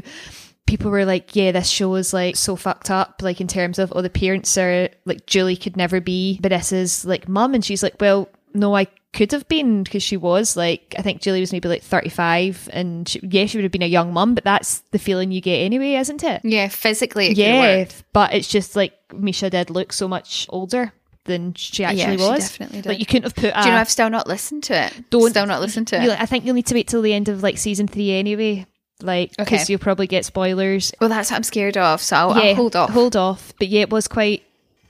people 0.66 0.90
were 0.92 1.06
like 1.06 1.36
yeah 1.36 1.52
this 1.52 1.68
show 1.70 1.94
is 1.96 2.14
like 2.14 2.36
so 2.36 2.56
fucked 2.56 2.90
up 2.90 3.22
like 3.22 3.40
in 3.42 3.48
terms 3.48 3.80
of 3.80 3.92
oh 3.96 4.02
the 4.02 4.10
parents 4.10 4.58
are 4.58 4.90
like 5.06 5.26
Julie 5.26 5.58
could 5.58 5.78
never 5.78 6.00
be 6.02 6.40
Vanessa's 6.42 7.06
like 7.06 7.28
mum 7.28 7.54
and 7.54 7.64
she's 7.64 7.84
like 7.84 7.96
well 8.00 8.30
no 8.54 8.76
I 8.76 8.88
could 9.14 9.32
have 9.32 9.48
been 9.48 9.84
because 9.84 10.02
she 10.02 10.18
was 10.18 10.58
like 10.58 10.96
I 10.98 11.02
think 11.04 11.22
Julie 11.22 11.40
was 11.42 11.52
maybe 11.52 11.70
like 11.70 11.84
35 11.84 12.70
and 12.74 13.08
she, 13.08 13.20
yeah 13.22 13.46
she 13.46 13.58
would 13.58 13.64
have 13.64 13.72
been 13.72 13.84
a 13.84 13.88
young 13.88 14.14
mum 14.14 14.34
but 14.36 14.44
that's 14.44 14.80
the 14.92 14.98
feeling 15.00 15.32
you 15.32 15.42
get 15.42 15.58
anyway 15.58 15.94
isn't 15.96 16.24
it 16.24 16.42
yeah, 16.44 16.68
physically 16.70 17.28
it 17.28 17.30
could 17.30 17.38
yeah 17.38 17.86
but 18.14 18.34
it's 18.34 18.48
just 18.48 18.76
like 18.76 18.94
Mischa 19.10 19.52
did 19.52 19.70
look 19.70 19.94
so 19.94 20.08
much 20.08 20.48
older 20.50 20.92
than 21.26 21.54
she 21.54 21.84
actually 21.86 22.18
she 22.18 22.24
was 22.24 22.40
definitely 22.50 22.82
did. 22.82 22.90
like 22.90 23.00
you 23.00 23.06
couldn't 23.06 23.24
have 23.24 23.36
put 23.36 23.46
a, 23.56 23.62
Do 23.62 23.68
you 23.70 23.76
know 23.76 23.80
I've 23.80 23.90
still 23.90 24.10
not 24.10 24.28
listened 24.28 24.64
to 24.64 24.86
it? 24.88 25.10
Don't- 25.10 25.30
still 25.30 25.46
not 25.46 25.62
listened 25.62 25.88
to 25.90 25.98
it. 25.98 26.04
you- 26.04 26.12
I 26.12 26.26
think 26.26 26.44
you'll 26.46 26.56
need 26.56 26.66
to 26.68 26.74
wait 26.76 26.88
till 26.88 27.02
the 27.02 27.14
end 27.14 27.30
of 27.30 27.42
like 27.44 27.58
season 27.58 27.88
three 27.88 28.12
anyway, 28.12 28.66
like 29.02 29.32
because 29.38 29.62
Okay. 29.64 29.72
you'll 29.74 29.80
probably 29.80 30.08
get 30.08 30.26
spoilers. 30.26 30.94
well, 31.02 31.10
that's 31.10 31.32
what 31.32 31.38
I'm 31.38 31.44
scared 31.44 31.78
of. 31.78 32.02
So 32.02 32.16
I'll, 32.16 32.32
I'll 32.32 32.56
hold 32.56 32.76
off. 32.76 32.90
Hold 32.92 33.16
off. 33.16 33.54
But 33.60 33.68
yeah, 33.70 33.82
it 33.82 33.90
was 33.90 34.08
quite 34.08 34.44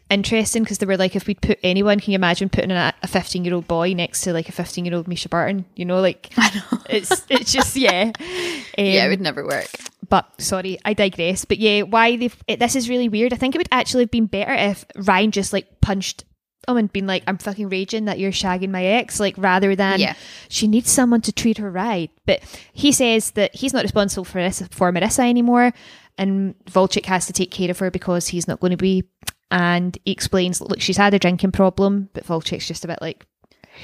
interesting 0.09 0.61
because 0.63 0.77
they 0.77 0.85
were 0.85 0.97
like, 0.97 1.15
if 1.15 1.25
we'd 1.27 1.41
put 1.41 1.57
anyone, 1.63 1.99
can 1.99 2.11
you 2.11 2.15
imagine 2.15 2.49
putting 2.49 2.71
a 2.71 2.93
a 3.01 3.07
fifteen 3.07 3.43
year 3.45 3.53
old 3.55 3.67
boy 3.67 3.93
next 3.93 4.21
to 4.21 4.33
like 4.33 4.49
a 4.49 4.51
fifteen 4.51 4.85
year 4.85 4.93
old 4.95 5.07
Mischa 5.07 5.29
Barton? 5.29 5.65
You 5.75 5.85
know, 5.85 5.99
like 6.01 6.31
it's 6.89 7.25
it's 7.29 7.51
just 7.51 7.75
yeah, 7.75 8.11
yeah, 8.19 8.63
it 8.77 8.99
Um, 9.05 9.09
would 9.09 9.21
never 9.21 9.43
work. 9.45 9.67
but 10.09 10.29
sorry, 10.39 10.77
I 10.85 10.93
digress. 10.93 11.45
But 11.45 11.57
yeah, 11.57 11.81
why 11.83 12.17
they've 12.17 12.43
it, 12.47 12.59
this 12.59 12.75
is 12.75 12.89
really 12.89 13.09
weird. 13.09 13.33
I 13.33 13.37
think 13.37 13.55
it 13.55 13.57
would 13.59 13.69
actually 13.71 14.03
have 14.03 14.11
been 14.11 14.27
better 14.27 14.53
if 14.53 14.85
Ryan 14.95 15.31
just 15.31 15.53
like 15.53 15.81
punched 15.81 16.25
him 16.67 16.77
and 16.77 16.91
being 16.93 17.07
like, 17.07 17.23
"I'm 17.27 17.37
fucking 17.37 17.69
raging 17.69 18.05
that 18.05 18.19
you're 18.19 18.31
shagging 18.31 18.69
my 18.71 18.83
ex," 18.85 19.19
like 19.19 19.35
rather 19.37 19.75
than 19.75 19.99
Yeah. 19.99 20.13
she 20.49 20.67
needs 20.67 20.89
someone 20.89 21.21
to 21.21 21.31
treat 21.31 21.57
her 21.57 21.69
right. 21.71 22.09
But 22.25 22.41
he 22.73 22.91
says 22.91 23.31
that 23.31 23.55
he's 23.55 23.73
not 23.73 23.83
responsible 23.83 24.25
for 24.25 24.41
this 24.41 24.61
for 24.71 24.91
Marissa 24.91 25.27
anymore, 25.27 25.73
and 26.17 26.55
Volchik 26.65 27.05
has 27.05 27.25
to 27.27 27.33
take 27.33 27.51
care 27.51 27.71
of 27.71 27.79
her 27.79 27.91
because 27.91 28.27
he's 28.29 28.47
not 28.47 28.59
going 28.59 28.71
to 28.71 28.77
be. 28.77 29.03
And 29.51 29.97
he 30.03 30.11
explains, 30.11 30.61
look, 30.61 30.81
she's 30.81 30.97
had 30.97 31.13
a 31.13 31.19
drinking 31.19 31.51
problem, 31.51 32.09
but 32.13 32.25
Volchik's 32.25 32.67
just 32.67 32.83
a 32.85 32.87
bit 32.87 32.97
like, 33.01 33.23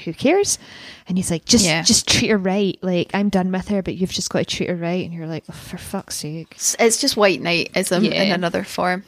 who 0.04 0.12
cares? 0.12 0.58
And 1.06 1.16
he's 1.16 1.30
like, 1.30 1.44
just 1.44 1.64
Yeah. 1.64 1.82
just 1.82 2.08
treat 2.08 2.28
her 2.30 2.38
right. 2.38 2.76
Like 2.82 3.10
I'm 3.14 3.28
done 3.28 3.52
with 3.52 3.68
her, 3.68 3.80
but 3.82 3.94
you've 3.96 4.10
just 4.12 4.30
got 4.30 4.40
to 4.40 4.44
treat 4.44 4.68
her 4.68 4.74
right. 4.74 5.04
And 5.04 5.14
you're 5.14 5.26
like, 5.28 5.44
oh, 5.48 5.52
for 5.52 5.78
fuck's 5.78 6.16
sake. 6.16 6.48
It's, 6.52 6.74
it's 6.80 7.00
just 7.00 7.16
white 7.16 7.40
knightism 7.40 8.04
in 8.04 8.32
another 8.32 8.64
form. 8.64 9.04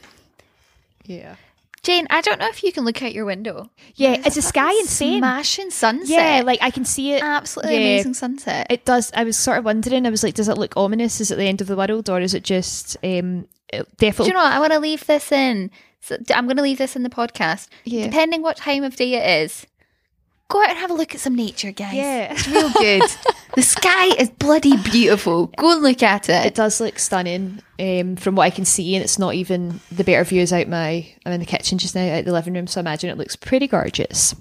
Yeah. 1.05 1.35
Jane, 1.83 2.07
I 2.09 2.21
don't 2.21 2.39
know 2.39 2.47
if 2.47 2.63
you 2.63 2.71
can 2.71 2.85
look 2.85 3.03
out 3.03 3.13
your 3.13 3.25
window. 3.25 3.69
Yeah, 3.95 4.21
it's 4.25 4.37
a 4.37 4.41
sky 4.41 4.71
insane. 4.79 5.19
Smashing 5.19 5.69
sunset. 5.69 6.09
Yeah, 6.09 6.41
like 6.45 6.59
I 6.61 6.71
can 6.71 6.85
see 6.85 7.11
it. 7.13 7.21
absolutely 7.21 7.73
yeah. 7.73 7.79
amazing 7.81 8.13
sunset. 8.13 8.67
It 8.69 8.85
does. 8.85 9.11
I 9.13 9.25
was 9.25 9.37
sort 9.37 9.57
of 9.57 9.65
wondering. 9.65 10.07
I 10.07 10.09
was 10.09 10.23
like, 10.23 10.33
does 10.33 10.47
it 10.47 10.57
look 10.57 10.77
ominous? 10.77 11.19
Is 11.19 11.29
it 11.29 11.35
the 11.35 11.43
end 11.43 11.59
of 11.59 11.67
the 11.67 11.75
world, 11.75 12.09
or 12.09 12.21
is 12.21 12.33
it 12.33 12.43
just 12.43 12.95
um, 13.03 13.47
it 13.67 13.79
Do 13.79 13.95
definitely? 13.97 14.27
you 14.27 14.33
know 14.33 14.43
what? 14.43 14.53
I 14.53 14.59
want 14.59 14.71
to 14.71 14.79
leave 14.79 15.05
this 15.05 15.31
in. 15.31 15.71
So 15.99 16.17
I'm 16.35 16.45
going 16.45 16.57
to 16.57 16.63
leave 16.63 16.77
this 16.77 16.95
in 16.97 17.03
the 17.03 17.09
podcast. 17.09 17.67
Yeah. 17.85 18.05
Depending 18.05 18.41
what 18.41 18.57
time 18.57 18.83
of 18.83 18.95
day 18.95 19.13
it 19.13 19.43
is, 19.43 19.65
go 20.53 20.61
out 20.61 20.69
and 20.69 20.77
have 20.77 20.91
a 20.91 20.93
look 20.93 21.15
at 21.15 21.19
some 21.19 21.35
nature, 21.35 21.71
guys. 21.71 21.95
Yeah. 21.95 22.31
It's 22.31 22.47
real 22.47 22.69
good. 22.69 23.01
the 23.55 23.63
sky 23.63 24.05
is 24.15 24.29
bloody 24.29 24.77
beautiful. 24.77 25.47
Go 25.57 25.73
and 25.73 25.81
look 25.81 26.03
at 26.03 26.29
it. 26.29 26.45
it 26.45 26.53
does 26.53 26.79
look 26.79 26.99
stunning 26.99 27.59
um, 27.79 28.15
from 28.15 28.35
what 28.35 28.43
I 28.43 28.49
can 28.51 28.63
see, 28.63 28.95
and 28.95 29.03
it's 29.03 29.17
not 29.17 29.33
even 29.33 29.79
the 29.91 30.03
better 30.03 30.23
views 30.23 30.53
out 30.53 30.67
my. 30.67 31.11
I'm 31.25 31.33
in 31.33 31.39
the 31.39 31.45
kitchen 31.47 31.79
just 31.79 31.95
now, 31.95 32.07
out 32.07 32.25
the 32.25 32.31
living 32.31 32.53
room, 32.53 32.67
so 32.67 32.79
I 32.79 32.81
imagine 32.81 33.09
it 33.09 33.17
looks 33.17 33.35
pretty 33.35 33.67
gorgeous. 33.67 34.35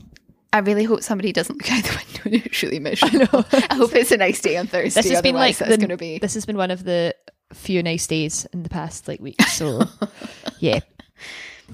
I 0.53 0.59
really 0.59 0.85
hope 0.85 1.03
somebody 1.03 1.33
doesn't 1.33 1.57
look 1.57 1.73
out 1.73 1.83
the 1.83 1.97
window 1.97 2.21
and 2.25 2.47
it's 2.47 2.63
really 2.63 2.79
miserable. 2.79 3.47
I, 3.53 3.75
hope 3.75 3.95
it's 3.95 4.13
a 4.13 4.19
nice 4.19 4.43
day 4.43 4.59
on 4.59 4.67
Thursday. 4.67 5.01
This 5.01 5.11
has 5.11 5.23
been 5.23 5.35
like 5.35 5.57
that's 5.57 5.79
going 5.79 5.89
to 5.89 5.97
be. 5.97 6.19
This 6.19 6.35
has 6.35 6.45
been 6.45 6.59
one 6.59 6.71
of 6.71 6.85
the 6.85 7.17
few 7.55 7.83
nice 7.83 8.07
days 8.07 8.47
in 8.53 8.63
the 8.63 8.69
past 8.69 9.09
like 9.09 9.19
week. 9.19 9.41
So 9.43 9.85
yeah, 10.59 10.81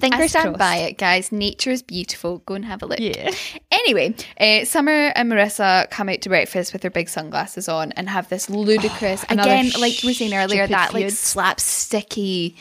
I 0.03 0.09
fingers 0.09 0.29
stand 0.31 0.43
crossed. 0.55 0.59
by 0.59 0.75
it, 0.77 0.97
guys. 0.97 1.31
Nature 1.31 1.71
is 1.71 1.81
beautiful. 1.81 2.39
Go 2.39 2.53
and 2.55 2.65
have 2.65 2.81
a 2.81 2.85
look. 2.85 2.99
Yeah. 2.99 3.31
Anyway, 3.71 4.15
uh, 4.39 4.65
Summer 4.65 4.91
and 5.15 5.31
Marissa 5.31 5.89
come 5.89 6.09
out 6.09 6.21
to 6.21 6.29
breakfast 6.29 6.73
with 6.73 6.81
their 6.81 6.91
big 6.91 7.09
sunglasses 7.09 7.67
on 7.69 7.91
and 7.93 8.09
have 8.09 8.29
this 8.29 8.49
ludicrous, 8.49 9.23
Another 9.29 9.49
again, 9.49 9.71
like 9.79 9.99
we 10.03 10.09
were 10.09 10.13
saying 10.13 10.33
earlier, 10.33 10.67
that 10.67 10.93
like 10.93 11.05
slapsticky. 11.05 12.55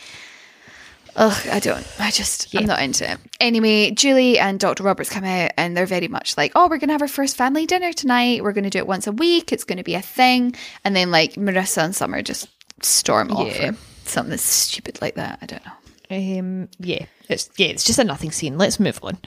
Ugh, 1.16 1.48
I 1.50 1.58
don't. 1.58 1.84
I 1.98 2.12
just, 2.12 2.54
Yeah. 2.54 2.60
I'm 2.60 2.66
not 2.66 2.80
into 2.80 3.10
it. 3.10 3.18
Anyway, 3.40 3.90
Julie 3.90 4.38
and 4.38 4.60
Dr. 4.60 4.84
Roberts 4.84 5.10
come 5.10 5.24
out 5.24 5.50
and 5.56 5.76
they're 5.76 5.84
very 5.86 6.06
much 6.06 6.36
like, 6.36 6.52
oh, 6.54 6.68
we're 6.68 6.78
going 6.78 6.88
to 6.88 6.94
have 6.94 7.02
our 7.02 7.08
first 7.08 7.36
family 7.36 7.66
dinner 7.66 7.92
tonight. 7.92 8.44
We're 8.44 8.52
going 8.52 8.64
to 8.64 8.70
do 8.70 8.78
it 8.78 8.86
once 8.86 9.08
a 9.08 9.12
week. 9.12 9.52
It's 9.52 9.64
going 9.64 9.78
to 9.78 9.82
be 9.84 9.96
a 9.96 10.02
thing. 10.02 10.54
And 10.84 10.94
then, 10.94 11.10
like, 11.10 11.34
Marissa 11.34 11.82
and 11.84 11.96
Summer 11.96 12.22
just 12.22 12.46
storm 12.82 13.32
off 13.32 13.48
Yeah. 13.48 13.70
or 13.70 13.76
something 14.04 14.30
that's 14.30 14.42
stupid 14.44 15.00
like 15.02 15.16
that. 15.16 15.40
I 15.42 15.46
don't 15.46 15.66
know. 15.66 15.72
Um, 16.10 16.68
yeah, 16.78 17.06
it's 17.28 17.50
yeah, 17.56 17.68
it's 17.68 17.84
just 17.84 17.98
a 17.98 18.04
nothing 18.04 18.30
scene. 18.32 18.58
Let's 18.58 18.80
move 18.80 18.98
on. 19.02 19.18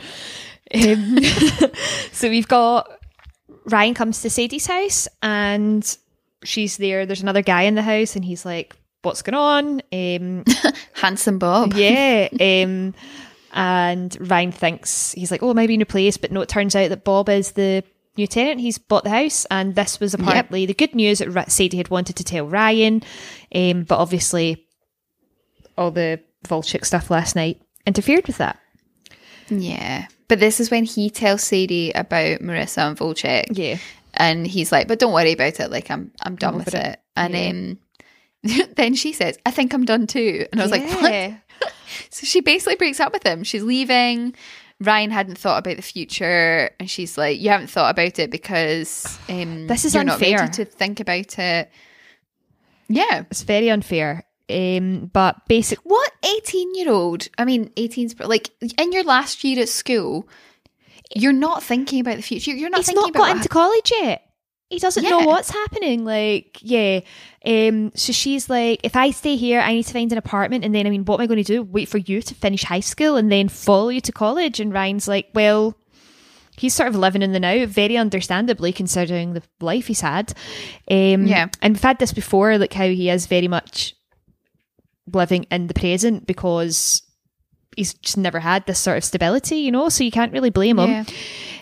Um, 0.73 1.17
so 2.11 2.29
we've 2.29 2.47
got 2.47 2.89
Ryan 3.65 3.93
comes 3.93 4.21
to 4.21 4.29
Sadie's 4.29 4.67
house 4.67 5.07
and 5.21 5.97
she's 6.43 6.77
there. 6.77 7.05
There's 7.05 7.21
another 7.21 7.41
guy 7.41 7.63
in 7.63 7.75
the 7.75 7.82
house 7.82 8.15
and 8.15 8.25
he's 8.25 8.45
like, 8.45 8.75
"What's 9.01 9.21
going 9.21 9.36
on?" 9.36 9.82
Um, 9.91 10.43
Handsome 10.93 11.39
Bob. 11.39 11.73
yeah. 11.73 12.27
Um, 12.63 12.93
and 13.53 14.17
Ryan 14.32 14.53
thinks 14.53 15.11
he's 15.11 15.29
like, 15.29 15.43
"Oh, 15.43 15.53
maybe 15.53 15.75
new 15.75 15.86
place," 15.86 16.15
but 16.15 16.32
no, 16.32 16.41
it 16.41 16.47
turns 16.49 16.75
out 16.75 16.88
that 16.89 17.03
Bob 17.03 17.27
is 17.27 17.51
the 17.51 17.84
new 18.15 18.25
tenant. 18.25 18.61
He's 18.61 18.77
bought 18.77 19.03
the 19.03 19.09
house, 19.09 19.45
and 19.51 19.75
this 19.75 19.99
was 19.99 20.13
apparently 20.13 20.65
the 20.65 20.73
good 20.73 20.95
news 20.95 21.19
that 21.19 21.51
Sadie 21.51 21.75
had 21.77 21.89
wanted 21.89 22.15
to 22.15 22.23
tell 22.23 22.47
Ryan. 22.47 23.03
Um, 23.53 23.84
but 23.84 23.97
obviously, 23.97 24.65
all 25.77 25.91
the 25.91 26.21
Volchik 26.48 26.86
stuff 26.86 27.10
last 27.12 27.36
night 27.36 27.62
interfered 27.86 28.28
with 28.28 28.38
that. 28.38 28.60
Yeah. 29.50 30.08
But 30.28 30.39
this 30.39 30.60
is 30.60 30.72
when 30.72 30.86
he 30.86 31.10
tells 31.10 31.44
Sadie 31.44 31.92
about 31.92 32.39
Marissa 32.39 32.88
and 32.88 32.98
Volchek. 32.98 33.46
Yeah. 33.52 33.78
And 34.14 34.46
he's 34.48 34.72
like, 34.72 34.88
but 34.88 35.00
don't 35.00 35.14
worry 35.14 35.34
about 35.34 35.60
it. 35.60 35.72
Like, 35.72 35.89
I'm, 35.92 36.12
I'm 36.22 36.36
done 36.36 36.58
with 36.58 36.74
over 36.74 36.86
it. 36.86 37.00
And 37.16 37.78
um, 38.46 38.66
then 38.76 38.94
she 38.96 39.14
says, 39.14 39.38
I 39.46 39.52
think 39.52 39.74
I'm 39.74 39.86
done 39.86 40.08
too. 40.08 40.46
And 40.52 40.62
I 40.62 40.64
was 40.64 40.72
like, 40.72 40.84
what? 40.84 41.12
Yeah. 41.12 41.38
So 42.10 42.26
she 42.26 42.39
basically 42.42 42.76
breaks 42.76 43.00
up 43.02 43.12
with 43.14 43.24
him. 43.24 43.44
She's 43.44 43.64
leaving. 43.64 44.34
Ryan 44.80 45.12
hadn't 45.12 45.38
thought 45.38 45.60
about 45.60 45.76
the 45.76 45.84
future, 45.84 46.72
and 46.80 46.89
she's 46.89 47.18
like, 47.18 47.39
"You 47.39 47.50
haven't 47.50 47.70
thought 47.70 47.92
about 47.92 48.18
it 48.18 48.32
because 48.32 49.20
um, 49.30 49.68
This 49.68 49.86
is 49.86 49.94
you're 49.94 50.04
not 50.04 50.14
unfair. 50.14 50.39
ready 50.39 50.52
to 50.54 50.66
think 50.66 51.00
about 51.02 51.38
it." 51.38 51.70
Yeah, 52.88 53.26
It's 53.30 53.44
very 53.44 53.70
unfair. 53.70 54.24
Um, 54.52 55.10
but 55.14 55.47
basic, 55.47 55.80
what 55.80 56.12
eighteen-year-old? 56.24 57.28
I 57.38 57.45
mean, 57.45 57.70
18's 57.78 58.14
pro- 58.14 58.28
like 58.28 58.49
in 58.80 58.91
your 58.91 59.04
last 59.04 59.43
year 59.43 59.62
at 59.62 59.70
school, 59.70 60.28
you're 61.16 61.34
not 61.34 61.64
thinking 61.64 61.99
about 62.02 62.18
the 62.18 62.22
future. 62.22 62.52
You're 62.52 62.70
not 62.70 62.86
he's 62.86 62.93
not 62.93 63.14
got 63.14 63.36
into 63.36 63.49
college 63.49 63.91
yet. 64.02 64.24
He 64.70 64.80
doesn't 64.80 65.04
know 65.04 65.20
what's 65.20 65.49
happening. 65.49 66.06
Like, 66.06 66.58
yeah. 66.62 67.02
Um, 67.45 67.91
so 67.93 68.14
she's 68.14 68.49
like, 68.49 68.80
if 68.84 68.95
I 68.95 69.12
stay 69.12 69.36
here, 69.36 69.60
I 69.60 69.74
need 69.74 69.84
to 69.84 69.91
find 69.93 70.10
an 70.14 70.18
apartment, 70.18 70.64
and 70.64 70.74
then 70.74 70.88
I 70.88 70.89
mean, 70.89 71.04
what 71.04 71.16
am 71.20 71.24
I 71.24 71.28
going 71.28 71.43
to 71.43 71.54
do? 71.54 71.62
Wait 71.62 71.89
for 71.89 71.97
you 71.97 72.22
to 72.22 72.34
finish 72.36 72.64
high 72.64 72.80
school 72.80 73.18
and 73.18 73.30
then 73.30 73.49
follow 73.49 73.89
you 73.89 73.99
to 74.02 74.14
college? 74.14 74.62
And 74.62 74.72
Ryan's 74.72 75.10
like, 75.10 75.28
well, 75.34 75.76
he's 76.56 76.74
sort 76.74 76.88
of 76.88 76.95
living 76.95 77.22
in 77.22 77.34
the 77.34 77.39
now, 77.41 77.66
very 77.66 77.97
understandably 77.97 78.72
considering 78.72 79.34
the 79.34 79.43
life 79.60 79.88
he's 79.88 79.99
had. 79.99 80.32
Um, 80.89 81.26
Yeah. 81.28 81.49
and 81.62 81.74
we've 81.74 81.84
had 81.84 81.99
this 81.99 82.14
before, 82.14 82.58
like 82.58 82.72
how 82.72 82.88
he 82.88 83.10
is 83.10 83.26
very 83.26 83.49
much 83.49 83.93
living 85.14 85.45
in 85.51 85.68
the 85.68 85.74
present 85.74 86.26
because 86.26 87.03
he's 87.76 87.93
just 87.95 88.18
never 88.18 88.39
had 88.39 88.66
this 88.66 88.80
sort 88.80 88.97
of 88.97 89.03
stability, 89.03 89.57
you 89.57 89.72
know. 89.72 89.89
So 89.89 90.03
you 90.03 90.12
can't 90.12 90.34
really 90.34 90.49
blame 90.49 90.78
him. 90.80 90.89
Yeah. 90.89 91.03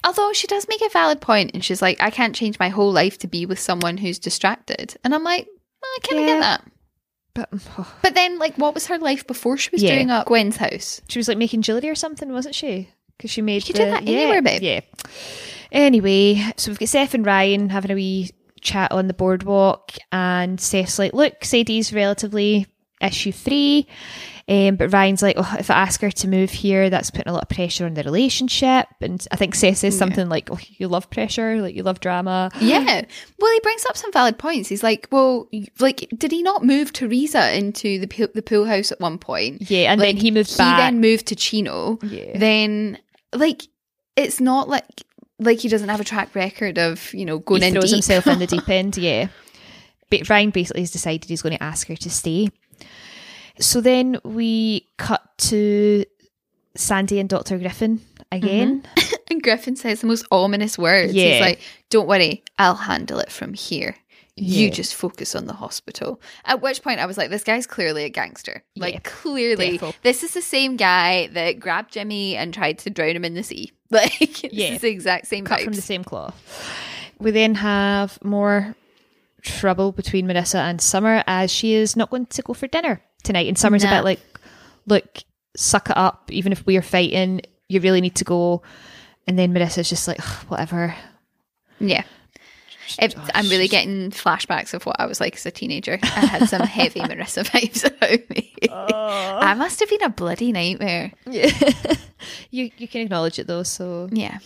Although 0.03 0.33
she 0.33 0.47
does 0.47 0.67
make 0.67 0.81
a 0.81 0.89
valid 0.89 1.21
point, 1.21 1.51
and 1.53 1.63
she's 1.63 1.81
like, 1.81 2.01
"I 2.01 2.09
can't 2.09 2.35
change 2.35 2.57
my 2.59 2.69
whole 2.69 2.91
life 2.91 3.17
to 3.19 3.27
be 3.27 3.45
with 3.45 3.59
someone 3.59 3.97
who's 3.97 4.17
distracted," 4.19 4.95
and 5.03 5.13
I'm 5.13 5.23
like, 5.23 5.47
"I 5.83 5.97
kind 6.03 6.21
of 6.21 6.27
Yeah. 6.27 6.33
get 6.35 6.41
that." 6.41 6.71
But 7.35 7.49
But 8.01 8.15
then, 8.15 8.39
like, 8.39 8.55
what 8.57 8.73
was 8.73 8.87
her 8.87 8.97
life 8.97 9.27
before 9.27 9.57
she 9.57 9.69
was 9.71 9.83
Yeah. 9.83 9.93
doing 9.95 10.09
up 10.09 10.27
Gwen's 10.27 10.57
house? 10.57 11.01
She 11.09 11.19
was 11.19 11.27
like 11.27 11.37
making 11.37 11.61
jewellery 11.61 11.89
or 11.89 11.95
something, 11.95 12.31
wasn't 12.31 12.55
she? 12.55 12.89
Because 13.17 13.29
she 13.31 13.41
made 13.41 13.63
She 13.63 13.73
the, 13.73 13.79
do 13.79 13.85
that 13.85 14.03
yeah, 14.07 14.17
anywhere, 14.19 14.41
babe. 14.41 14.61
Yeah. 14.63 14.79
Anyway, 15.71 16.43
so 16.57 16.71
we've 16.71 16.79
got 16.79 16.89
Seth 16.89 17.13
and 17.13 17.25
Ryan 17.25 17.69
having 17.69 17.91
a 17.91 17.95
wee 17.95 18.31
chat 18.61 18.91
on 18.91 19.07
the 19.07 19.13
boardwalk, 19.13 19.91
and 20.11 20.59
Seth's 20.59 20.97
like, 20.97 21.13
"Look, 21.13 21.45
Sadie's 21.45 21.93
relatively 21.93 22.65
issue 23.01 23.31
three. 23.31 23.87
Um, 24.47 24.77
but 24.77 24.91
Ryan's 24.91 25.21
like, 25.21 25.35
oh, 25.37 25.55
if 25.59 25.69
I 25.69 25.75
ask 25.75 26.01
her 26.01 26.09
to 26.09 26.27
move 26.27 26.49
here, 26.49 26.89
that's 26.89 27.11
putting 27.11 27.29
a 27.29 27.33
lot 27.33 27.43
of 27.43 27.49
pressure 27.49 27.85
on 27.85 27.93
the 27.93 28.01
relationship. 28.01 28.87
And 28.99 29.23
I 29.31 29.35
think 29.35 29.53
Seth 29.53 29.77
says 29.77 29.95
something 29.95 30.27
like, 30.27 30.49
oh, 30.51 30.57
you 30.69 30.87
love 30.87 31.07
pressure, 31.11 31.61
like 31.61 31.75
you 31.75 31.83
love 31.83 31.99
drama. 31.99 32.49
Yeah. 32.59 33.03
Well, 33.37 33.53
he 33.53 33.59
brings 33.59 33.85
up 33.85 33.95
some 33.95 34.11
valid 34.11 34.39
points. 34.39 34.67
He's 34.67 34.81
like, 34.81 35.07
well, 35.11 35.47
like, 35.79 36.09
did 36.17 36.31
he 36.31 36.41
not 36.41 36.63
move 36.65 36.91
Theresa 36.93 37.55
into 37.55 37.99
the 37.99 38.07
pool, 38.07 38.27
the 38.33 38.41
pool 38.41 38.65
house 38.65 38.91
at 38.91 38.99
one 38.99 39.19
point? 39.19 39.69
Yeah, 39.69 39.91
and 39.91 40.01
then 40.01 40.17
he 40.17 40.31
moved 40.31 40.49
He 40.49 40.57
back. 40.57 40.79
then 40.79 40.99
moved 40.99 41.27
to 41.27 41.35
Chino. 41.35 41.99
Yeah. 42.01 42.35
Then, 42.39 42.97
like, 43.35 43.67
it's 44.15 44.39
not 44.39 44.67
like 44.67 45.03
like 45.37 45.59
he 45.59 45.69
doesn't 45.69 45.89
have 45.89 46.01
a 46.01 46.03
track 46.03 46.33
record 46.35 46.77
of 46.79 47.13
you 47.13 47.23
know 47.23 47.37
going 47.39 47.61
he 47.61 47.67
in 47.67 47.73
throws 47.75 47.85
deep. 47.85 47.97
himself 47.97 48.25
in 48.27 48.39
the 48.39 48.47
deep 48.47 48.67
end. 48.69 48.97
Yeah, 48.97 49.27
but 50.09 50.27
Ryan 50.27 50.49
basically 50.49 50.81
has 50.81 50.89
decided 50.91 51.29
he's 51.29 51.43
going 51.43 51.55
to 51.55 51.63
ask 51.63 51.87
her 51.87 51.95
to 51.95 52.09
stay. 52.09 52.49
So 53.59 53.81
then 53.81 54.19
we 54.23 54.87
cut 54.97 55.21
to 55.49 56.05
Sandy 56.75 57.19
and 57.19 57.27
Doctor 57.29 57.57
Griffin 57.57 58.01
again. 58.31 58.81
Mm-hmm. 58.81 59.15
And 59.31 59.43
Griffin 59.43 59.75
says 59.75 60.01
the 60.01 60.07
most 60.07 60.25
ominous 60.31 60.75
words. 60.75 61.13
Yeah. 61.13 61.33
He's 61.33 61.41
like, 61.41 61.59
"Don't 61.91 62.07
worry, 62.07 62.43
I'll 62.57 62.73
handle 62.73 63.19
it 63.19 63.31
from 63.31 63.53
here." 63.53 63.95
You 64.35 64.71
just 64.71 64.95
focus 64.95 65.35
on 65.35 65.45
the 65.45 65.53
hospital. 65.53 66.19
At 66.45 66.63
which 66.63 66.81
point 66.81 66.99
I 66.99 67.05
was 67.05 67.15
like, 67.15 67.29
this 67.29 67.43
guy's 67.43 67.67
clearly 67.67 68.05
a 68.05 68.09
gangster. 68.09 68.63
Like, 68.75 68.93
Yeah, 68.95 68.99
clearly, 69.03 69.77
defo. 69.77 69.93
this 70.01 70.23
is 70.23 70.33
the 70.33 70.41
same 70.41 70.77
guy 70.77 71.27
that 71.33 71.59
grabbed 71.59 71.91
Jimmy 71.93 72.35
and 72.37 72.51
tried 72.51 72.79
to 72.79 72.89
drown 72.89 73.15
him 73.17 73.23
in 73.25 73.35
the 73.35 73.43
sea. 73.43 73.71
Like, 73.91 74.41
Yeah. 74.51 74.69
it's 74.69 74.81
the 74.81 74.89
exact 74.89 75.27
same 75.27 75.45
cut 75.45 75.59
vibes. 75.59 75.63
from 75.65 75.73
the 75.73 75.81
same 75.83 76.03
cloth. 76.03 76.35
We 77.19 77.29
then 77.29 77.53
have 77.55 78.17
more 78.23 78.75
trouble 79.43 79.91
between 79.91 80.25
Marissa 80.25 80.59
and 80.59 80.81
Summer 80.81 81.23
as 81.27 81.51
she 81.51 81.73
is 81.73 81.95
not 81.95 82.09
going 82.09 82.25
to 82.27 82.41
go 82.41 82.53
for 82.53 82.65
dinner 82.67 83.01
tonight. 83.29 83.47
And 83.47 83.57
Summer's 83.57 83.83
a 83.83 83.87
No. 83.87 83.97
bit 83.97 84.03
like, 84.03 84.19
look, 84.87 85.19
suck 85.55 85.89
it 85.91 85.97
up. 85.97 86.31
Even 86.31 86.51
if 86.51 86.65
we're 86.65 86.81
fighting, 86.81 87.41
you 87.67 87.79
really 87.79 88.01
need 88.01 88.15
to 88.15 88.23
go. 88.23 88.63
And 89.27 89.37
then 89.37 89.53
Marissa's 89.53 89.87
just 89.87 90.07
like, 90.07 90.19
whatever. 90.49 90.95
Yeah. 91.79 92.03
It, 92.97 93.15
I'm 93.35 93.49
really 93.49 93.67
getting 93.67 94.09
flashbacks 94.11 94.73
of 94.73 94.85
what 94.85 94.95
I 94.99 95.05
was 95.05 95.19
like 95.19 95.35
as 95.35 95.45
a 95.45 95.51
teenager. 95.51 95.99
I 96.01 96.07
had 96.07 96.49
some 96.49 96.61
heavy 96.65 97.01
Marissa 97.01 97.43
vibes 97.45 97.85
about 97.85 98.29
me. 98.29 98.53
I 98.71 99.53
must 99.53 99.79
have 99.81 99.89
been 99.89 100.03
a 100.03 100.09
bloody 100.09 100.51
nightmare. 100.51 101.11
Yeah. 101.25 101.51
You 102.51 102.69
you 102.77 102.85
can 102.89 102.99
acknowledge 103.01 103.39
it 103.39 103.47
though, 103.47 103.63
so 103.63 104.09
Yeah. 104.11 104.39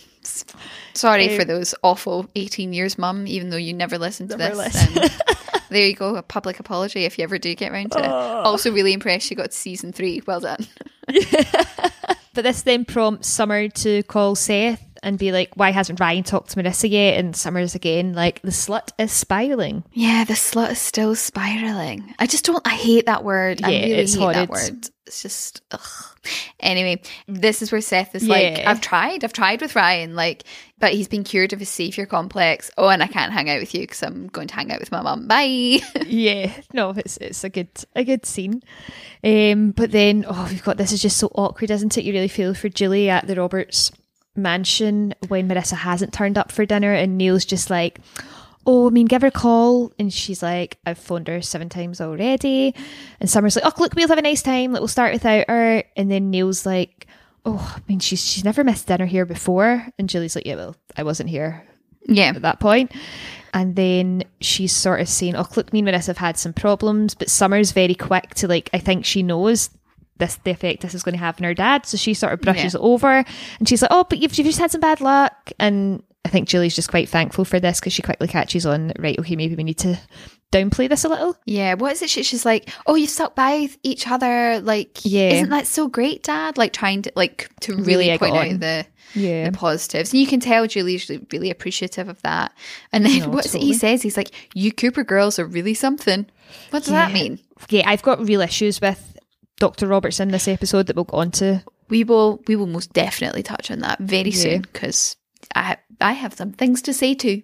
Sorry 0.92 1.28
Um, 1.30 1.36
for 1.36 1.44
those 1.44 1.74
awful 1.82 2.30
18 2.36 2.72
years, 2.72 2.96
mum, 2.96 3.26
even 3.26 3.50
though 3.50 3.56
you 3.56 3.72
never 3.74 3.98
listened 3.98 4.30
to 4.30 4.36
Never 4.36 4.54
this. 4.54 4.74
listened. 4.74 4.98
And 4.98 5.62
there 5.70 5.84
you 5.88 5.94
go, 5.96 6.14
a 6.14 6.22
public 6.22 6.60
apology 6.60 7.04
if 7.04 7.18
you 7.18 7.24
ever 7.24 7.36
do 7.36 7.52
get 7.56 7.72
around 7.72 7.90
to 7.92 7.98
it. 7.98 8.06
Also, 8.08 8.70
really 8.72 8.92
impressed 8.92 9.28
you 9.28 9.36
got 9.36 9.50
to 9.50 9.56
season 9.56 9.92
three. 9.92 10.22
Well 10.24 10.38
done. 10.40 10.64
But 11.08 12.42
this 12.42 12.62
then 12.62 12.84
prompts 12.84 13.28
Summer 13.28 13.68
to 13.68 14.02
call 14.04 14.34
Seth 14.34 14.82
and 15.04 15.18
be 15.18 15.30
like, 15.32 15.50
why 15.54 15.70
hasn't 15.70 16.00
Ryan 16.00 16.24
talked 16.24 16.50
to 16.50 16.56
Marissa 16.62 16.90
yet? 16.90 17.18
And 17.18 17.36
Summer's 17.36 17.74
again 17.74 18.12
like, 18.14 18.40
the 18.42 18.48
slut 18.50 18.88
is 18.98 19.12
spiraling. 19.12 19.84
Yeah, 19.92 20.24
the 20.24 20.34
slut 20.34 20.72
is 20.72 20.78
still 20.78 21.14
spiraling. 21.14 22.14
I 22.18 22.26
just 22.26 22.44
don't, 22.44 22.66
I 22.66 22.70
hate 22.74 23.06
that 23.06 23.22
word. 23.24 23.60
I 23.62 23.70
Yeah, 23.70 23.80
really 23.80 23.92
it's 23.94 24.14
hate 24.14 24.20
horrid. 24.20 24.36
that 24.36 24.48
word. 24.50 24.88
It's 25.06 25.22
just, 25.22 25.60
ugh. 25.70 25.80
Anyway, 26.58 27.02
this 27.28 27.60
is 27.60 27.70
where 27.70 27.82
Seth 27.82 28.14
is 28.14 28.24
Yeah. 28.24 28.32
like, 28.34 28.58
I've 28.66 28.80
tried, 28.80 29.22
I've 29.22 29.34
tried 29.34 29.60
with 29.60 29.76
Ryan, 29.76 30.16
like, 30.16 30.44
but 30.78 30.92
he's 30.94 31.08
been 31.08 31.24
cured 31.24 31.52
of 31.52 31.58
his 31.58 31.68
savior 31.68 32.06
complex. 32.06 32.70
Oh, 32.78 32.88
and 32.88 33.02
I 33.02 33.06
can't 33.06 33.30
hang 33.32 33.50
out 33.50 33.60
with 33.60 33.74
you 33.74 33.82
because 33.82 34.02
I'm 34.02 34.28
going 34.28 34.48
to 34.48 34.54
hang 34.54 34.72
out 34.72 34.80
with 34.80 34.90
my 34.90 35.02
mum. 35.02 35.28
Bye. 35.28 35.80
yeah, 36.06 36.52
no, 36.72 36.90
it's 36.90 37.16
it's 37.18 37.44
a 37.44 37.48
good 37.50 37.68
a 37.94 38.02
good 38.02 38.24
scene. 38.26 38.62
Um, 39.22 39.70
but 39.72 39.92
then 39.92 40.24
oh, 40.28 40.46
we've 40.50 40.64
got 40.64 40.78
this 40.78 40.92
is 40.92 41.00
just 41.02 41.18
so 41.18 41.28
awkward, 41.34 41.70
isn't 41.70 41.96
it? 41.98 42.04
You 42.04 42.12
really 42.14 42.28
feel 42.28 42.54
for 42.54 42.68
Julie 42.70 43.08
at 43.10 43.26
the 43.26 43.36
Roberts 43.36 43.92
mansion 44.36 45.14
when 45.28 45.48
Marissa 45.48 45.76
hasn't 45.76 46.12
turned 46.12 46.38
up 46.38 46.52
for 46.52 46.66
dinner, 46.66 46.92
and 46.92 47.18
Neil's 47.18 47.44
just 47.44 47.70
like, 47.70 48.00
"Oh, 48.66 48.88
I 48.88 48.90
mean, 48.90 49.06
give 49.06 49.22
her 49.22 49.28
a 49.28 49.32
call," 49.32 49.92
and 49.98 50.12
she's 50.12 50.42
like, 50.42 50.78
"I've 50.86 50.98
phoned 50.98 51.28
her 51.28 51.42
seven 51.42 51.68
times 51.68 52.00
already," 52.00 52.74
and 53.20 53.28
Summer's 53.28 53.56
like, 53.56 53.64
"Oh, 53.66 53.72
look, 53.78 53.94
we'll 53.94 54.08
have 54.08 54.18
a 54.18 54.22
nice 54.22 54.42
time. 54.42 54.72
Like, 54.72 54.80
we'll 54.80 54.88
start 54.88 55.12
without 55.12 55.48
her," 55.48 55.82
and 55.96 56.10
then 56.10 56.30
Neil's 56.30 56.66
like. 56.66 57.06
Oh, 57.46 57.74
I 57.76 57.82
mean, 57.86 57.98
she's 57.98 58.24
she's 58.24 58.42
never 58.42 58.64
missed 58.64 58.86
dinner 58.86 59.04
here 59.04 59.26
before, 59.26 59.86
and 59.98 60.08
Julie's 60.08 60.34
like, 60.34 60.46
"Yeah, 60.46 60.54
well, 60.54 60.76
I 60.96 61.02
wasn't 61.02 61.28
here 61.28 61.62
yeah. 62.06 62.32
at 62.34 62.42
that 62.42 62.60
point. 62.60 62.92
And 63.52 63.76
then 63.76 64.24
she's 64.40 64.72
sort 64.72 65.00
of 65.00 65.08
saying, 65.08 65.36
Oh, 65.36 65.46
look, 65.56 65.72
me 65.72 65.80
and 65.80 65.88
Marissa 65.88 66.08
have 66.08 66.18
had 66.18 66.36
some 66.36 66.52
problems, 66.52 67.14
but 67.14 67.30
Summer's 67.30 67.72
very 67.72 67.94
quick 67.94 68.34
to 68.36 68.48
like, 68.48 68.70
I 68.72 68.78
think 68.78 69.04
she 69.04 69.22
knows 69.22 69.70
this 70.18 70.36
the 70.44 70.50
effect 70.50 70.82
this 70.82 70.94
is 70.94 71.02
going 71.02 71.14
to 71.14 71.18
have 71.18 71.38
on 71.40 71.44
her 71.44 71.54
dad. 71.54 71.86
So 71.86 71.96
she 71.96 72.14
sort 72.14 72.32
of 72.32 72.40
brushes 72.40 72.74
Yeah. 72.74 72.80
it 72.80 72.82
over 72.82 73.24
and 73.58 73.68
she's 73.68 73.82
like, 73.82 73.90
Oh, 73.92 74.04
but 74.08 74.18
you've, 74.18 74.36
you've 74.38 74.46
just 74.46 74.58
had 74.58 74.70
some 74.70 74.80
bad 74.80 75.00
luck. 75.00 75.50
And 75.58 76.02
I 76.24 76.28
think 76.28 76.48
Julie's 76.48 76.74
just 76.76 76.88
quite 76.90 77.08
thankful 77.08 77.44
for 77.44 77.60
this 77.60 77.80
because 77.80 77.92
she 77.92 78.02
quickly 78.02 78.28
catches 78.28 78.64
on, 78.64 78.92
right, 78.98 79.18
okay, 79.18 79.36
maybe 79.36 79.54
we 79.56 79.64
need 79.64 79.78
to 79.78 79.98
downplay 80.52 80.88
this 80.88 81.04
a 81.04 81.08
little. 81.08 81.36
Yeah, 81.44 81.74
what 81.74 81.92
is 81.92 82.02
it? 82.02 82.08
She, 82.10 82.22
she's 82.22 82.44
like, 82.46 82.70
"Oh, 82.86 82.94
you 82.94 83.06
stuck 83.08 83.34
by 83.34 83.68
each 83.82 84.06
other. 84.08 84.60
Like, 84.60 85.00
Yeah. 85.02 85.30
isn't 85.30 85.50
that 85.50 85.66
so 85.66 85.88
great, 85.88 86.22
Dad? 86.22 86.56
Like, 86.56 86.72
trying 86.72 87.02
to 87.02 87.12
like 87.16 87.50
to 87.60 87.74
really, 87.74 88.06
Really 88.06 88.18
point 88.18 88.36
out 88.36 88.60
the 88.60 88.86
Yeah. 89.14 89.50
the 89.50 89.56
positives. 89.56 90.12
And 90.12 90.20
you 90.20 90.26
can 90.28 90.38
tell 90.40 90.66
Julie's 90.68 91.10
really, 91.32 91.50
appreciative 91.50 92.08
of 92.08 92.22
that. 92.22 92.52
And 92.92 93.04
then 93.04 93.18
No, 93.18 93.28
what's 93.30 93.54
it 93.54 93.60
he 93.62 93.74
says? 93.74 94.00
He's 94.02 94.16
like, 94.16 94.30
"You 94.54 94.70
Cooper 94.72 95.02
girls 95.04 95.38
are 95.40 95.44
really 95.46 95.74
something." 95.74 96.26
What 96.70 96.84
does 96.84 96.92
that 96.92 97.12
mean? 97.12 97.40
Yeah, 97.68 97.82
I've 97.88 98.02
got 98.02 98.24
real 98.24 98.40
issues 98.40 98.80
with 98.80 99.13
Dr. 99.58 99.86
Roberts 99.86 100.20
in 100.20 100.28
this 100.30 100.48
episode 100.48 100.86
that 100.86 100.96
we'll 100.96 101.04
go 101.04 101.18
on 101.18 101.30
to. 101.32 101.62
We 101.88 102.04
will 102.04 102.42
we 102.48 102.56
will 102.56 102.66
most 102.66 102.92
definitely 102.92 103.42
touch 103.42 103.70
on 103.70 103.80
that 103.80 103.98
very 104.00 104.30
Yeah. 104.30 104.42
soon 104.42 104.60
because 104.62 105.16
I 105.54 105.76
I 106.00 106.12
have 106.12 106.34
some 106.34 106.52
things 106.52 106.82
to 106.82 106.92
say 106.94 107.14
too. 107.14 107.42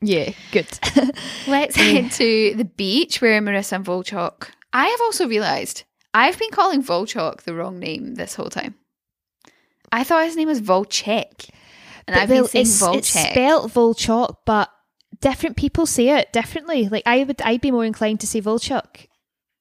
Yeah, 0.00 0.30
good. 0.52 0.68
Let's 1.48 1.74
head 1.76 2.12
to 2.12 2.54
the 2.54 2.64
beach 2.64 3.20
where 3.20 3.40
Marissa 3.42 3.72
and 3.72 3.84
Volchok. 3.84 4.50
I 4.72 4.86
have 4.86 5.00
also 5.00 5.26
realised 5.26 5.82
I've 6.14 6.38
been 6.38 6.50
calling 6.50 6.82
Volchok 6.82 7.42
the 7.42 7.54
wrong 7.54 7.78
name 7.80 8.14
this 8.14 8.34
whole 8.36 8.50
time. 8.50 8.74
I 9.90 10.04
thought 10.04 10.24
his 10.24 10.36
name 10.36 10.48
was 10.48 10.60
Volchek. 10.60 11.50
And 12.06 12.16
I've 12.16 12.28
been 12.28 12.46
saying 12.46 12.62
it's, 12.66 12.80
it's 12.82 13.14
Volchek. 13.16 13.30
spelled 13.32 13.72
Volchok, 13.72 14.36
but 14.46 14.70
different 15.20 15.56
people 15.56 15.84
say 15.86 16.10
it 16.10 16.32
differently. 16.32 16.88
Like 16.88 17.02
I 17.06 17.24
would, 17.24 17.40
I'd 17.42 17.60
be 17.60 17.70
more 17.70 17.84
inclined 17.84 18.20
to 18.20 18.26
say 18.26 18.40
Volchuk. 18.40 19.08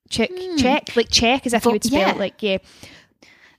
Check, 0.10 0.32
check, 0.58 0.96
like 0.96 1.10
check, 1.10 1.46
as 1.46 1.54
if 1.54 1.66
you 1.66 1.72
would 1.72 1.84
spell 1.84 2.00
yeah. 2.00 2.12
it 2.12 2.18
like 2.18 2.42
yeah. 2.42 2.58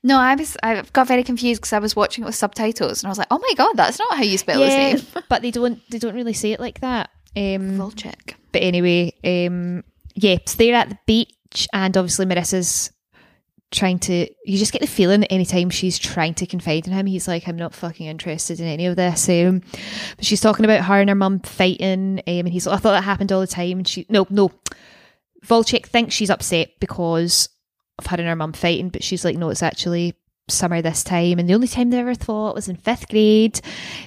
no, 0.03 0.19
I 0.19 0.35
was 0.35 0.57
I 0.63 0.83
got 0.93 1.07
very 1.09 1.23
confused 1.23 1.61
because 1.61 1.73
I 1.73 1.79
was 1.79 1.95
watching 1.95 2.25
it 2.25 2.27
with 2.27 2.35
subtitles 2.35 3.03
and 3.03 3.09
I 3.09 3.11
was 3.11 3.19
like, 3.19 3.29
oh 3.31 3.39
my 3.39 3.55
god, 3.57 3.77
that's 3.77 3.99
not 3.99 4.17
how 4.17 4.23
you 4.23 4.39
spell 4.39 4.61
yeah, 4.61 4.91
his 4.91 5.03
name. 5.15 5.25
but 5.29 5.43
they 5.43 5.51
don't, 5.51 5.81
they 5.91 5.99
don't 5.99 6.15
really 6.15 6.33
say 6.33 6.53
it 6.53 6.61
like 6.61 6.81
that. 6.81 7.11
Um, 7.37 7.79
Volchek. 7.79 8.35
but 8.53 8.63
anyway, 8.63 9.13
um, 9.25 9.85
yeah, 10.15 10.39
so 10.47 10.57
they're 10.57 10.75
at 10.75 10.89
the 10.89 10.99
beach, 11.07 11.69
and 11.73 11.97
obviously 11.97 12.27
Marissa's 12.27 12.91
trying 13.71 13.99
to. 14.01 14.29
You 14.45 14.59
just 14.59 14.73
get 14.73 14.81
the 14.81 14.87
feeling 14.87 15.21
that 15.21 15.33
anytime 15.33 15.71
she's 15.71 15.99
trying 15.99 16.35
to 16.35 16.47
confide 16.47 16.87
in 16.87 16.93
him, 16.93 17.07
he's 17.07 17.29
like, 17.29 17.47
"I'm 17.47 17.57
not 17.57 17.75
fucking 17.75 18.07
interested 18.07 18.61
in 18.61 18.67
any 18.67 18.87
of 18.87 18.97
this." 18.97 19.29
Um, 19.29 19.63
but 20.17 20.25
she's 20.25 20.41
talking 20.41 20.65
about 20.65 20.85
her 20.85 21.01
and 21.01 21.09
her 21.09 21.15
mum 21.15 21.41
fighting, 21.41 22.19
um, 22.19 22.23
and 22.27 22.49
he's 22.49 22.67
like, 22.67 22.77
"I 22.77 22.81
thought 22.81 22.93
that 22.93 23.05
happened 23.05 23.33
all 23.33 23.41
the 23.41 23.47
time." 23.47 23.79
And 23.79 23.89
she, 23.89 24.07
no, 24.09 24.27
no, 24.31 24.51
Volchek 25.47 25.87
thinks 25.87 26.15
she's 26.15 26.31
upset 26.31 26.71
because 26.81 27.49
of 27.99 28.07
her 28.07 28.17
and 28.17 28.27
her 28.27 28.37
mum 28.37 28.53
fighting, 28.53 28.89
but 28.89 29.03
she's 29.03 29.25
like, 29.25 29.37
"No, 29.37 29.51
it's 29.51 29.63
actually." 29.63 30.15
Summer 30.51 30.81
this 30.81 31.05
time, 31.05 31.39
and 31.39 31.47
the 31.47 31.53
only 31.53 31.69
time 31.69 31.91
they 31.91 31.99
ever 31.99 32.15
thought 32.15 32.55
was 32.55 32.71
in 32.71 32.77
fifth 32.77 33.09
grade, 33.11 33.61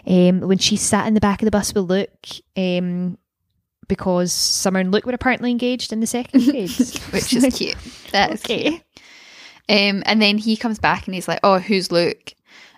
um, 0.07 0.39
when 0.39 0.57
she 0.57 0.75
sat 0.75 1.05
in 1.05 1.13
the 1.13 1.19
back 1.19 1.39
of 1.39 1.45
the 1.45 1.51
bus 1.51 1.71
with 1.71 1.87
Luke, 1.87 2.27
um, 2.57 3.15
because 3.87 4.33
Summer 4.33 4.79
and 4.79 4.91
Luke 4.91 5.05
were 5.05 5.13
apparently 5.13 5.51
engaged 5.51 5.93
in 5.93 5.99
the 5.99 6.07
second 6.07 6.43
grade, 6.45 6.71
Which 7.11 7.31
is 7.31 7.55
cute. 7.55 7.77
That 8.11 8.31
is 8.31 8.41
cute. 8.41 8.81
Um, 9.69 10.01
and 10.07 10.19
then 10.19 10.39
he 10.39 10.57
comes 10.57 10.79
back 10.79 11.05
and 11.05 11.13
he's 11.13 11.27
like, 11.27 11.41
"Oh, 11.43 11.59
who's 11.59 11.91
Luke?" 11.91 12.33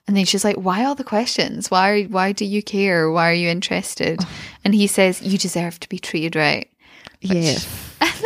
And 0.09 0.17
then 0.17 0.25
she's 0.25 0.43
like, 0.43 0.57
"Why 0.57 0.83
all 0.83 0.95
the 0.95 1.05
questions? 1.05 1.71
Why? 1.71 2.03
Why 2.03 2.33
do 2.33 2.43
you 2.43 2.61
care? 2.61 3.09
Why 3.09 3.29
are 3.31 3.33
you 3.33 3.47
interested?" 3.47 4.19
And 4.65 4.75
he 4.75 4.87
says, 4.87 5.21
"You 5.21 5.37
deserve 5.37 5.79
to 5.79 5.87
be 5.87 5.99
treated 5.99 6.35
right." 6.35 6.69
Yeah, 7.21 7.59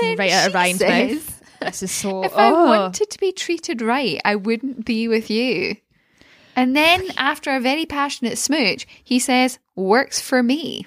And 0.01 0.19
right 0.19 0.31
out 0.31 0.47
of 0.47 0.51
she 0.51 0.55
Ryan's 0.57 0.79
says, 0.79 1.13
mouth. 1.13 1.43
This 1.59 1.83
is 1.83 1.91
so. 1.91 2.23
If 2.23 2.37
I 2.37 2.49
oh. 2.49 2.65
wanted 2.65 3.09
to 3.09 3.19
be 3.19 3.31
treated 3.31 3.81
right, 3.81 4.21
I 4.23 4.35
wouldn't 4.35 4.85
be 4.85 5.07
with 5.07 5.29
you. 5.29 5.77
And 6.55 6.75
then 6.75 7.03
after 7.17 7.55
a 7.55 7.59
very 7.59 7.85
passionate 7.85 8.37
smooch, 8.37 8.87
he 9.03 9.19
says, 9.19 9.59
"Works 9.75 10.21
for 10.21 10.43
me." 10.43 10.85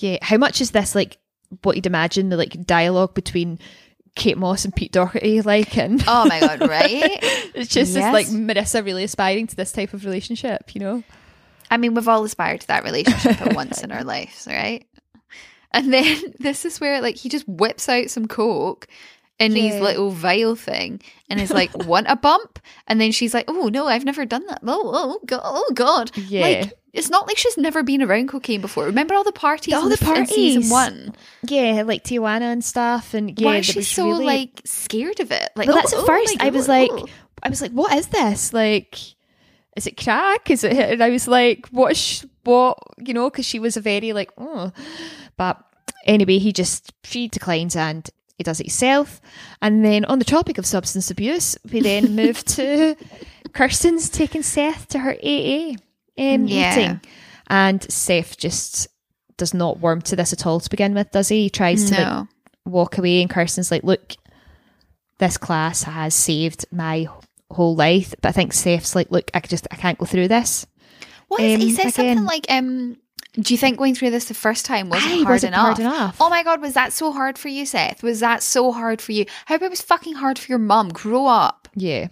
yeah, 0.00 0.18
how 0.22 0.36
much 0.36 0.60
is 0.60 0.70
this 0.70 0.94
like 0.94 1.18
what 1.62 1.76
you'd 1.76 1.86
imagine 1.86 2.28
the 2.28 2.36
like 2.36 2.66
dialogue 2.66 3.14
between 3.14 3.58
Kate 4.14 4.36
Moss 4.36 4.64
and 4.64 4.74
Pete 4.74 4.92
Doherty 4.92 5.40
like? 5.42 5.76
And 5.78 6.02
Oh 6.06 6.26
my 6.26 6.40
god, 6.40 6.60
right? 6.68 6.90
it's 7.54 7.72
just 7.72 7.92
Yes. 7.92 7.94
this 7.94 8.12
like 8.12 8.26
Marissa 8.26 8.84
really 8.84 9.04
aspiring 9.04 9.46
to 9.46 9.56
this 9.56 9.72
type 9.72 9.94
of 9.94 10.04
relationship, 10.04 10.74
you 10.74 10.80
know? 10.80 11.02
I 11.70 11.78
mean, 11.78 11.94
we've 11.94 12.06
all 12.08 12.24
aspired 12.24 12.60
to 12.62 12.66
that 12.68 12.84
relationship 12.84 13.40
at 13.40 13.54
once 13.54 13.82
in 13.82 13.90
our 13.90 14.04
lives, 14.14 14.46
right? 14.46 14.86
And 15.72 15.92
then 15.92 16.34
this 16.38 16.64
is 16.64 16.80
where 16.80 17.00
like 17.00 17.16
he 17.16 17.28
just 17.28 17.46
whips 17.48 17.88
out 17.88 18.10
some 18.10 18.26
coke 18.28 18.86
in 19.38 19.54
his 19.54 19.78
little 19.82 20.10
vial 20.10 20.56
thing 20.56 21.00
and 21.28 21.38
is 21.38 21.50
like, 21.50 21.70
"Want 21.86 22.06
a 22.08 22.16
bump?" 22.16 22.58
And 22.86 23.00
then 23.00 23.12
she's 23.12 23.34
like, 23.34 23.44
"Oh 23.48 23.68
no, 23.68 23.86
I've 23.86 24.04
never 24.04 24.24
done 24.24 24.46
that. 24.46 24.60
Oh, 24.66 24.90
oh 24.94 25.20
god, 25.26 25.40
oh 25.44 25.70
god." 25.74 26.10
Yeah. 26.16 26.40
Like 26.42 26.72
it's 26.94 27.10
not 27.10 27.26
like 27.26 27.36
she's 27.36 27.58
never 27.58 27.82
been 27.82 28.00
around 28.02 28.28
cocaine 28.28 28.62
before. 28.62 28.86
Remember 28.86 29.14
all 29.14 29.24
the 29.24 29.32
parties? 29.32 29.74
All 29.74 29.82
in 29.82 29.88
the 29.90 29.98
f- 30.00 30.16
in 30.16 30.26
season 30.26 30.70
parties. 30.70 30.70
one. 30.70 31.14
Yeah, 31.46 31.82
like 31.84 32.04
Tijuana 32.04 32.50
and 32.52 32.64
stuff, 32.64 33.12
and 33.12 33.38
yeah, 33.38 33.44
Why 33.44 33.56
is 33.58 33.66
she 33.66 33.82
so 33.82 34.08
really- 34.08 34.24
like 34.24 34.62
scared 34.64 35.20
of 35.20 35.30
it? 35.30 35.50
Like, 35.54 35.68
Well, 35.68 35.76
oh, 35.76 35.80
that's 35.82 35.92
at 35.92 35.98
oh 35.98 36.06
first. 36.06 36.36
I 36.40 36.48
was 36.48 36.66
like, 36.68 36.90
oh. 36.90 37.06
I 37.42 37.50
was 37.50 37.60
like, 37.60 37.72
what 37.72 37.92
is 37.94 38.06
this? 38.06 38.54
Like, 38.54 38.96
is 39.76 39.86
it 39.86 40.02
crack? 40.02 40.50
Is 40.50 40.64
it? 40.64 40.72
And 40.72 41.02
I 41.02 41.10
was 41.10 41.28
like, 41.28 41.68
what? 41.68 41.94
Sh- 41.98 42.24
what? 42.44 42.78
You 42.96 43.12
know, 43.12 43.28
because 43.28 43.44
she 43.44 43.58
was 43.58 43.76
a 43.76 43.82
very 43.82 44.14
like, 44.14 44.30
oh. 44.38 44.72
But 45.36 45.62
anyway, 46.04 46.38
he 46.38 46.52
just 46.52 46.92
she 47.04 47.28
declines 47.28 47.76
and 47.76 48.08
he 48.38 48.44
does 48.44 48.60
it 48.60 48.66
himself. 48.66 49.20
And 49.62 49.84
then 49.84 50.04
on 50.04 50.18
the 50.18 50.24
topic 50.24 50.58
of 50.58 50.66
substance 50.66 51.10
abuse, 51.10 51.56
we 51.70 51.80
then 51.80 52.14
move 52.16 52.44
to 52.44 52.96
Kirsten's 53.52 54.08
taking 54.10 54.42
Seth 54.42 54.88
to 54.88 54.98
her 54.98 55.12
AA 55.22 55.70
um, 56.18 56.46
Yeah. 56.46 56.76
meeting, 56.76 57.00
and 57.48 57.82
Seth 57.90 58.36
just 58.36 58.88
does 59.36 59.52
not 59.54 59.78
warm 59.80 60.00
to 60.02 60.16
this 60.16 60.32
at 60.32 60.46
all 60.46 60.60
to 60.60 60.70
begin 60.70 60.94
with, 60.94 61.10
does 61.10 61.28
he? 61.28 61.44
He 61.44 61.50
tries 61.50 61.90
to 61.90 61.94
like 62.00 62.26
walk 62.64 62.98
away 62.98 63.20
and 63.20 63.30
Kirsten's 63.30 63.70
like, 63.70 63.84
look, 63.84 64.14
this 65.18 65.36
class 65.36 65.82
has 65.84 66.14
saved 66.14 66.64
my 66.72 67.06
whole 67.50 67.76
life. 67.76 68.14
But 68.20 68.30
I 68.30 68.32
think 68.32 68.52
Seth's 68.52 68.94
like, 68.94 69.10
look, 69.10 69.30
I 69.34 69.40
just, 69.40 69.66
I 69.70 69.76
can't 69.76 69.98
go 69.98 70.06
through 70.06 70.28
this. 70.28 70.66
What 71.28 71.40
is, 71.42 71.60
he 71.60 71.68
um, 71.70 71.74
says 71.76 71.94
something 71.94 72.24
like, 72.24 72.46
um, 72.48 72.96
do 73.38 73.52
you 73.54 73.58
think 73.58 73.76
going 73.78 73.94
through 73.94 74.10
this 74.10 74.26
the 74.26 74.34
first 74.34 74.64
time 74.64 74.88
wasn't 74.88 75.12
Aye, 75.12 75.16
hard, 75.16 75.28
wasn't 75.28 75.54
enough? 75.54 75.62
hard 75.66 75.78
enough. 75.78 76.16
Oh 76.20 76.30
my 76.30 76.42
god, 76.42 76.60
was 76.60 76.74
that 76.74 76.92
so 76.92 77.12
hard 77.12 77.38
for 77.38 77.48
you, 77.48 77.66
Seth? 77.66 78.02
Was 78.02 78.20
that 78.20 78.42
so 78.42 78.72
hard 78.72 79.00
for 79.02 79.12
you? 79.12 79.26
How 79.46 79.56
about 79.56 79.66
it 79.66 79.70
was 79.70 79.82
fucking 79.82 80.14
hard 80.14 80.38
for 80.38 80.50
your 80.50 80.58
mum? 80.58 80.88
Grow 80.88 81.26
up. 81.26 81.68
Yeah. 81.74 82.08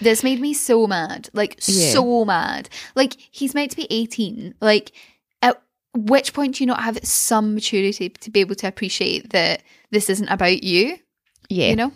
This 0.00 0.24
made 0.24 0.40
me 0.40 0.52
so 0.54 0.86
mad. 0.86 1.28
Like 1.32 1.60
Yeah. 1.66 1.92
so 1.92 2.24
mad. 2.24 2.68
Like 2.96 3.16
he's 3.30 3.54
meant 3.54 3.70
to 3.70 3.76
be 3.76 3.86
18. 3.90 4.54
Like 4.60 4.90
at 5.42 5.62
which 5.94 6.32
point 6.34 6.56
do 6.56 6.64
you 6.64 6.66
not 6.66 6.82
have 6.82 6.98
some 7.04 7.54
maturity 7.54 8.08
to 8.08 8.30
be 8.30 8.40
able 8.40 8.56
to 8.56 8.66
appreciate 8.66 9.30
that 9.30 9.62
this 9.92 10.10
isn't 10.10 10.28
about 10.28 10.64
you? 10.64 10.98
Yeah. 11.48 11.68
You 11.68 11.76
know? 11.76 11.92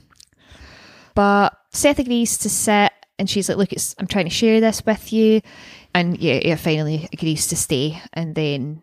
But 1.15 1.59
Seth 1.73 1.99
agrees 1.99 2.39
to 2.39 2.49
sit 2.49 2.93
and 3.19 3.29
she's 3.29 3.49
like, 3.49 3.59
look, 3.59 3.73
it's, 3.73 3.95
I'm 3.99 4.07
trying 4.07 4.27
to 4.27 4.31
share 4.31 4.61
this 4.61 4.85
with 4.85 5.13
you. 5.13 5.41
And 5.95 6.19
yeah, 6.19 6.41
yeah, 6.45 6.57
finally 6.57 7.09
agrees 7.13 7.47
to 7.49 7.57
stay. 7.57 8.01
And 8.13 8.35
then 8.35 8.83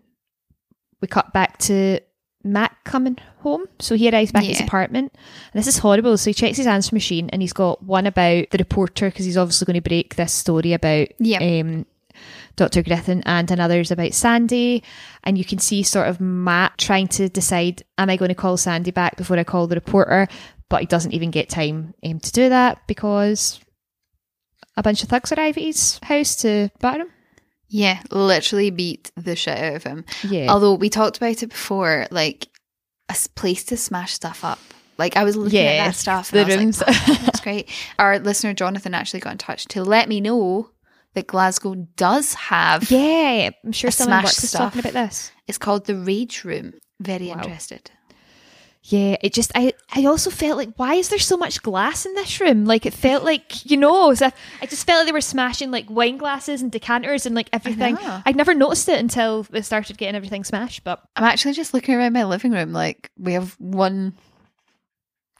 we 1.01 1.07
cut 1.07 1.33
back 1.33 1.57
to 1.59 1.99
Matt 2.43 2.75
coming 2.83 3.17
home. 3.39 3.65
So 3.79 3.95
he 3.95 4.09
arrives 4.09 4.31
back 4.31 4.43
at 4.43 4.49
his 4.49 4.61
apartment. 4.61 5.13
And 5.53 5.59
this 5.59 5.67
is 5.67 5.77
horrible. 5.77 6.17
So 6.17 6.29
he 6.29 6.33
checks 6.33 6.57
his 6.57 6.67
answer 6.67 6.93
machine 6.95 7.29
and 7.31 7.41
he's 7.41 7.53
got 7.53 7.83
one 7.83 8.05
about 8.07 8.49
the 8.51 8.57
reporter 8.57 9.07
because 9.09 9.25
he's 9.25 9.37
obviously 9.37 9.65
going 9.65 9.81
to 9.81 9.87
break 9.89 10.15
this 10.15 10.33
story 10.33 10.73
about 10.73 11.07
Yeah. 11.19 11.39
um, 11.39 11.85
Dr. 12.55 12.83
Griffin 12.83 13.21
and 13.25 13.49
another's 13.51 13.91
about 13.91 14.13
Sandy. 14.13 14.83
And 15.23 15.37
you 15.37 15.45
can 15.45 15.59
see 15.59 15.83
sort 15.83 16.07
of 16.07 16.19
Matt 16.21 16.77
trying 16.77 17.07
to 17.09 17.29
decide, 17.29 17.83
am 17.97 18.09
I 18.09 18.17
going 18.17 18.29
to 18.29 18.35
call 18.35 18.57
Sandy 18.57 18.91
back 18.91 19.17
before 19.17 19.37
I 19.37 19.43
call 19.43 19.67
the 19.67 19.75
reporter? 19.75 20.27
But 20.69 20.81
he 20.81 20.87
doesn't 20.87 21.13
even 21.13 21.31
get 21.31 21.49
time 21.49 21.93
um, 22.03 22.19
to 22.19 22.31
do 22.31 22.49
that 22.49 22.79
because 22.87 23.59
a 24.77 24.83
bunch 24.83 25.03
of 25.03 25.09
thugs 25.09 25.31
arrive 25.31 25.57
at 25.57 25.63
his 25.63 25.99
house 26.03 26.35
to 26.37 26.69
batter 26.79 27.01
him. 27.03 27.09
Yeah, 27.67 28.01
literally 28.11 28.69
beat 28.69 29.11
the 29.15 29.35
shit 29.35 29.57
out 29.57 29.75
of 29.75 29.83
him. 29.83 30.05
Yeah. 30.23 30.51
Although 30.51 30.75
we 30.75 30.89
talked 30.89 31.17
about 31.17 31.41
it 31.43 31.49
before, 31.49 32.05
like 32.11 32.47
a 33.09 33.15
place 33.35 33.63
to 33.65 33.77
smash 33.77 34.13
stuff 34.13 34.43
up. 34.43 34.59
Like 34.97 35.17
I 35.17 35.23
was 35.23 35.35
looking 35.35 35.59
Yeah, 35.59 35.71
at 35.71 35.85
that 35.87 35.95
stuff, 35.95 36.31
the 36.31 36.41
I 36.41 36.43
was 36.45 36.55
rooms. 36.57 36.79
like, 36.81 37.07
"Wow, 37.07 37.15
that's 37.25 37.41
great. 37.41 37.69
Our 37.99 38.19
listener 38.19 38.53
Jonathan 38.53 38.93
actually 38.93 39.19
got 39.19 39.33
in 39.33 39.37
touch 39.39 39.65
to 39.69 39.83
let 39.83 40.07
me 40.07 40.21
know 40.21 40.69
that 41.15 41.27
Glasgow 41.27 41.75
does 41.97 42.33
have. 42.35 42.89
yeah. 42.91 43.49
I'm 43.63 43.71
sure 43.71 43.89
someone 43.91 44.23
works 44.23 44.43
is 44.43 44.51
talking 44.51 44.79
about 44.79 44.93
this. 44.93 45.31
It's 45.47 45.57
called 45.57 45.85
the 45.85 45.95
Rage 45.95 46.43
Room. 46.45 46.73
Very 46.99 47.27
Wow. 47.27 47.35
interested. 47.35 47.91
Yeah, 48.87 49.15
it 49.21 49.33
just 49.33 49.51
I 49.55 49.73
I 49.95 50.05
also 50.05 50.29
felt 50.29 50.57
like 50.57 50.69
why 50.75 50.93
is 50.93 51.09
there 51.09 51.17
so 51.17 51.37
much 51.37 51.63
glass 51.63 52.05
in 52.05 52.13
this 52.13 52.39
room? 52.39 52.65
Like 52.65 52.85
it 52.85 52.93
felt 52.93 53.23
like 53.31 53.69
you 53.69 53.77
know, 53.77 54.11
as 54.11 54.21
if- 54.21 54.33
I 54.61 54.67
just 54.67 54.85
felt 54.85 54.99
like 54.99 55.05
they 55.07 55.11
were 55.11 55.21
smashing 55.21 55.71
like 55.71 55.89
wine 55.89 56.17
glasses 56.17 56.61
and 56.61 56.71
decanters 56.71 57.25
and 57.25 57.33
like 57.35 57.49
everything. 57.51 57.97
I'd 57.97 58.35
never 58.35 58.53
noticed 58.53 58.87
it 58.89 58.99
until 58.99 59.43
they 59.43 59.61
started 59.63 59.97
getting 59.97 60.15
everything 60.15 60.43
smashed. 60.43 60.83
But 60.83 61.01
I'm 61.15 61.23
actually 61.23 61.53
just 61.53 61.73
looking 61.73 61.95
around 61.95 62.13
my 62.13 62.25
living 62.25 62.51
room. 62.51 62.73
Like 62.73 63.09
we 63.17 63.33
have 63.33 63.55
one, 63.59 64.13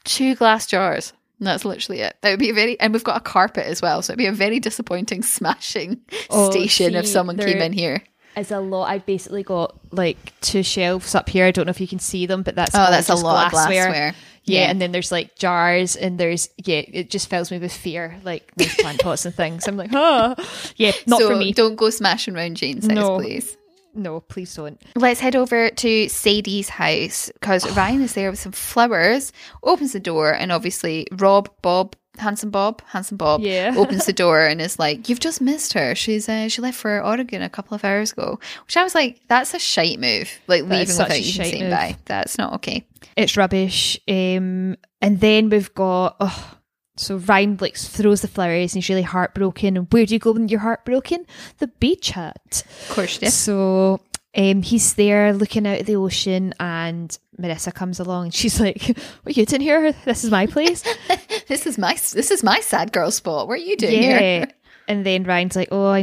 two 0.04 0.36
glass 0.36 0.68
jars. 0.68 1.14
And 1.40 1.48
that's 1.48 1.66
literally 1.66 2.00
it. 2.00 2.16
That 2.22 2.30
would 2.30 2.40
be 2.40 2.50
a 2.50 2.54
very, 2.54 2.80
and 2.80 2.94
we've 2.94 3.04
got 3.04 3.18
a 3.18 3.20
carpet 3.20 3.66
as 3.66 3.82
well, 3.82 4.02
so 4.02 4.12
it'd 4.14 4.18
be 4.18 4.26
a 4.26 4.32
very 4.32 4.62
disappointing 4.62 5.22
smashing 5.24 6.00
Oh, 6.30 6.50
station 6.50 6.96
if 6.96 7.06
someone 7.06 7.38
came 7.38 7.58
in 7.62 7.74
here. 7.74 8.02
Is 8.38 8.52
a 8.52 8.60
lot. 8.60 8.90
I've 8.90 9.06
basically 9.06 9.44
got 9.44 9.76
like 9.92 10.34
two 10.42 10.64
shelves 10.64 11.16
up 11.16 11.30
here. 11.30 11.46
I 11.46 11.52
don't 11.52 11.66
know 11.66 11.72
if 11.72 11.82
you 11.82 11.88
can 11.88 12.00
see 12.00 12.26
them, 12.26 12.44
but 12.44 12.56
that's 12.56 12.76
Oh, 12.76 12.88
that's 12.90 13.10
a 13.10 13.16
lot 13.16 13.48
of 13.48 13.52
glassware. 13.52 14.14
Yeah, 14.48 14.62
Yeah. 14.62 14.70
and 14.70 14.82
then 14.82 14.92
there's 14.92 15.12
like 15.12 15.36
jars, 15.36 15.96
and 15.96 16.20
there's 16.20 16.50
yeah, 16.58 16.82
it 16.88 17.10
just 17.10 17.30
fills 17.30 17.50
me 17.52 17.58
with 17.60 17.74
fear, 17.74 18.20
like 18.24 18.52
these 18.58 18.76
plant 18.80 19.00
pots 19.02 19.26
and 19.26 19.34
things. 19.34 19.68
I'm 19.68 19.78
like, 19.78 19.90
oh, 19.94 20.36
yeah, 20.76 20.92
not 21.08 21.20
so 21.20 21.30
for 21.30 21.36
me. 21.36 21.52
don't 21.54 21.76
go 21.76 21.90
smashing 21.90 22.36
around 22.36 22.58
Jane's 22.58 22.86
house, 22.86 22.96
No. 22.96 23.18
please. 23.18 23.58
No, 23.98 24.20
please 24.20 24.54
don't. 24.54 24.80
Let's 24.98 25.22
head 25.22 25.38
over 25.38 25.70
to 25.70 26.10
Sadie's 26.10 26.68
house 26.68 27.32
because 27.34 27.66
Ryan 27.78 28.02
is 28.02 28.14
there 28.14 28.30
with 28.30 28.40
some 28.40 28.52
flowers, 28.52 29.32
opens 29.64 29.94
the 29.94 30.02
door, 30.02 30.32
and 30.34 30.52
obviously 30.52 31.08
Rob, 31.14 31.50
Bob, 31.62 31.96
handsome 32.18 32.50
Bob, 32.50 32.82
handsome 32.88 33.18
Bob, 33.18 33.42
Yeah. 33.42 33.74
opens 33.78 34.06
the 34.06 34.14
door 34.14 34.42
and 34.46 34.62
is 34.62 34.78
like, 34.80 35.10
"You've 35.10 35.20
just 35.20 35.42
missed 35.42 35.74
her. 35.74 35.96
She's 35.96 36.28
uh, 36.30 36.48
she 36.50 36.62
left 36.62 36.78
for 36.78 37.04
Oregon 37.04 37.42
a 37.42 37.50
couple 37.50 37.76
of 37.76 37.84
hours 37.84 38.12
ago." 38.14 38.40
Which 38.66 38.78
I 38.78 38.84
was 38.84 38.96
like, 38.96 39.22
"That's 39.28 39.54
a 39.54 39.60
shite 39.60 40.00
move. 40.00 40.30
Like 40.48 40.64
That 40.64 40.70
leaving 40.70 40.98
without 40.98 41.12
even 41.18 41.46
saying 41.46 41.70
bye. 41.72 41.98
That's 42.06 42.38
not 42.38 42.54
okay." 42.56 42.86
It's 43.16 43.38
rubbish. 43.38 44.00
Um, 44.08 44.76
and 45.02 45.20
then 45.20 45.50
we've 45.50 45.74
got 45.74 46.18
oh, 46.20 46.58
so 46.98 47.18
Ryan 47.18 47.58
like 47.62 47.76
throws 47.78 48.22
the 48.22 48.28
flowers, 48.28 48.74
and 48.74 48.84
he's 48.84 48.90
really 48.90 49.02
heartbroken. 49.02 49.78
And 49.78 49.88
where 49.92 50.06
do 50.06 50.14
you 50.14 50.20
go 50.20 50.32
when 50.32 50.48
you're 50.50 50.60
heartbroken? 50.62 51.26
The 51.60 51.68
beach 51.68 52.12
hut. 52.12 52.64
Of 52.90 52.90
course, 52.90 53.20
yes. 53.22 53.34
So 53.34 54.00
um, 54.36 54.62
he's 54.62 54.96
there 54.96 55.34
looking 55.34 55.66
out 55.68 55.80
at 55.80 55.86
the 55.86 55.96
ocean, 55.96 56.54
and 56.60 57.18
Marissa 57.40 57.74
comes 57.74 58.00
along, 58.00 58.26
and 58.26 58.34
she's 58.34 58.60
like, 58.60 58.82
"What 59.24 59.36
are 59.36 59.40
you 59.40 59.46
doing 59.46 59.62
here? 59.62 59.94
This 60.06 60.24
is 60.24 60.32
my 60.32 60.46
place." 60.48 60.84
This 61.48 61.66
is 61.68 61.78
my 61.78 61.94
this 61.94 62.32
is 62.32 62.44
my 62.44 62.60
sad 62.60 62.92
girl 62.92 63.12
spot. 63.12 63.48
What 63.48 63.54
are 63.56 63.64
you 63.64 63.78
doing 63.78 64.02
here? 64.02 64.48
And 64.88 65.06
then 65.06 65.24
Ryan's 65.24 65.56
like, 65.56 65.70
"Oh, 65.72 65.88
I 65.88 66.02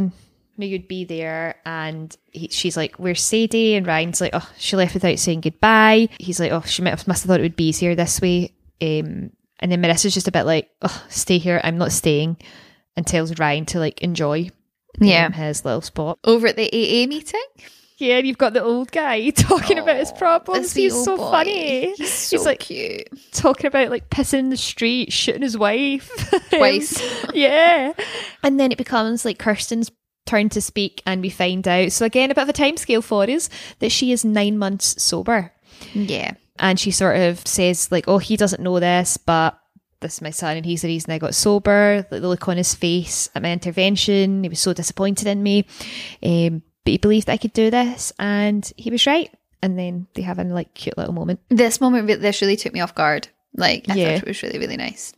knew 0.57 0.67
you'd 0.67 0.87
be 0.87 1.05
there," 1.05 1.55
and 1.65 2.15
he, 2.31 2.49
she's 2.49 2.75
like, 2.77 2.95
"Where's 2.97 3.21
Sadie?" 3.21 3.75
And 3.75 3.87
Ryan's 3.87 4.19
like, 4.21 4.31
"Oh, 4.33 4.49
she 4.57 4.75
left 4.75 4.93
without 4.93 5.19
saying 5.19 5.41
goodbye." 5.41 6.09
He's 6.19 6.39
like, 6.39 6.51
"Oh, 6.51 6.61
she 6.61 6.81
must 6.81 7.07
have 7.07 7.17
thought 7.17 7.39
it 7.39 7.43
would 7.43 7.55
be 7.55 7.69
easier 7.69 7.95
this 7.95 8.19
way." 8.21 8.53
Um, 8.81 9.31
and 9.59 9.71
then 9.71 9.81
Marissa's 9.81 10.13
just 10.13 10.27
a 10.27 10.31
bit 10.33 10.43
like, 10.43 10.69
"Oh, 10.81 11.03
stay 11.09 11.37
here. 11.37 11.61
I'm 11.63 11.77
not 11.77 11.91
staying," 11.93 12.37
and 12.97 13.05
tells 13.07 13.39
Ryan 13.39 13.65
to 13.67 13.79
like 13.79 14.01
enjoy 14.01 14.49
Yeah. 14.99 15.31
his 15.31 15.63
little 15.65 15.81
spot. 15.81 16.19
Over 16.25 16.47
at 16.47 16.55
the 16.57 16.67
AA 16.67 17.07
meeting, 17.07 17.41
Yeah, 18.03 18.17
and 18.17 18.27
you've 18.27 18.37
got 18.37 18.53
the 18.53 18.61
old 18.63 18.91
guy 18.91 19.29
talking 19.31 19.77
about 19.79 19.95
his 19.97 20.11
problems. 20.11 20.73
He's 20.73 20.93
so 21.05 21.15
boy. 21.17 21.31
funny. 21.31 21.93
He's 21.95 22.11
so 22.11 22.41
like 22.41 22.59
cute. 22.59 23.07
talking 23.31 23.67
about 23.67 23.89
like 23.89 24.09
pissing 24.09 24.39
in 24.39 24.49
the 24.49 24.57
street, 24.57 25.13
shooting 25.13 25.41
his 25.41 25.57
wife 25.57 26.11
Twice. 26.49 27.01
yeah, 27.33 27.93
and 28.43 28.59
then 28.59 28.71
it 28.71 28.77
becomes 28.77 29.23
like 29.25 29.39
Kirsten's 29.39 29.89
turn 30.25 30.49
to 30.49 30.61
speak, 30.61 31.01
and 31.05 31.21
we 31.21 31.29
find 31.29 31.67
out. 31.67 31.91
So 31.93 32.05
again, 32.05 32.29
a 32.31 32.35
bit 32.35 32.43
of 32.43 32.49
a 32.49 32.53
timescale 32.53 33.03
for 33.03 33.23
us 33.23 33.49
that 33.79 33.91
she 33.91 34.11
is 34.11 34.25
nine 34.25 34.57
months 34.57 35.01
sober, 35.01 35.51
Yeah. 35.93 36.33
and 36.59 36.79
she 36.79 36.91
sort 36.91 37.17
of 37.17 37.45
says 37.47 37.91
like, 37.91 38.07
"Oh, 38.07 38.17
he 38.17 38.35
doesn't 38.37 38.61
know 38.61 38.79
this, 38.79 39.17
but." 39.17 39.57
This 40.01 40.15
is 40.15 40.21
my 40.21 40.31
son, 40.31 40.57
and 40.57 40.65
he's 40.65 40.81
the 40.81 40.89
reason 40.89 41.13
I 41.13 41.17
got 41.17 41.33
sober. 41.33 42.05
Like 42.11 42.21
the 42.21 42.27
look 42.27 42.49
on 42.49 42.57
his 42.57 42.75
face 42.75 43.29
at 43.35 43.41
my 43.41 43.53
intervention, 43.53 44.43
he 44.43 44.49
was 44.49 44.59
so 44.59 44.73
disappointed 44.73 45.27
in 45.27 45.41
me. 45.41 45.65
Um, 46.21 46.61
but 46.83 46.91
he 46.91 46.97
believed 46.97 47.29
I 47.29 47.37
could 47.37 47.53
do 47.53 47.69
this, 47.69 48.11
and 48.19 48.69
he 48.77 48.89
was 48.91 49.05
right. 49.07 49.29
And 49.61 49.79
then 49.79 50.07
they 50.13 50.21
have 50.23 50.39
a 50.39 50.43
like 50.43 50.73
cute 50.73 50.97
little 50.97 51.13
moment. 51.13 51.39
This 51.49 51.79
moment, 51.79 52.07
this 52.07 52.41
really 52.41 52.57
took 52.57 52.73
me 52.73 52.81
off 52.81 52.93
guard. 52.95 53.29
Like, 53.55 53.89
I 53.89 53.93
Yeah. 53.95 54.05
thought 54.15 54.23
it 54.23 54.27
was 54.27 54.43
really, 54.43 54.59
really 54.59 54.77
nice. 54.77 55.13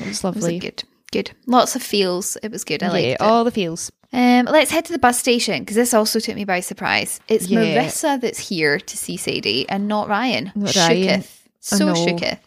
It 0.00 0.08
was 0.08 0.24
lovely. 0.24 0.58
good. 0.58 0.84
Good. 1.12 1.32
Lots 1.46 1.76
of 1.76 1.82
feels. 1.82 2.36
It 2.42 2.50
was 2.50 2.64
good. 2.64 2.82
I 2.82 2.88
liked 2.88 3.06
it. 3.06 3.20
all 3.20 3.44
the 3.44 3.50
feels. 3.50 3.92
Um, 4.14 4.46
let's 4.46 4.70
head 4.70 4.84
to 4.86 4.92
the 4.92 4.98
bus 4.98 5.18
station 5.18 5.60
because 5.60 5.76
this 5.76 5.92
also 5.92 6.20
took 6.20 6.34
me 6.36 6.44
by 6.44 6.60
surprise. 6.60 7.20
It's 7.28 7.48
Yeah. 7.48 7.58
Marissa 7.60 8.18
that's 8.20 8.48
here 8.48 8.78
to 8.78 8.96
see 8.96 9.16
Sadie 9.18 9.68
and 9.68 9.88
not 9.88 10.08
Ryan. 10.08 10.52
Not 10.54 10.74
Ryan. 10.74 11.20
Shooketh. 11.20 11.28
So 11.60 11.86
know. 11.86 11.94
shooketh. 11.94 12.38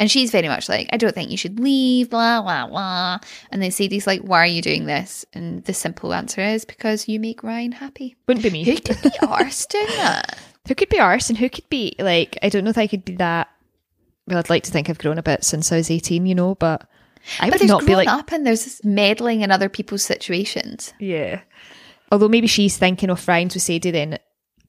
And 0.00 0.10
she's 0.10 0.32
very 0.32 0.48
much 0.48 0.68
like, 0.68 0.88
I 0.92 0.96
don't 0.96 1.14
think 1.14 1.30
you 1.30 1.36
should 1.36 1.60
leave, 1.60 2.10
blah, 2.10 2.42
blah, 2.42 2.66
blah. 2.66 3.18
And 3.52 3.62
then 3.62 3.70
Sadie's 3.70 4.06
like, 4.06 4.22
Why 4.22 4.38
are 4.42 4.46
you 4.46 4.62
doing 4.62 4.86
this? 4.86 5.24
And 5.34 5.62
the 5.64 5.74
simple 5.74 6.12
answer 6.14 6.40
is 6.40 6.64
because 6.64 7.06
you 7.06 7.20
make 7.20 7.42
Ryan 7.44 7.72
happy. 7.72 8.16
Wouldn't 8.26 8.42
be 8.42 8.50
me. 8.50 8.64
Who 8.64 8.76
could 8.80 9.00
be 9.02 9.12
arse 9.26 9.66
doing 9.66 9.86
that? 9.96 10.38
who 10.68 10.74
could 10.74 10.88
be 10.88 11.00
arse 11.00 11.28
and 11.30 11.38
who 11.38 11.48
could 11.48 11.68
be 11.68 11.94
like 11.98 12.38
I 12.42 12.48
don't 12.48 12.64
know 12.64 12.70
if 12.70 12.78
I 12.78 12.86
could 12.86 13.04
be 13.04 13.16
that 13.16 13.48
well 14.28 14.38
I'd 14.38 14.50
like 14.50 14.62
to 14.64 14.70
think 14.70 14.88
I've 14.88 14.98
grown 14.98 15.18
a 15.18 15.22
bit 15.22 15.42
since 15.42 15.72
I 15.72 15.76
was 15.76 15.90
18 15.90 16.26
you 16.26 16.34
know 16.34 16.54
but 16.54 16.86
I 17.40 17.46
But 17.46 17.54
would 17.54 17.60
there's 17.60 17.68
not 17.70 17.86
be 17.86 17.96
like 17.96 18.06
up 18.06 18.30
and 18.30 18.46
there's 18.46 18.64
this 18.64 18.84
meddling 18.84 19.40
in 19.40 19.50
other 19.50 19.68
people's 19.68 20.04
situations. 20.04 20.92
yeah 21.00 21.40
although 22.12 22.28
maybe 22.28 22.46
she's 22.46 22.76
thinking 22.76 23.10
of 23.10 23.26
Ryan's 23.26 23.54
with 23.54 23.64
Sadie 23.64 23.90
then 23.90 24.18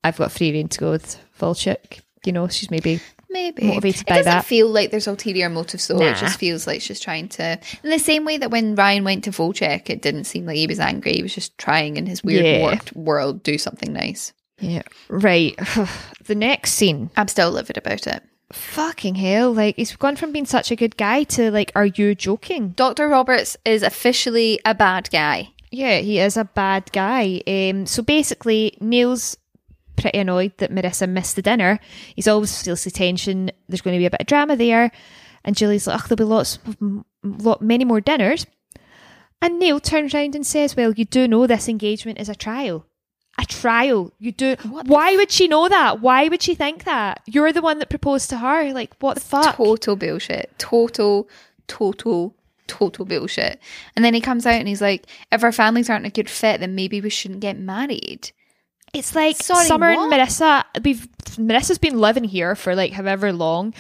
I've 0.04 0.18
got 0.18 0.32
free 0.32 0.52
reign 0.54 0.70
to 0.70 0.80
go 0.80 0.92
with 0.92 1.20
Volchuk 1.40 2.00
you 2.26 2.32
know 2.32 2.48
she's 2.48 2.72
maybe 2.72 3.00
Maybe 3.32 3.64
Motivated 3.68 4.02
it 4.02 4.08
by 4.08 4.16
doesn't 4.18 4.32
that. 4.32 4.46
feel 4.46 4.68
like 4.68 4.92
there's 4.92 5.08
ulterior 5.08 5.50
motives, 5.50 5.88
though. 5.88 6.02
It 6.02 6.18
just 6.18 6.38
feels 6.38 6.68
like 6.68 6.82
she's 6.82 7.00
trying 7.00 7.30
to. 7.30 7.58
In 7.84 7.90
the 7.90 7.98
same 8.00 8.26
way 8.26 8.38
that 8.38 8.52
when 8.52 8.76
Ryan 8.76 9.04
went 9.04 9.24
to 9.24 9.32
Volchek, 9.32 9.90
it 9.90 10.02
didn't 10.02 10.26
seem 10.26 10.46
like 10.46 10.58
he 10.58 10.68
was 10.68 10.80
angry. 10.80 11.14
He 11.14 11.24
was 11.24 11.34
just 11.34 11.58
trying 11.58 11.98
in 11.98 12.06
his 12.06 12.24
weird 12.24 12.46
Yeah. 12.46 12.60
warped 12.60 12.94
world 12.96 13.42
do 13.44 13.58
something 13.58 13.94
nice. 13.94 14.34
yeah 14.60 14.84
right 15.10 15.58
the 16.26 16.36
next 16.36 16.74
scene 16.74 17.10
I'm 17.18 17.28
still 17.28 17.50
livid 17.52 17.78
about 17.78 18.06
it. 18.06 18.22
fucking 18.54 19.16
hell 19.16 19.52
like 19.54 19.76
he's 19.76 19.96
gone 19.96 20.16
from 20.16 20.32
being 20.32 20.46
such 20.46 20.70
a 20.72 20.76
good 20.76 20.98
guy 20.98 21.24
to 21.24 21.50
like 21.52 21.72
are 21.74 21.88
you 21.88 22.14
joking 22.14 22.70
Dr. 22.76 23.08
Roberts 23.08 23.58
is 23.66 23.82
officially 23.82 24.60
a 24.66 24.76
bad 24.76 25.10
guy. 25.10 25.50
Yeah, 25.72 26.00
he 26.00 26.20
is 26.20 26.36
a 26.36 26.44
bad 26.44 26.92
guy. 26.92 27.42
Um, 27.48 27.86
so 27.86 28.04
basically, 28.04 28.78
Neil's 28.82 29.38
pretty 30.02 30.20
annoyed 30.20 30.58
that 30.58 30.72
Marissa 30.72 31.08
missed 31.08 31.36
the 31.36 31.42
dinner. 31.42 31.80
He's 32.16 32.28
always 32.28 32.62
feels 32.62 32.84
the 32.84 32.92
tension. 32.92 33.52
There's 33.70 33.82
going 33.82 33.96
to 33.96 34.00
be 34.00 34.06
a 34.06 34.12
bit 34.12 34.22
of 34.22 34.28
drama 34.28 34.56
there, 34.56 34.92
and 35.44 35.56
Julie's 35.56 35.88
like, 35.88 36.02
"Ugh, 36.02 36.08
there'll 36.08 36.18
be 36.18 36.24
lots, 36.24 36.60
of, 36.66 36.78
lot, 37.24 37.62
many 37.62 37.86
more 37.86 38.02
dinners." 38.02 38.46
And 39.42 39.58
Neil 39.58 39.80
turns 39.80 40.14
around 40.14 40.36
and 40.36 40.46
says, 40.46 40.76
"Well, 40.76 40.94
you 40.94 41.06
do 41.06 41.28
know 41.28 41.48
this 41.48 41.70
engagement 41.70 42.20
is 42.20 42.30
a 42.30 42.36
trial." 42.36 42.86
A 43.38 43.46
trial. 43.46 44.12
You 44.20 44.34
do. 44.34 44.56
What 44.70 44.88
Why 44.88 45.16
would 45.16 45.32
she 45.32 45.48
know 45.48 45.70
that? 45.70 46.02
Why 46.02 46.28
would 46.28 46.44
she 46.44 46.54
think 46.54 46.84
that? 46.84 47.22
You're 47.26 47.54
the 47.54 47.62
one 47.62 47.80
that 47.80 47.90
proposed 47.90 48.30
to 48.32 48.38
her. 48.38 48.74
Like, 48.74 48.94
what 49.00 49.16
the 49.16 49.22
fuck? 49.22 49.56
Total 49.56 49.96
bullshit. 49.96 50.54
Total, 50.58 51.30
total, 51.68 52.36
total 52.68 53.06
bullshit. 53.06 53.60
And 53.96 54.04
then 54.04 54.14
he 54.14 54.22
comes 54.22 54.46
out 54.46 54.56
and 54.56 54.68
he's 54.68 54.82
like, 54.82 55.08
if 55.32 55.44
our 55.44 55.54
families 55.54 55.90
aren't 55.90 56.06
a 56.06 56.10
good 56.10 56.30
fit, 56.30 56.60
then 56.60 56.76
maybe 56.76 57.00
we 57.00 57.10
shouldn't 57.10 57.40
get 57.40 57.58
married. 57.58 58.32
It's 58.94 59.16
like 59.16 59.38
Sorry, 59.38 59.66
Summer 59.66 59.94
what? 59.96 60.12
and 60.12 60.14
Marissa. 60.14 60.64
We've 60.84 61.08
Marissa's 61.38 61.78
been 61.78 62.00
living 62.00 62.26
here 62.26 62.56
for 62.56 62.76
like 62.76 62.92
however 62.92 63.32
long. 63.32 63.74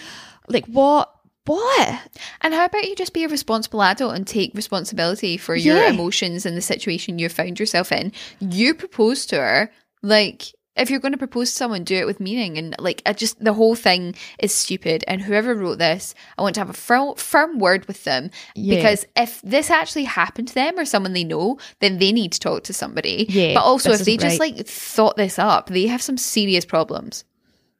Like 0.48 0.66
what? 0.68 1.14
What? 1.46 2.00
And 2.42 2.54
how 2.54 2.66
about 2.66 2.88
you 2.88 2.96
just 2.96 3.14
be 3.14 3.24
a 3.24 3.28
responsible 3.28 3.82
adult 3.82 4.16
and 4.16 4.28
take 4.28 4.54
responsibility 4.54 5.38
for 5.38 5.56
your 5.56 5.84
emotions 5.86 6.46
and 6.46 6.56
the 6.56 6.62
situation 6.62 7.18
you 7.18 7.30
found 7.30 7.60
yourself 7.60 7.92
in? 7.92 8.12
You 8.40 8.76
proposed 8.76 9.30
to 9.32 9.38
her. 9.38 9.72
Like, 10.04 10.54
if 10.76 10.90
you're 10.90 11.00
going 11.00 11.12
to 11.12 11.18
propose 11.18 11.52
to 11.52 11.56
someone, 11.58 11.84
do 11.84 11.96
it 11.96 12.06
with 12.06 12.20
meaning. 12.20 12.58
And 12.58 12.76
like, 12.80 13.02
I 13.06 13.14
just, 13.14 13.44
the 13.44 13.54
whole 13.54 13.76
thing 13.76 14.16
is 14.40 14.54
stupid. 14.54 15.04
And 15.08 15.22
whoever 15.22 15.54
wrote 15.54 15.80
this, 15.80 16.16
I 16.38 16.42
want 16.42 16.56
to 16.56 16.62
have 16.62 16.70
a 16.70 16.74
firm, 16.74 17.16
firm 17.16 17.60
word 17.60 17.86
with 17.88 18.04
them. 18.06 18.32
Yeah. 18.56 18.76
Because 18.76 19.06
if 19.16 19.42
this 19.42 19.70
actually 19.70 20.06
happened 20.06 20.48
to 20.50 20.54
them 20.54 20.80
or 20.80 20.86
someone 20.86 21.14
they 21.14 21.26
know, 21.26 21.60
then 21.80 21.98
they 21.98 22.12
need 22.12 22.32
to 22.34 22.40
talk 22.40 22.64
to 22.64 22.74
somebody. 22.74 23.26
Yeah, 23.28 23.56
But 23.56 23.64
also, 23.64 23.92
if 23.92 24.00
they 24.00 24.16
just 24.16 24.40
right. 24.40 24.56
like 24.56 24.66
thought 24.66 25.18
this 25.18 25.38
up, 25.38 25.68
they 25.68 25.88
have 25.88 26.02
some 26.02 26.18
serious 26.18 26.64
problems. 26.64 27.26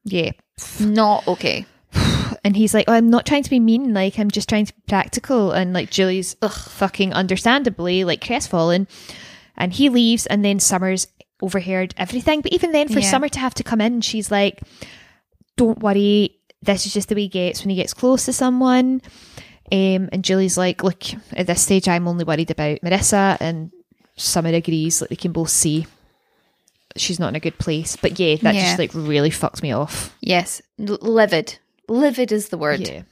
Yeah. 0.04 0.32
Not 0.80 1.28
okay. 1.28 1.66
And 2.44 2.56
he's 2.56 2.74
like, 2.74 2.86
oh, 2.88 2.94
I'm 2.94 3.12
not 3.12 3.28
trying 3.28 3.44
to 3.44 3.50
be 3.52 3.60
mean. 3.60 3.94
Like 3.94 4.18
I'm 4.18 4.32
just 4.32 4.50
trying 4.50 4.66
to 4.66 4.74
be 4.74 4.82
practical. 4.88 5.52
And 5.52 5.74
like 5.74 5.92
Julie's 5.92 6.36
ugh, 6.42 6.52
fucking 6.52 7.14
understandably 7.14 8.04
like 8.04 8.26
crestfallen. 8.26 8.88
And 9.56 9.72
he 9.72 9.90
leaves, 9.90 10.26
and 10.26 10.44
then 10.44 10.60
Summers 10.60 11.06
overheard 11.42 11.94
everything. 11.98 12.42
But 12.42 12.54
even 12.54 12.72
then, 12.72 12.88
for 12.88 13.00
Yeah. 13.00 13.10
Summer 13.10 13.30
to 13.30 13.40
have 13.40 13.54
to 13.56 13.64
come 13.64 13.82
in, 13.82 14.02
she's 14.02 14.32
like, 14.32 14.62
"Don't 15.58 15.80
worry, 15.80 16.38
this 16.62 16.86
is 16.86 16.94
just 16.94 17.10
the 17.10 17.16
way 17.16 17.22
he 17.24 17.28
gets 17.28 17.62
when 17.62 17.70
he 17.70 17.76
gets 17.76 17.94
close 17.94 18.26
to 18.26 18.34
someone." 18.34 19.02
Um, 19.72 20.10
and 20.12 20.24
Julie's 20.24 20.58
like, 20.58 20.84
"Look, 20.84 21.04
at 21.34 21.48
this 21.48 21.62
stage, 21.62 21.88
I'm 21.88 22.08
only 22.08 22.24
worried 22.26 22.52
about 22.52 22.80
Marissa." 22.82 23.38
And 23.40 23.72
Summer 24.18 24.50
agrees. 24.50 25.02
Like 25.02 25.10
they 25.10 25.16
can 25.16 25.32
both 25.32 25.50
see 25.50 25.88
she's 26.98 27.20
not 27.20 27.30
in 27.30 27.36
a 27.36 27.40
good 27.40 27.58
place. 27.58 27.96
But 27.96 28.20
yeah, 28.20 28.36
that 28.42 28.54
Yeah. 28.56 28.66
just 28.66 28.80
like 28.80 28.92
really 28.94 29.30
fucked 29.30 29.64
me 29.64 29.72
off. 29.72 30.14
Yes. 30.22 30.62
L- 30.80 30.98
livid. 31.02 31.58
Livid 31.88 32.32
is 32.34 32.50
the 32.50 32.58
word. 32.58 32.82
Yeah. 32.82 33.04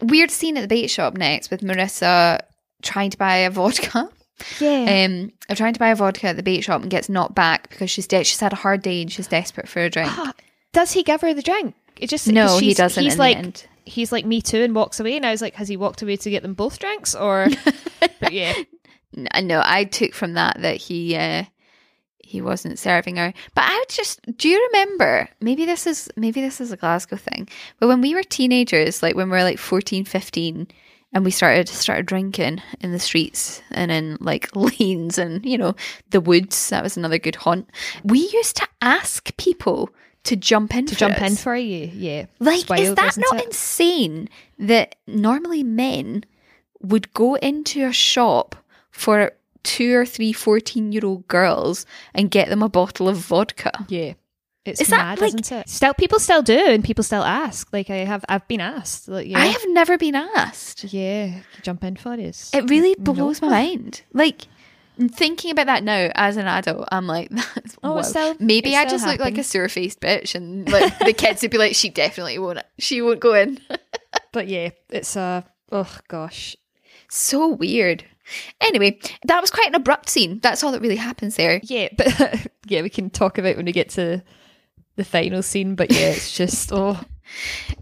Weird 0.00 0.30
scene 0.30 0.56
at 0.56 0.62
the 0.62 0.68
bait 0.68 0.86
shop 0.88 1.14
next 1.18 1.50
with 1.50 1.60
Marissa 1.60 2.40
trying 2.82 3.10
to 3.10 3.18
buy 3.18 3.36
a 3.36 3.50
vodka. 3.50 4.08
Yeah. 4.60 5.06
Um, 5.06 5.32
or 5.48 5.56
trying 5.56 5.74
to 5.74 5.78
buy 5.78 5.88
a 5.88 5.96
vodka 5.96 6.28
at 6.28 6.36
the 6.36 6.42
bait 6.42 6.62
shop 6.62 6.82
and 6.82 6.90
gets 6.90 7.08
knocked 7.08 7.34
back 7.34 7.68
because 7.70 7.90
she's 7.90 8.06
de- 8.06 8.24
she's 8.24 8.40
had 8.40 8.52
a 8.52 8.56
hard 8.56 8.82
day 8.82 9.02
and 9.02 9.12
she's 9.12 9.26
desperate 9.26 9.68
for 9.68 9.80
a 9.80 9.90
drink. 9.90 10.10
Does 10.72 10.92
he 10.92 11.02
give 11.02 11.20
her 11.20 11.34
the 11.34 11.42
drink? 11.42 11.74
It 11.96 12.08
just 12.08 12.28
No, 12.28 12.58
he 12.58 12.74
doesn't 12.74 13.02
He's 13.02 13.18
like 13.18 13.66
he's 13.84 14.12
like 14.12 14.24
me 14.24 14.40
too, 14.40 14.62
and 14.62 14.74
walks 14.74 15.00
away. 15.00 15.16
And 15.16 15.26
I 15.26 15.30
was 15.30 15.42
like, 15.42 15.54
has 15.54 15.68
he 15.68 15.76
walked 15.76 16.02
away 16.02 16.16
to 16.16 16.30
get 16.30 16.42
them 16.42 16.54
both 16.54 16.78
drinks, 16.78 17.14
or? 17.14 17.48
but 18.20 18.32
yeah, 18.32 18.54
No, 19.14 19.62
I 19.64 19.84
took 19.84 20.14
from 20.14 20.34
that 20.34 20.60
that 20.60 20.76
he 20.76 21.16
uh, 21.16 21.44
he 22.22 22.40
wasn't 22.40 22.78
serving 22.78 23.16
her. 23.16 23.34
But 23.54 23.64
I 23.64 23.78
would 23.78 23.88
just 23.88 24.20
do 24.36 24.48
you 24.48 24.68
remember 24.72 25.28
maybe 25.40 25.66
this 25.66 25.86
is 25.86 26.08
maybe 26.16 26.40
this 26.40 26.60
is 26.60 26.72
a 26.72 26.76
Glasgow 26.76 27.16
thing. 27.16 27.48
But 27.78 27.88
when 27.88 28.00
we 28.00 28.14
were 28.14 28.22
teenagers, 28.22 29.02
like 29.02 29.16
when 29.16 29.28
we 29.28 29.36
were 29.36 29.44
like 29.44 29.58
14, 29.58 30.04
15 30.04 30.68
and 31.12 31.24
we 31.24 31.30
started 31.30 31.68
started 31.68 32.06
drinking 32.06 32.62
in 32.80 32.92
the 32.92 32.98
streets 32.98 33.62
and 33.70 33.90
in 33.90 34.16
like 34.20 34.48
lanes 34.80 35.18
and 35.18 35.44
you 35.44 35.58
know 35.58 35.74
the 36.10 36.20
woods 36.20 36.68
that 36.70 36.82
was 36.82 36.96
another 36.96 37.18
good 37.18 37.36
haunt 37.36 37.68
we 38.04 38.20
used 38.32 38.56
to 38.56 38.66
ask 38.80 39.36
people 39.36 39.90
to 40.22 40.36
jump 40.36 40.74
in 40.74 40.84
To 40.86 40.94
jump 40.94 41.16
us. 41.20 41.30
in 41.30 41.36
for 41.36 41.56
you, 41.56 41.90
yeah. 41.94 42.26
like 42.40 42.68
wild, 42.68 42.80
is 42.82 42.94
that 42.94 43.16
not 43.16 43.40
it? 43.40 43.46
insane 43.46 44.28
that 44.58 44.94
normally 45.06 45.62
men 45.62 46.24
would 46.82 47.12
go 47.14 47.36
into 47.36 47.86
a 47.86 47.92
shop 47.92 48.54
for 48.90 49.32
two 49.62 49.94
or 49.96 50.04
three 50.04 50.32
14 50.34 50.92
year 50.92 51.04
old 51.06 51.26
girls 51.28 51.86
and 52.14 52.30
get 52.30 52.48
them 52.50 52.62
a 52.62 52.68
bottle 52.68 53.08
of 53.08 53.16
vodka 53.16 53.86
Yeah. 53.88 54.12
It's 54.66 54.80
Is 54.80 54.88
that, 54.88 54.98
mad, 54.98 55.20
like- 55.20 55.28
isn't 55.28 55.52
it? 55.52 55.68
Still 55.68 55.94
people 55.94 56.18
still 56.18 56.42
do 56.42 56.58
and 56.58 56.84
people 56.84 57.02
still 57.02 57.22
ask. 57.24 57.72
Like 57.72 57.88
I 57.88 57.98
have 58.04 58.24
I've 58.28 58.46
been 58.46 58.60
asked. 58.60 59.08
Like 59.08 59.26
yeah. 59.26 59.38
i 59.38 59.46
have 59.46 59.64
never 59.68 59.96
been 59.96 60.14
asked 60.14 60.84
yeah, 60.92 61.40
jump 61.62 61.82
in 61.82 61.96
for 61.96 62.12
us. 62.12 62.50
It 62.52 62.68
really 62.68 62.94
No. 62.98 63.12
blows 63.14 63.40
my 63.40 63.48
mind. 63.48 64.02
Like 64.12 64.42
thinking 65.12 65.50
about 65.50 65.66
that 65.66 65.82
now 65.82 66.10
as 66.14 66.36
an 66.36 66.46
adult, 66.46 66.86
I'm 66.92 67.06
like, 67.06 67.30
that's 67.54 67.78
Oh, 67.82 68.02
still- 68.02 68.36
maybe 68.38 68.76
I 68.76 68.84
just 68.84 69.06
look 69.06 69.18
like 69.18 69.32
a 69.32 69.36
happens. 69.36 69.46
sore 69.46 69.68
faced 69.70 70.00
bitch, 70.00 70.34
and 70.34 70.70
like 70.70 70.98
the 70.98 71.14
kids 71.14 71.40
would 71.42 71.50
be 71.50 71.58
like, 71.58 71.74
she 71.74 71.88
definitely 71.88 72.38
won't. 72.38 72.58
She 72.78 73.00
won't 73.00 73.20
go 73.20 73.34
in. 73.34 73.58
But 74.32 74.46
yeah, 74.46 74.70
it's 74.90 75.16
a 75.16 75.44
oh 75.72 75.96
gosh. 76.08 76.56
so 77.08 77.48
weird. 77.48 78.04
Anyway, 78.60 79.00
that 79.24 79.40
was 79.40 79.50
quite 79.50 79.66
an 79.68 79.74
abrupt 79.74 80.08
scene. 80.08 80.38
That's 80.40 80.62
all 80.62 80.70
that 80.72 80.80
really 80.80 80.96
happens 80.96 81.34
there. 81.36 81.60
Yeah, 81.64 81.88
but 81.96 82.46
yeah, 82.66 82.82
we 82.82 82.90
can 82.90 83.10
talk 83.10 83.38
about 83.38 83.56
when 83.56 83.66
we 83.66 83.72
get 83.72 83.88
to 83.90 84.22
the 85.00 85.04
final 85.04 85.42
scene. 85.42 85.74
But 85.74 85.90
yeah, 85.92 86.10
it's 86.10 86.32
just 86.36 86.70
oh 86.72 87.00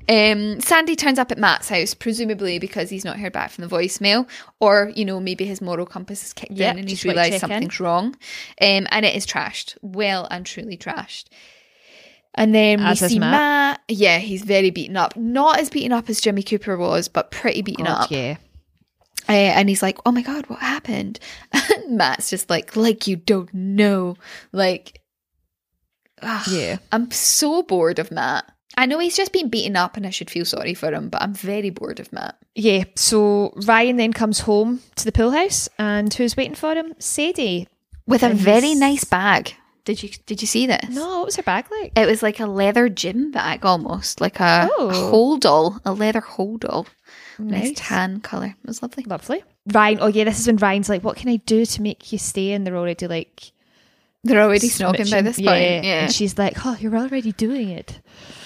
Um, 0.08 0.60
Sandy 0.60 0.94
turns 0.96 1.18
up 1.18 1.30
at 1.32 1.38
Matt's 1.38 1.68
house, 1.68 1.94
presumably 1.94 2.58
because 2.58 2.90
he's 2.90 3.04
not 3.04 3.18
heard 3.18 3.32
back 3.32 3.50
from 3.50 3.66
the 3.66 3.74
voicemail, 3.76 4.28
or 4.60 4.92
you 4.94 5.04
know 5.04 5.20
maybe 5.20 5.44
his 5.44 5.60
moral 5.60 5.86
compass 5.86 6.22
has 6.22 6.32
kicked 6.32 6.52
Yep, 6.52 6.72
in 6.74 6.78
and 6.80 6.88
he's 6.88 7.04
realised 7.04 7.32
check 7.32 7.42
in. 7.44 7.48
something's 7.48 7.80
wrong, 7.80 8.06
um, 8.60 8.86
and 8.90 9.04
it 9.06 9.14
is 9.16 9.26
trashed, 9.26 9.76
well 9.82 10.26
and 10.30 10.44
truly 10.46 10.76
trashed. 10.76 11.26
And 12.34 12.54
then 12.54 12.78
As 12.80 13.00
we 13.02 13.08
see 13.08 13.18
Matt. 13.18 13.32
Matt. 13.32 13.80
Yeah, 13.88 14.18
he's 14.18 14.42
very 14.42 14.70
beaten 14.70 14.96
up. 14.96 15.16
Not 15.16 15.58
as 15.58 15.70
beaten 15.70 15.92
up 15.92 16.08
as 16.08 16.20
Jimmy 16.20 16.42
Cooper 16.42 16.76
was, 16.76 17.08
but 17.08 17.30
pretty 17.30 17.62
beaten 17.62 17.86
God, 17.86 18.04
up. 18.04 18.10
yeah. 18.10 18.36
Uh, 19.28 19.32
and 19.32 19.68
he's 19.68 19.82
like, 19.82 19.98
"Oh 20.06 20.12
my 20.12 20.22
god, 20.22 20.46
what 20.48 20.60
happened?" 20.60 21.18
And 21.52 21.96
Matt's 21.96 22.30
just 22.30 22.48
like, 22.50 22.76
"Like 22.76 23.06
you 23.06 23.16
don't 23.16 23.52
know." 23.52 24.16
Like, 24.52 25.00
ah, 26.22 26.44
Yeah. 26.50 26.78
I'm 26.92 27.10
so 27.10 27.62
bored 27.62 27.98
of 27.98 28.10
Matt. 28.10 28.44
I 28.76 28.86
know 28.86 28.98
he's 29.00 29.16
just 29.16 29.32
been 29.32 29.48
beaten 29.48 29.74
up, 29.76 29.96
and 29.96 30.06
I 30.06 30.10
should 30.10 30.30
feel 30.30 30.44
sorry 30.44 30.74
for 30.74 30.92
him, 30.92 31.08
but 31.08 31.20
I'm 31.22 31.34
very 31.34 31.70
bored 31.70 31.98
of 31.98 32.12
Matt. 32.12 32.36
Yeah, 32.54 32.84
so 32.94 33.52
Ryan 33.66 33.96
then 33.96 34.12
comes 34.12 34.40
home 34.40 34.80
to 34.96 35.04
the 35.04 35.10
pool 35.12 35.32
house, 35.32 35.68
and 35.78 36.12
who's 36.14 36.36
waiting 36.36 36.54
for 36.54 36.74
him? 36.74 36.94
Sadie. 36.98 37.66
with 38.06 38.22
a 38.22 38.32
very 38.32 38.74
nice 38.74 39.04
bag. 39.04 39.54
Did 39.84 40.02
you 40.02 40.10
did 40.26 40.40
you 40.42 40.46
see 40.46 40.66
this? 40.66 40.88
No, 40.90 41.18
what 41.18 41.26
was 41.26 41.36
her 41.36 41.42
bag 41.42 41.64
like? 41.70 41.92
It 41.96 42.06
was 42.06 42.22
like 42.22 42.40
a 42.40 42.46
leather 42.46 42.88
gym 42.90 43.30
bag 43.32 43.64
almost, 43.64 44.20
like 44.20 44.38
a 44.38 44.68
Oh. 44.78 44.90
hold 45.10 45.44
all, 45.46 45.80
a 45.84 45.92
leather 45.92 46.20
hold 46.20 46.64
all. 46.66 46.86
Nice 47.38 47.68
Nice. 47.68 47.72
tan 47.76 48.20
colour. 48.20 48.54
It 48.62 48.66
was 48.66 48.82
lovely. 48.82 49.04
Lovely. 49.04 49.42
Ryan, 49.72 49.98
oh 50.02 50.06
yeah, 50.08 50.24
this 50.24 50.38
is 50.40 50.46
when 50.46 50.56
Ryan's 50.56 50.88
like, 50.90 51.02
what 51.02 51.16
can 51.16 51.28
I 51.30 51.36
do 51.36 51.64
to 51.64 51.82
make 51.82 52.12
you 52.12 52.18
stay? 52.18 52.52
And 52.52 52.66
they're 52.66 52.76
already 52.76 53.06
like, 53.06 53.52
They're 54.24 54.42
already 54.42 54.68
snogging 54.68 55.10
by 55.10 55.22
this 55.22 55.36
point. 55.36 55.46
Yeah. 55.48 55.80
Yeah. 55.82 56.02
And 56.04 56.12
she's 56.12 56.36
like, 56.36 56.66
oh, 56.66 56.76
you're 56.80 56.96
already 56.96 57.32
doing 57.32 57.68
it. 57.70 58.00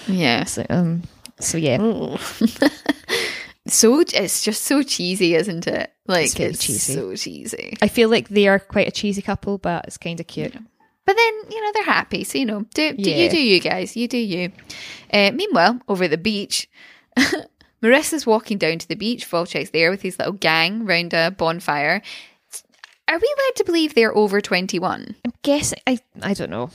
Yeah. 0.07 0.43
So, 0.45 0.65
um, 0.69 1.03
so 1.39 1.57
yeah. 1.57 1.77
So 3.65 4.01
it's 4.01 4.43
just 4.43 4.63
so 4.63 4.83
cheesy, 4.83 5.35
isn't 5.35 5.67
it? 5.67 5.93
Like 6.05 6.25
It's 6.25 6.35
it's, 6.39 6.59
cheesy. 6.65 6.93
so 6.95 7.15
cheesy. 7.15 7.77
I 7.81 7.87
feel 7.87 8.09
like 8.09 8.27
they 8.27 8.49
are 8.49 8.59
quite 8.59 8.89
a 8.89 8.91
cheesy 8.91 9.21
couple, 9.21 9.57
but 9.57 9.85
it's 9.85 9.97
kind 9.97 10.19
of 10.19 10.27
cute. 10.27 10.53
But 11.05 11.15
then, 11.15 11.33
you 11.49 11.61
know, 11.61 11.71
they're 11.73 11.85
happy. 11.85 12.25
So, 12.25 12.39
you 12.39 12.45
know, 12.45 12.65
do, 12.73 12.91
do 12.93 13.09
Yeah. 13.09 13.15
you 13.23 13.29
do 13.29 13.41
you 13.41 13.59
guys. 13.61 13.95
You 13.95 14.09
do 14.09 14.17
you. 14.17 14.51
Uh, 15.13 15.31
meanwhile, 15.33 15.79
over 15.87 16.03
at 16.03 16.09
the 16.11 16.17
beach, 16.17 16.69
Marissa's 17.81 18.25
walking 18.25 18.57
down 18.57 18.79
to 18.79 18.87
the 18.87 18.95
beach. 18.95 19.29
Volchek's 19.29 19.69
there 19.69 19.91
with 19.91 20.01
his 20.01 20.19
little 20.19 20.33
gang 20.33 20.85
round 20.85 21.13
a 21.13 21.31
bonfire. 21.31 22.01
Are 23.13 23.19
we 23.19 23.35
led 23.45 23.55
to 23.57 23.63
believe 23.63 23.93
they're 23.93 24.15
over 24.17 24.41
21 24.41 25.15
I'm 25.23 25.33
guessing, 25.43 25.77
I, 25.85 25.99
I 26.23 26.33
don't 26.33 26.49
know. 26.49 26.71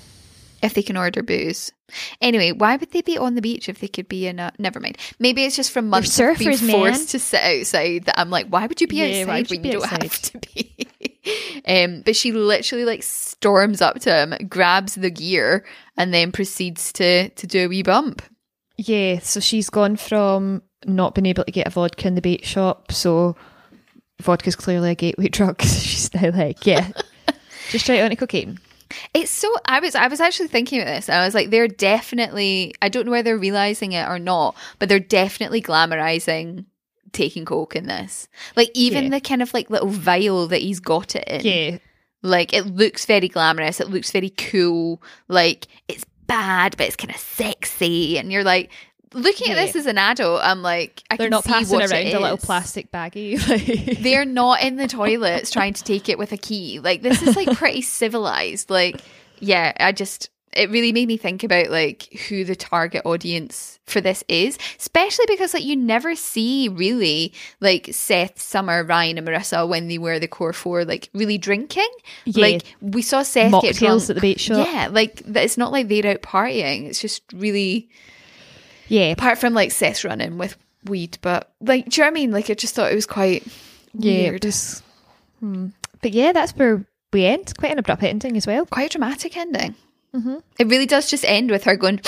if 0.63 0.73
they 0.73 0.83
can 0.83 0.97
order 0.97 1.21
booze? 1.21 1.73
Anyway, 2.21 2.53
why 2.53 2.77
would 2.77 2.93
they 2.93 3.03
be 3.03 3.19
on 3.19 3.35
the 3.35 3.41
beach 3.43 3.69
if 3.69 3.81
they 3.81 3.89
could 3.89 4.09
be 4.09 4.29
in 4.29 4.39
a. 4.39 4.53
Never 4.59 4.79
mind. 4.79 4.99
Maybe 5.19 5.45
it's 5.45 5.57
just 5.57 5.73
from 5.73 5.89
months 5.89 6.17
of 6.21 6.39
being 6.39 6.53
surfers, 6.53 6.63
man. 6.63 6.71
forced 6.77 7.11
to 7.11 7.19
sit 7.19 7.41
outside 7.43 8.05
that 8.05 8.21
I'm 8.21 8.31
like, 8.31 8.47
why 8.47 8.67
would 8.69 8.81
you 8.81 8.87
be 8.87 8.97
Yeah, 8.99 9.23
outside 9.23 9.51
you 9.51 9.57
when 9.57 9.65
you 9.65 9.73
don't 9.73 9.89
have 9.89 10.05
outside? 10.05 10.43
to 10.43 10.49
be? 10.55 11.63
um, 11.67 12.03
but 12.05 12.15
she 12.15 12.31
literally 12.31 12.85
like 12.85 13.03
storms 13.03 13.81
up 13.81 13.99
to 14.01 14.15
him, 14.15 14.47
grabs 14.49 14.95
the 14.95 15.11
gear, 15.11 15.65
and 15.97 16.15
then 16.15 16.31
proceeds 16.31 16.93
to 16.93 17.31
to 17.31 17.47
do 17.49 17.65
a 17.65 17.69
wee 17.69 17.83
bump. 17.83 18.23
Yeah, 18.77 19.19
so 19.19 19.41
she's 19.41 19.71
gone 19.71 19.97
from 19.97 20.63
not 20.87 21.17
being 21.17 21.27
able 21.27 21.43
to 21.43 21.51
get 21.51 21.67
a 21.67 21.71
vodka 21.71 22.07
in 22.07 22.15
the 22.15 22.21
bait 22.21 22.45
shop, 22.45 22.93
so 22.93 23.35
vodka's 24.21 24.57
clearly 24.57 24.91
a 24.91 24.95
gateway 24.95 25.29
drug. 25.29 25.61
She's 25.63 26.13
now 26.15 26.31
like, 26.31 26.65
yeah, 26.67 26.91
just 27.71 27.87
try 27.87 27.97
it 27.97 28.03
on 28.05 28.13
a 28.13 28.17
cocaine. 28.17 28.59
It's 29.13 29.31
so 29.31 29.55
I 29.67 29.81
was 29.81 29.95
I 29.95 30.09
was 30.09 30.21
actually 30.21 30.49
thinking 30.49 30.81
about 30.81 30.93
this. 30.95 31.09
And 31.11 31.21
I 31.21 31.25
was 31.25 31.35
like, 31.35 31.51
they're 31.51 31.69
definitely 31.69 32.75
I 32.81 32.89
don't 32.89 33.05
know 33.05 33.13
whether 33.13 33.25
they're 33.31 33.39
realizing 33.39 33.93
it 33.93 34.09
or 34.09 34.19
not, 34.19 34.57
but 34.79 34.89
they're 34.89 34.99
definitely 34.99 35.61
glamorizing 35.61 36.65
taking 37.13 37.45
coke 37.45 37.77
in 37.77 37.87
this. 37.87 38.29
Like 38.57 38.71
even 38.75 39.05
Yeah. 39.05 39.11
the 39.11 39.21
kind 39.21 39.43
of 39.43 39.53
like 39.53 39.69
little 39.71 39.89
vial 39.89 40.47
that 40.49 40.63
he's 40.63 40.81
got 40.81 41.15
it 41.17 41.29
in. 41.29 41.41
Yeah, 41.45 41.79
Like 42.23 42.55
it 42.55 42.63
looks 42.67 43.05
very 43.05 43.29
glamorous. 43.29 43.79
It 43.81 43.89
looks 43.91 44.11
very 44.11 44.31
cool. 44.31 45.03
Like 45.29 45.67
it's 45.87 46.05
bad, 46.27 46.75
but 46.79 46.87
it's 46.87 46.97
kind 46.97 47.11
of 47.15 47.21
sexy. 47.21 48.19
And 48.19 48.33
you're 48.33 48.45
like 48.45 48.71
looking 49.13 49.51
at 49.51 49.57
Yeah. 49.57 49.67
this 49.67 49.77
as 49.77 49.87
an 49.87 49.99
adult. 49.99 50.41
I'm 50.43 50.63
like, 50.63 51.03
I 51.11 51.17
they're 51.17 51.27
can 51.27 51.31
not 51.31 51.45
see 51.45 51.53
passing 51.53 51.81
around 51.81 51.93
a 51.93 52.19
little 52.21 52.37
plastic 52.39 52.91
baggie. 52.93 53.39
Like, 53.49 53.99
They're 54.01 54.25
not 54.25 54.63
in 54.63 54.77
the 54.77 54.89
toilets 54.89 55.51
trying 55.51 55.75
to 55.75 55.83
take 55.85 56.09
it 56.09 56.19
with 56.19 56.33
a 56.33 56.37
key. 56.37 56.81
Like 56.81 57.03
this 57.03 57.23
is 57.23 57.37
like 57.37 57.57
pretty 57.57 57.83
civilized. 57.83 58.71
Like 58.71 59.01
yeah, 59.41 59.73
I 59.79 59.93
just 59.93 60.31
it 60.55 60.71
really 60.71 60.93
made 60.93 61.07
me 61.07 61.17
think 61.19 61.45
about 61.45 61.69
like 61.71 62.05
who 62.29 62.43
the 62.43 62.57
target 62.57 63.03
audience 63.05 63.79
for 63.85 64.01
this 64.01 64.25
is, 64.29 64.59
especially 64.79 65.27
because 65.29 65.53
like 65.55 65.63
you 65.65 65.77
never 65.77 66.15
see 66.17 66.69
really 66.69 67.33
like 67.61 67.89
Seth, 67.93 68.41
Summer, 68.41 68.83
Ryan, 68.83 69.19
and 69.19 69.29
Marissa 69.29 69.69
when 69.69 69.89
they 69.89 69.99
were 69.99 70.19
the 70.19 70.27
core 70.27 70.55
four 70.55 70.85
like 70.85 71.11
really 71.13 71.39
drinking. 71.39 71.89
Yeah. 72.25 72.43
Like 72.43 72.63
we 72.81 73.03
saw 73.03 73.23
Seth 73.23 73.53
get 73.63 73.77
drunk 73.77 74.09
at 74.09 74.15
the 74.17 74.21
beach 74.21 74.41
shop. 74.41 74.67
Yeah, 74.67 74.89
like 74.91 75.23
it's 75.27 75.59
not 75.59 75.71
like 75.71 75.89
they're 75.89 76.07
out 76.07 76.23
partying. 76.23 76.87
It's 76.89 77.01
just 77.01 77.23
really 77.33 77.89
yeah, 78.89 79.07
apart 79.07 79.39
from 79.39 79.55
like 79.55 79.71
Seth's 79.71 80.05
running 80.05 80.39
with 80.39 80.57
weed, 80.85 81.19
but 81.23 81.53
like 81.61 81.89
do 81.89 82.01
you 82.01 82.05
know 82.05 82.11
what 82.11 82.13
I 82.13 82.15
mean? 82.21 82.31
Like 82.33 82.51
I 82.51 82.55
just 82.55 82.75
thought 82.75 82.91
it 82.93 82.95
was 82.97 83.07
quite 83.07 83.47
yeah. 83.95 84.31
weird. 84.31 84.47
Hmm. 85.41 85.69
But 86.03 86.13
yeah, 86.13 86.33
that's 86.33 86.53
where 86.57 86.85
we 87.13 87.25
end. 87.25 87.53
Quite 87.59 87.73
an 87.73 87.79
abrupt 87.79 88.03
ending 88.03 88.37
as 88.37 88.47
well. 88.47 88.67
quite 88.67 88.87
a 88.87 88.99
dramatic 88.99 89.37
ending. 89.37 89.75
Mm-hmm. 90.15 90.37
It 90.59 90.67
really 90.69 90.87
does 90.87 91.11
just 91.11 91.25
end 91.25 91.51
with 91.51 91.65
her 91.65 91.77
going, 91.77 92.01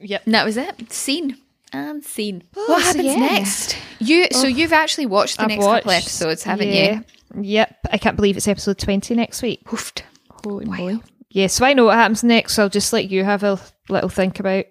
Yep. 0.00 0.22
and 0.26 0.34
that 0.34 0.44
was 0.44 0.56
it. 0.56 0.92
Scene 0.92 1.36
and 1.72 2.04
scene. 2.04 2.44
Oh, 2.56 2.64
what 2.68 2.80
so 2.80 2.86
happens 2.86 3.04
yeah. 3.06 3.16
next? 3.16 3.76
You 3.98 4.28
so 4.30 4.46
you've 4.46 4.72
actually 4.72 5.06
watched 5.06 5.38
the 5.38 5.44
I've 5.44 5.48
next 5.48 5.64
couple 5.64 5.90
episodes, 5.90 6.42
haven't 6.44 6.68
yeah. 6.68 7.00
you? 7.34 7.42
Yep. 7.42 7.76
I 7.90 7.98
can't 7.98 8.16
believe 8.16 8.36
it's 8.36 8.48
episode 8.48 8.78
20 8.78 9.14
next 9.14 9.42
week. 9.42 9.62
Hoofed. 9.66 10.04
Holy 10.44 10.66
Wow. 10.66 10.76
moly. 10.76 11.02
Yeah, 11.30 11.48
so 11.48 11.66
I 11.66 11.72
know 11.74 11.86
what 11.86 11.96
happens 11.96 12.22
next, 12.24 12.54
so 12.54 12.62
I'll 12.62 12.68
just 12.68 12.92
let 12.92 13.10
you 13.10 13.24
have 13.24 13.42
a 13.42 13.58
little 13.88 14.08
think 14.08 14.38
about 14.40 14.64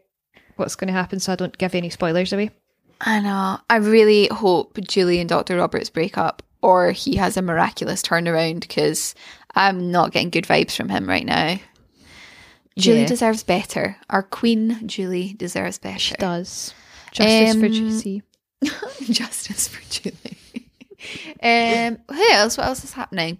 what's 0.57 0.75
going 0.75 0.87
to 0.87 0.93
happen 0.93 1.19
so 1.19 1.33
I 1.33 1.35
don't 1.35 1.57
give 1.57 1.75
any 1.75 1.89
spoilers 1.89 2.31
away. 2.33 2.51
I 3.01 3.19
know. 3.19 3.59
I 3.69 3.75
really 3.77 4.27
hope 4.27 4.79
Julie 4.87 5.19
and 5.19 5.29
Dr. 5.29 5.57
Roberts 5.57 5.89
break 5.89 6.17
up 6.17 6.41
or 6.61 6.91
he 6.91 7.15
has 7.17 7.37
a 7.37 7.41
miraculous 7.41 8.01
turnaround 8.01 8.61
because 8.61 9.13
I'm 9.53 9.91
not 9.91 10.11
getting 10.11 10.29
good 10.29 10.45
vibes 10.45 10.75
from 10.75 10.89
him 10.89 11.07
right 11.07 11.25
now. 11.25 11.57
Julie 12.77 13.01
Yeah. 13.01 13.07
deserves 13.07 13.43
better. 13.43 13.97
Our 14.09 14.23
queen, 14.23 14.85
Julie, 14.87 15.33
deserves 15.37 15.77
better. 15.77 15.99
She 15.99 16.15
does. 16.15 16.73
Justice 17.11 17.55
for 17.59 17.65
Um, 17.67 17.71
Juicy. 17.71 18.21
Justice 19.13 19.67
for 19.67 19.81
Julie. 19.89 20.67
um, 21.43 21.97
who 22.13 22.31
else? 22.31 22.57
What 22.57 22.67
else 22.67 22.83
is 22.83 22.93
happening? 22.93 23.37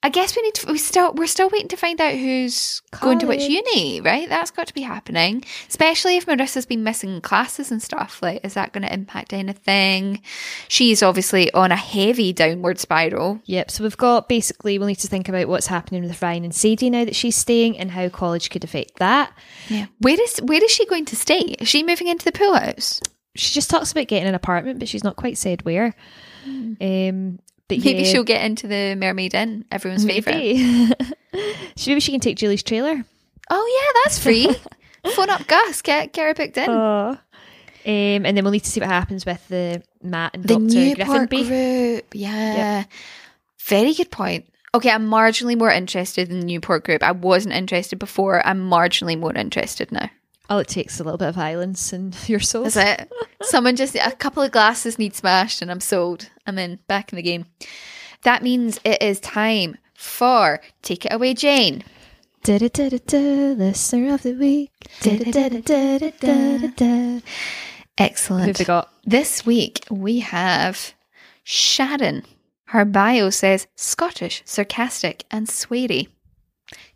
I 0.00 0.10
guess 0.10 0.36
we 0.36 0.42
need 0.42 0.54
to. 0.54 0.72
We 0.72 0.78
still 0.78 1.12
we're 1.12 1.26
still 1.26 1.48
waiting 1.48 1.68
to 1.68 1.76
find 1.76 2.00
out 2.00 2.14
who's 2.14 2.82
going 3.00 3.18
to 3.18 3.26
which 3.26 3.42
uni, 3.42 4.00
right? 4.00 4.28
That's 4.28 4.52
got 4.52 4.68
to 4.68 4.74
be 4.74 4.82
happening. 4.82 5.44
Especially 5.68 6.16
if 6.16 6.26
Marissa's 6.26 6.66
been 6.66 6.84
missing 6.84 7.20
classes 7.20 7.72
and 7.72 7.82
stuff. 7.82 8.22
Like, 8.22 8.44
is 8.44 8.54
that 8.54 8.72
going 8.72 8.84
to 8.84 8.92
impact 8.92 9.32
anything? 9.32 10.22
She's 10.68 11.02
obviously 11.02 11.52
on 11.52 11.72
a 11.72 11.76
heavy 11.76 12.32
downward 12.32 12.78
spiral. 12.78 13.40
Yep. 13.46 13.72
So 13.72 13.82
we've 13.82 13.96
got 13.96 14.28
basically 14.28 14.78
we'll 14.78 14.86
need 14.86 15.00
to 15.00 15.08
think 15.08 15.28
about 15.28 15.48
what's 15.48 15.66
happening 15.66 16.04
with 16.04 16.22
Ryan 16.22 16.44
and 16.44 16.54
Sadie 16.54 16.90
now 16.90 17.04
that 17.04 17.16
she's 17.16 17.36
staying 17.36 17.76
and 17.76 17.90
how 17.90 18.08
college 18.08 18.50
could 18.50 18.62
affect 18.62 18.98
that. 19.00 19.36
Yeah. 19.68 19.86
Where 19.98 20.20
is 20.20 20.38
where 20.38 20.62
is 20.62 20.70
she 20.70 20.86
going 20.86 21.06
to 21.06 21.16
stay? 21.16 21.38
Is 21.38 21.66
she 21.66 21.82
moving 21.82 22.06
into 22.06 22.24
the 22.24 22.32
pool 22.32 22.54
house? 22.54 23.00
She 23.34 23.52
just 23.52 23.68
talks 23.68 23.90
about 23.90 24.06
getting 24.06 24.28
an 24.28 24.36
apartment, 24.36 24.78
but 24.78 24.88
she's 24.88 25.04
not 25.04 25.16
quite 25.16 25.38
said 25.38 25.64
where. 25.64 25.96
Um, 26.80 27.40
but 27.68 27.78
Maybe 27.84 28.04
she'll 28.04 28.24
get 28.24 28.44
into 28.44 28.66
the 28.66 28.94
Mermaid 28.96 29.34
Inn, 29.34 29.64
everyone's 29.70 30.04
favourite. 30.04 30.36
maybe. 30.36 30.92
She- 31.76 31.90
maybe 31.90 32.00
she 32.00 32.10
can 32.10 32.20
take 32.20 32.36
Julie's 32.36 32.62
trailer. 32.62 33.04
Oh 33.50 33.80
yeah, 33.94 34.00
that's 34.04 34.18
free. 34.18 34.54
Phone 35.14 35.30
up 35.30 35.46
Gus, 35.46 35.80
get 35.82 36.12
get 36.12 36.26
her 36.26 36.34
booked 36.34 36.56
in. 36.56 36.68
Oh. 36.68 37.10
Um, 37.86 38.26
and 38.26 38.36
then 38.36 38.42
we'll 38.44 38.50
need 38.52 38.64
to 38.64 38.70
see 38.70 38.80
what 38.80 38.88
happens 38.88 39.24
with 39.24 39.46
the 39.48 39.82
Matt 40.02 40.34
and 40.34 40.42
the 40.44 40.48
Dr. 40.48 40.60
Newport 40.60 41.30
Griffinby. 41.30 41.46
group, 42.00 42.06
yeah. 42.14 42.84
Very 43.60 43.94
good 43.94 44.10
point. 44.10 44.46
Okay, 44.74 44.90
I'm 44.90 45.08
marginally 45.08 45.56
more 45.56 45.70
interested 45.70 46.30
in 46.30 46.40
the 46.40 46.46
Newport 46.46 46.84
group. 46.84 47.02
I 47.02 47.12
wasn't 47.12 47.54
interested 47.54 47.98
before. 47.98 48.46
I'm 48.46 48.68
marginally 48.68 49.18
more 49.18 49.34
interested 49.34 49.90
now. 49.92 50.10
All 50.50 50.58
it 50.58 50.68
takes 50.68 50.94
is 50.94 51.00
a 51.00 51.04
little 51.04 51.18
bit 51.18 51.28
of 51.28 51.34
violence 51.36 51.92
and 51.92 52.14
your 52.28 52.40
soul. 52.40 52.64
Is 52.66 52.76
it? 52.76 53.10
Someone 53.42 53.76
just 53.76 53.94
a 53.94 54.10
couple 54.18 54.42
of 54.42 54.50
glasses 54.50 54.98
need 54.98 55.14
smashed, 55.14 55.62
and 55.62 55.70
I'm 55.70 55.80
sold. 55.80 56.28
I'm 56.48 56.58
in 56.58 56.78
back 56.88 57.12
in 57.12 57.16
the 57.16 57.22
game. 57.22 57.44
That 58.22 58.42
means 58.42 58.80
it 58.82 59.02
is 59.02 59.20
time 59.20 59.76
for 59.94 60.60
take 60.82 61.04
it 61.04 61.12
away, 61.12 61.34
Jane. 61.34 61.84
Listener 62.46 64.14
of 64.14 64.22
the 64.22 64.32
week. 64.38 64.70
Excellent. 67.98 68.46
have 68.46 68.58
we 68.58 68.64
got? 68.64 68.92
This 69.04 69.44
week 69.44 69.84
we 69.90 70.20
have 70.20 70.94
Sharon. 71.44 72.24
Her 72.66 72.84
bio 72.84 73.30
says 73.30 73.66
Scottish, 73.76 74.42
sarcastic, 74.44 75.24
and 75.30 75.46
sweary. 75.48 76.08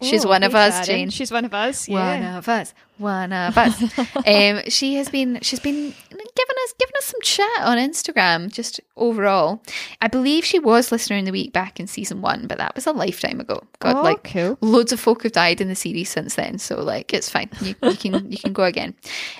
She's 0.02 0.24
Oh, 0.24 0.28
one 0.28 0.42
of 0.42 0.52
hey, 0.52 0.58
us, 0.68 0.74
Sharon. 0.74 0.86
Jane. 0.86 1.10
She's 1.10 1.32
one 1.32 1.44
of 1.44 1.54
us. 1.54 1.88
One 1.88 2.22
Yeah. 2.22 2.38
of 2.38 2.48
us. 2.48 2.72
One 3.02 3.32
of 3.32 3.58
us. 3.58 3.82
um, 4.26 4.62
she 4.68 4.94
has 4.94 5.08
been 5.08 5.38
she's 5.42 5.58
been 5.60 5.74
giving 6.10 6.56
us 6.64 6.74
giving 6.78 6.96
us 6.98 7.04
some 7.04 7.20
chat 7.22 7.60
on 7.62 7.76
Instagram, 7.78 8.50
just 8.52 8.80
overall. 8.96 9.62
I 10.00 10.08
believe 10.08 10.44
she 10.44 10.58
was 10.58 10.92
listener 10.92 11.16
in 11.16 11.24
the 11.24 11.32
week 11.32 11.52
back 11.52 11.80
in 11.80 11.86
season 11.88 12.22
one, 12.22 12.46
but 12.46 12.58
that 12.58 12.74
was 12.74 12.86
a 12.86 12.92
lifetime 12.92 13.40
ago. 13.40 13.60
God, 13.80 13.96
Oh, 13.96 14.02
like 14.02 14.22
cool. 14.24 14.56
loads 14.60 14.92
of 14.92 15.00
folk 15.00 15.24
have 15.24 15.32
died 15.32 15.60
in 15.60 15.68
the 15.68 15.74
series 15.74 16.08
since 16.10 16.36
then, 16.36 16.58
so 16.58 16.80
like 16.80 17.12
it's 17.12 17.28
fine. 17.28 17.50
You, 17.60 17.74
you 17.82 17.96
can 17.96 18.30
you 18.30 18.38
can 18.38 18.52
go 18.52 18.62
again. 18.64 18.94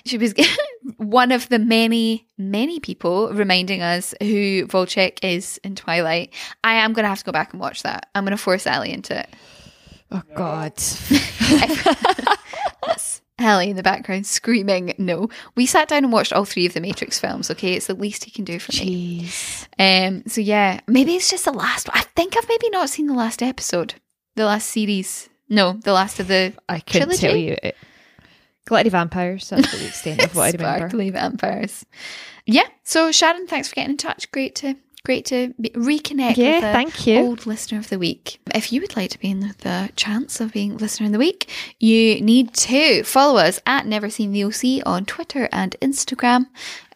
She 0.04 0.18
was 0.18 0.34
one 0.96 1.30
of 1.32 1.48
the 1.48 1.58
many 1.60 2.26
many 2.38 2.80
people 2.80 3.32
reminding 3.32 3.80
us 3.82 4.12
who 4.20 4.66
Volchek 4.66 5.18
is 5.22 5.58
in 5.62 5.76
Twilight. 5.76 6.34
I 6.64 6.74
am 6.74 6.92
gonna 6.92 7.08
have 7.08 7.18
to 7.20 7.24
go 7.24 7.32
back 7.32 7.52
and 7.52 7.60
watch 7.60 7.84
that. 7.84 8.08
I'm 8.14 8.24
gonna 8.24 8.36
force 8.36 8.66
Ali 8.66 8.92
into 8.92 9.18
it. 9.18 9.28
Oh 10.10 10.22
God. 10.34 10.72
Yes. 13.42 13.52
Ellie 13.54 13.70
in 13.70 13.76
the 13.76 13.82
background 13.82 14.26
screaming 14.26 14.94
no. 14.98 15.28
We 15.54 15.66
sat 15.66 15.88
down 15.88 16.04
and 16.04 16.12
watched 16.12 16.32
all 16.32 16.44
three 16.44 16.66
of 16.66 16.74
the 16.74 16.80
Matrix 16.80 17.18
films, 17.18 17.50
okay? 17.50 17.74
It's 17.74 17.86
the 17.86 17.94
least 17.94 18.24
he 18.24 18.30
can 18.30 18.44
do 18.44 18.58
for 18.58 18.72
me. 18.72 19.28
Um 19.78 20.22
so 20.26 20.40
yeah, 20.40 20.80
maybe 20.86 21.14
it's 21.14 21.30
just 21.30 21.44
the 21.44 21.52
last 21.52 21.88
one. 21.88 21.96
I 21.98 22.02
think 22.16 22.36
I've 22.36 22.48
maybe 22.48 22.70
not 22.70 22.88
seen 22.90 23.06
the 23.06 23.14
last 23.14 23.42
episode. 23.42 23.94
The 24.36 24.46
last 24.46 24.68
series. 24.68 25.28
No, 25.48 25.72
the 25.74 25.92
last 25.92 26.18
of 26.20 26.28
the 26.28 26.52
I 26.68 26.80
couldn't 26.80 27.08
Trilogy? 27.18 27.26
tell 27.26 27.36
you. 27.36 27.56
It. 27.62 27.76
Glittery 28.64 28.90
vampires. 28.90 29.50
That's 29.50 29.70
the 29.76 29.86
extent 29.86 30.22
of 30.24 30.34
what 30.36 30.42
I 30.42 30.50
remember. 30.56 30.78
Sparkly 30.88 31.10
vampires. 31.10 31.84
Yeah. 32.46 32.66
So 32.84 33.10
Sharon, 33.12 33.46
thanks 33.46 33.68
for 33.68 33.74
getting 33.74 33.92
in 33.92 33.96
touch. 33.96 34.30
Great 34.32 34.54
to 34.56 34.76
great 35.04 35.24
to 35.26 35.52
be, 35.60 35.70
reconnect 35.70 36.36
Yeah, 36.36 36.54
with 36.54 36.62
thank 36.62 37.06
you. 37.06 37.18
old 37.18 37.46
listener 37.46 37.78
of 37.78 37.88
the 37.88 37.98
week. 37.98 38.40
If 38.54 38.72
you 38.72 38.80
would 38.80 38.96
like 38.96 39.10
to 39.10 39.18
be 39.18 39.30
in 39.30 39.40
the 39.58 39.90
chance 39.96 40.40
of 40.40 40.52
being 40.52 40.76
listener 40.76 41.06
in 41.06 41.12
the 41.12 41.18
week, 41.18 41.50
you 41.80 42.20
need 42.20 42.54
to 42.54 43.02
follow 43.02 43.38
us 43.38 43.60
at 43.66 43.86
Never 43.86 44.08
Seen 44.10 44.32
the 44.32 44.44
OC 44.44 44.86
on 44.86 45.04
Twitter 45.04 45.48
and 45.52 45.74
Instagram. 45.82 46.46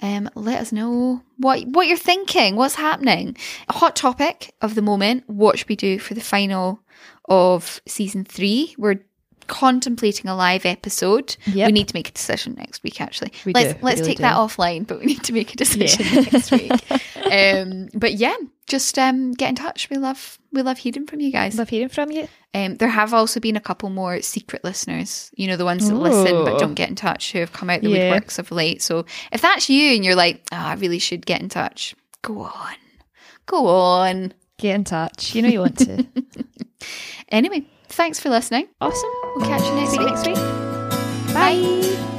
Um, 0.00 0.30
let 0.34 0.60
us 0.60 0.72
know 0.72 1.22
what 1.38 1.66
what 1.66 1.86
you're 1.88 1.96
thinking, 1.96 2.56
what's 2.56 2.76
happening. 2.76 3.36
A 3.68 3.72
hot 3.72 3.96
topic 3.96 4.54
of 4.60 4.74
the 4.74 4.82
moment. 4.82 5.24
What 5.26 5.58
should 5.58 5.68
we 5.68 5.76
do 5.76 5.98
for 5.98 6.14
the 6.14 6.20
final 6.20 6.80
of 7.28 7.80
season 7.86 8.24
three? 8.24 8.74
We're 8.78 9.00
contemplating 9.46 10.28
a 10.28 10.36
live 10.36 10.64
episode. 10.66 11.36
Yep. 11.46 11.66
We 11.68 11.72
need 11.72 11.88
to 11.88 11.94
make 11.94 12.08
a 12.08 12.12
decision 12.12 12.54
next 12.58 12.82
week. 12.82 13.00
Actually, 13.00 13.32
We 13.44 13.52
let's 13.52 13.74
do, 13.74 13.78
let's 13.82 14.00
really 14.00 14.10
take 14.12 14.16
do. 14.18 14.22
that 14.22 14.36
offline. 14.36 14.86
But 14.86 15.00
we 15.00 15.06
need 15.06 15.22
to 15.24 15.32
make 15.32 15.52
a 15.52 15.56
decision 15.56 16.06
Yeah. 16.06 16.20
next 16.32 16.50
week. 16.50 16.72
um, 17.32 17.88
but 17.94 18.14
yeah, 18.14 18.36
just 18.66 18.98
um, 18.98 19.32
get 19.32 19.48
in 19.50 19.54
touch. 19.54 19.88
We 19.90 19.96
love 19.98 20.38
we 20.52 20.62
love 20.62 20.78
hearing 20.78 21.06
from 21.06 21.20
you 21.20 21.30
guys. 21.32 21.58
Love 21.58 21.68
hearing 21.68 21.88
from 21.88 22.10
you. 22.10 22.28
Um, 22.54 22.76
there 22.76 22.88
have 22.88 23.12
also 23.12 23.38
been 23.40 23.56
a 23.56 23.60
couple 23.60 23.90
more 23.90 24.22
secret 24.22 24.64
listeners. 24.64 25.30
You 25.36 25.46
know, 25.48 25.56
the 25.56 25.64
ones 25.66 25.88
that 25.88 25.94
listen 25.94 26.44
but 26.44 26.58
don't 26.58 26.74
get 26.74 26.88
in 26.88 26.94
touch, 26.96 27.32
who 27.32 27.40
have 27.40 27.52
come 27.52 27.68
out 27.70 27.82
the 27.82 27.90
Yeah. 27.90 28.18
woodworks 28.18 28.38
of 28.38 28.50
late. 28.50 28.80
So 28.82 29.04
if 29.32 29.42
that's 29.42 29.68
you 29.68 29.94
and 29.94 30.04
you're 30.04 30.14
like, 30.14 30.42
oh, 30.52 30.56
I 30.56 30.74
really 30.74 30.98
should 30.98 31.26
get 31.26 31.40
in 31.42 31.48
touch, 31.50 31.94
go 32.22 32.40
on, 32.40 32.74
go 33.46 33.66
on. 33.66 34.32
Get 34.58 34.74
in 34.74 34.84
touch. 34.84 35.34
You 35.34 35.42
know 35.42 35.48
you 35.48 35.60
want 35.60 35.78
to. 35.80 36.06
Anyway, 37.28 37.66
thanks 37.88 38.20
for 38.20 38.28
listening. 38.30 38.68
awesome. 38.80 39.10
We'll 39.36 39.46
catch 39.46 39.64
you 39.64 39.74
next 39.74 39.92
week. 39.98 40.06
next 40.06 40.26
week. 40.26 41.34
Bye. 41.34 42.12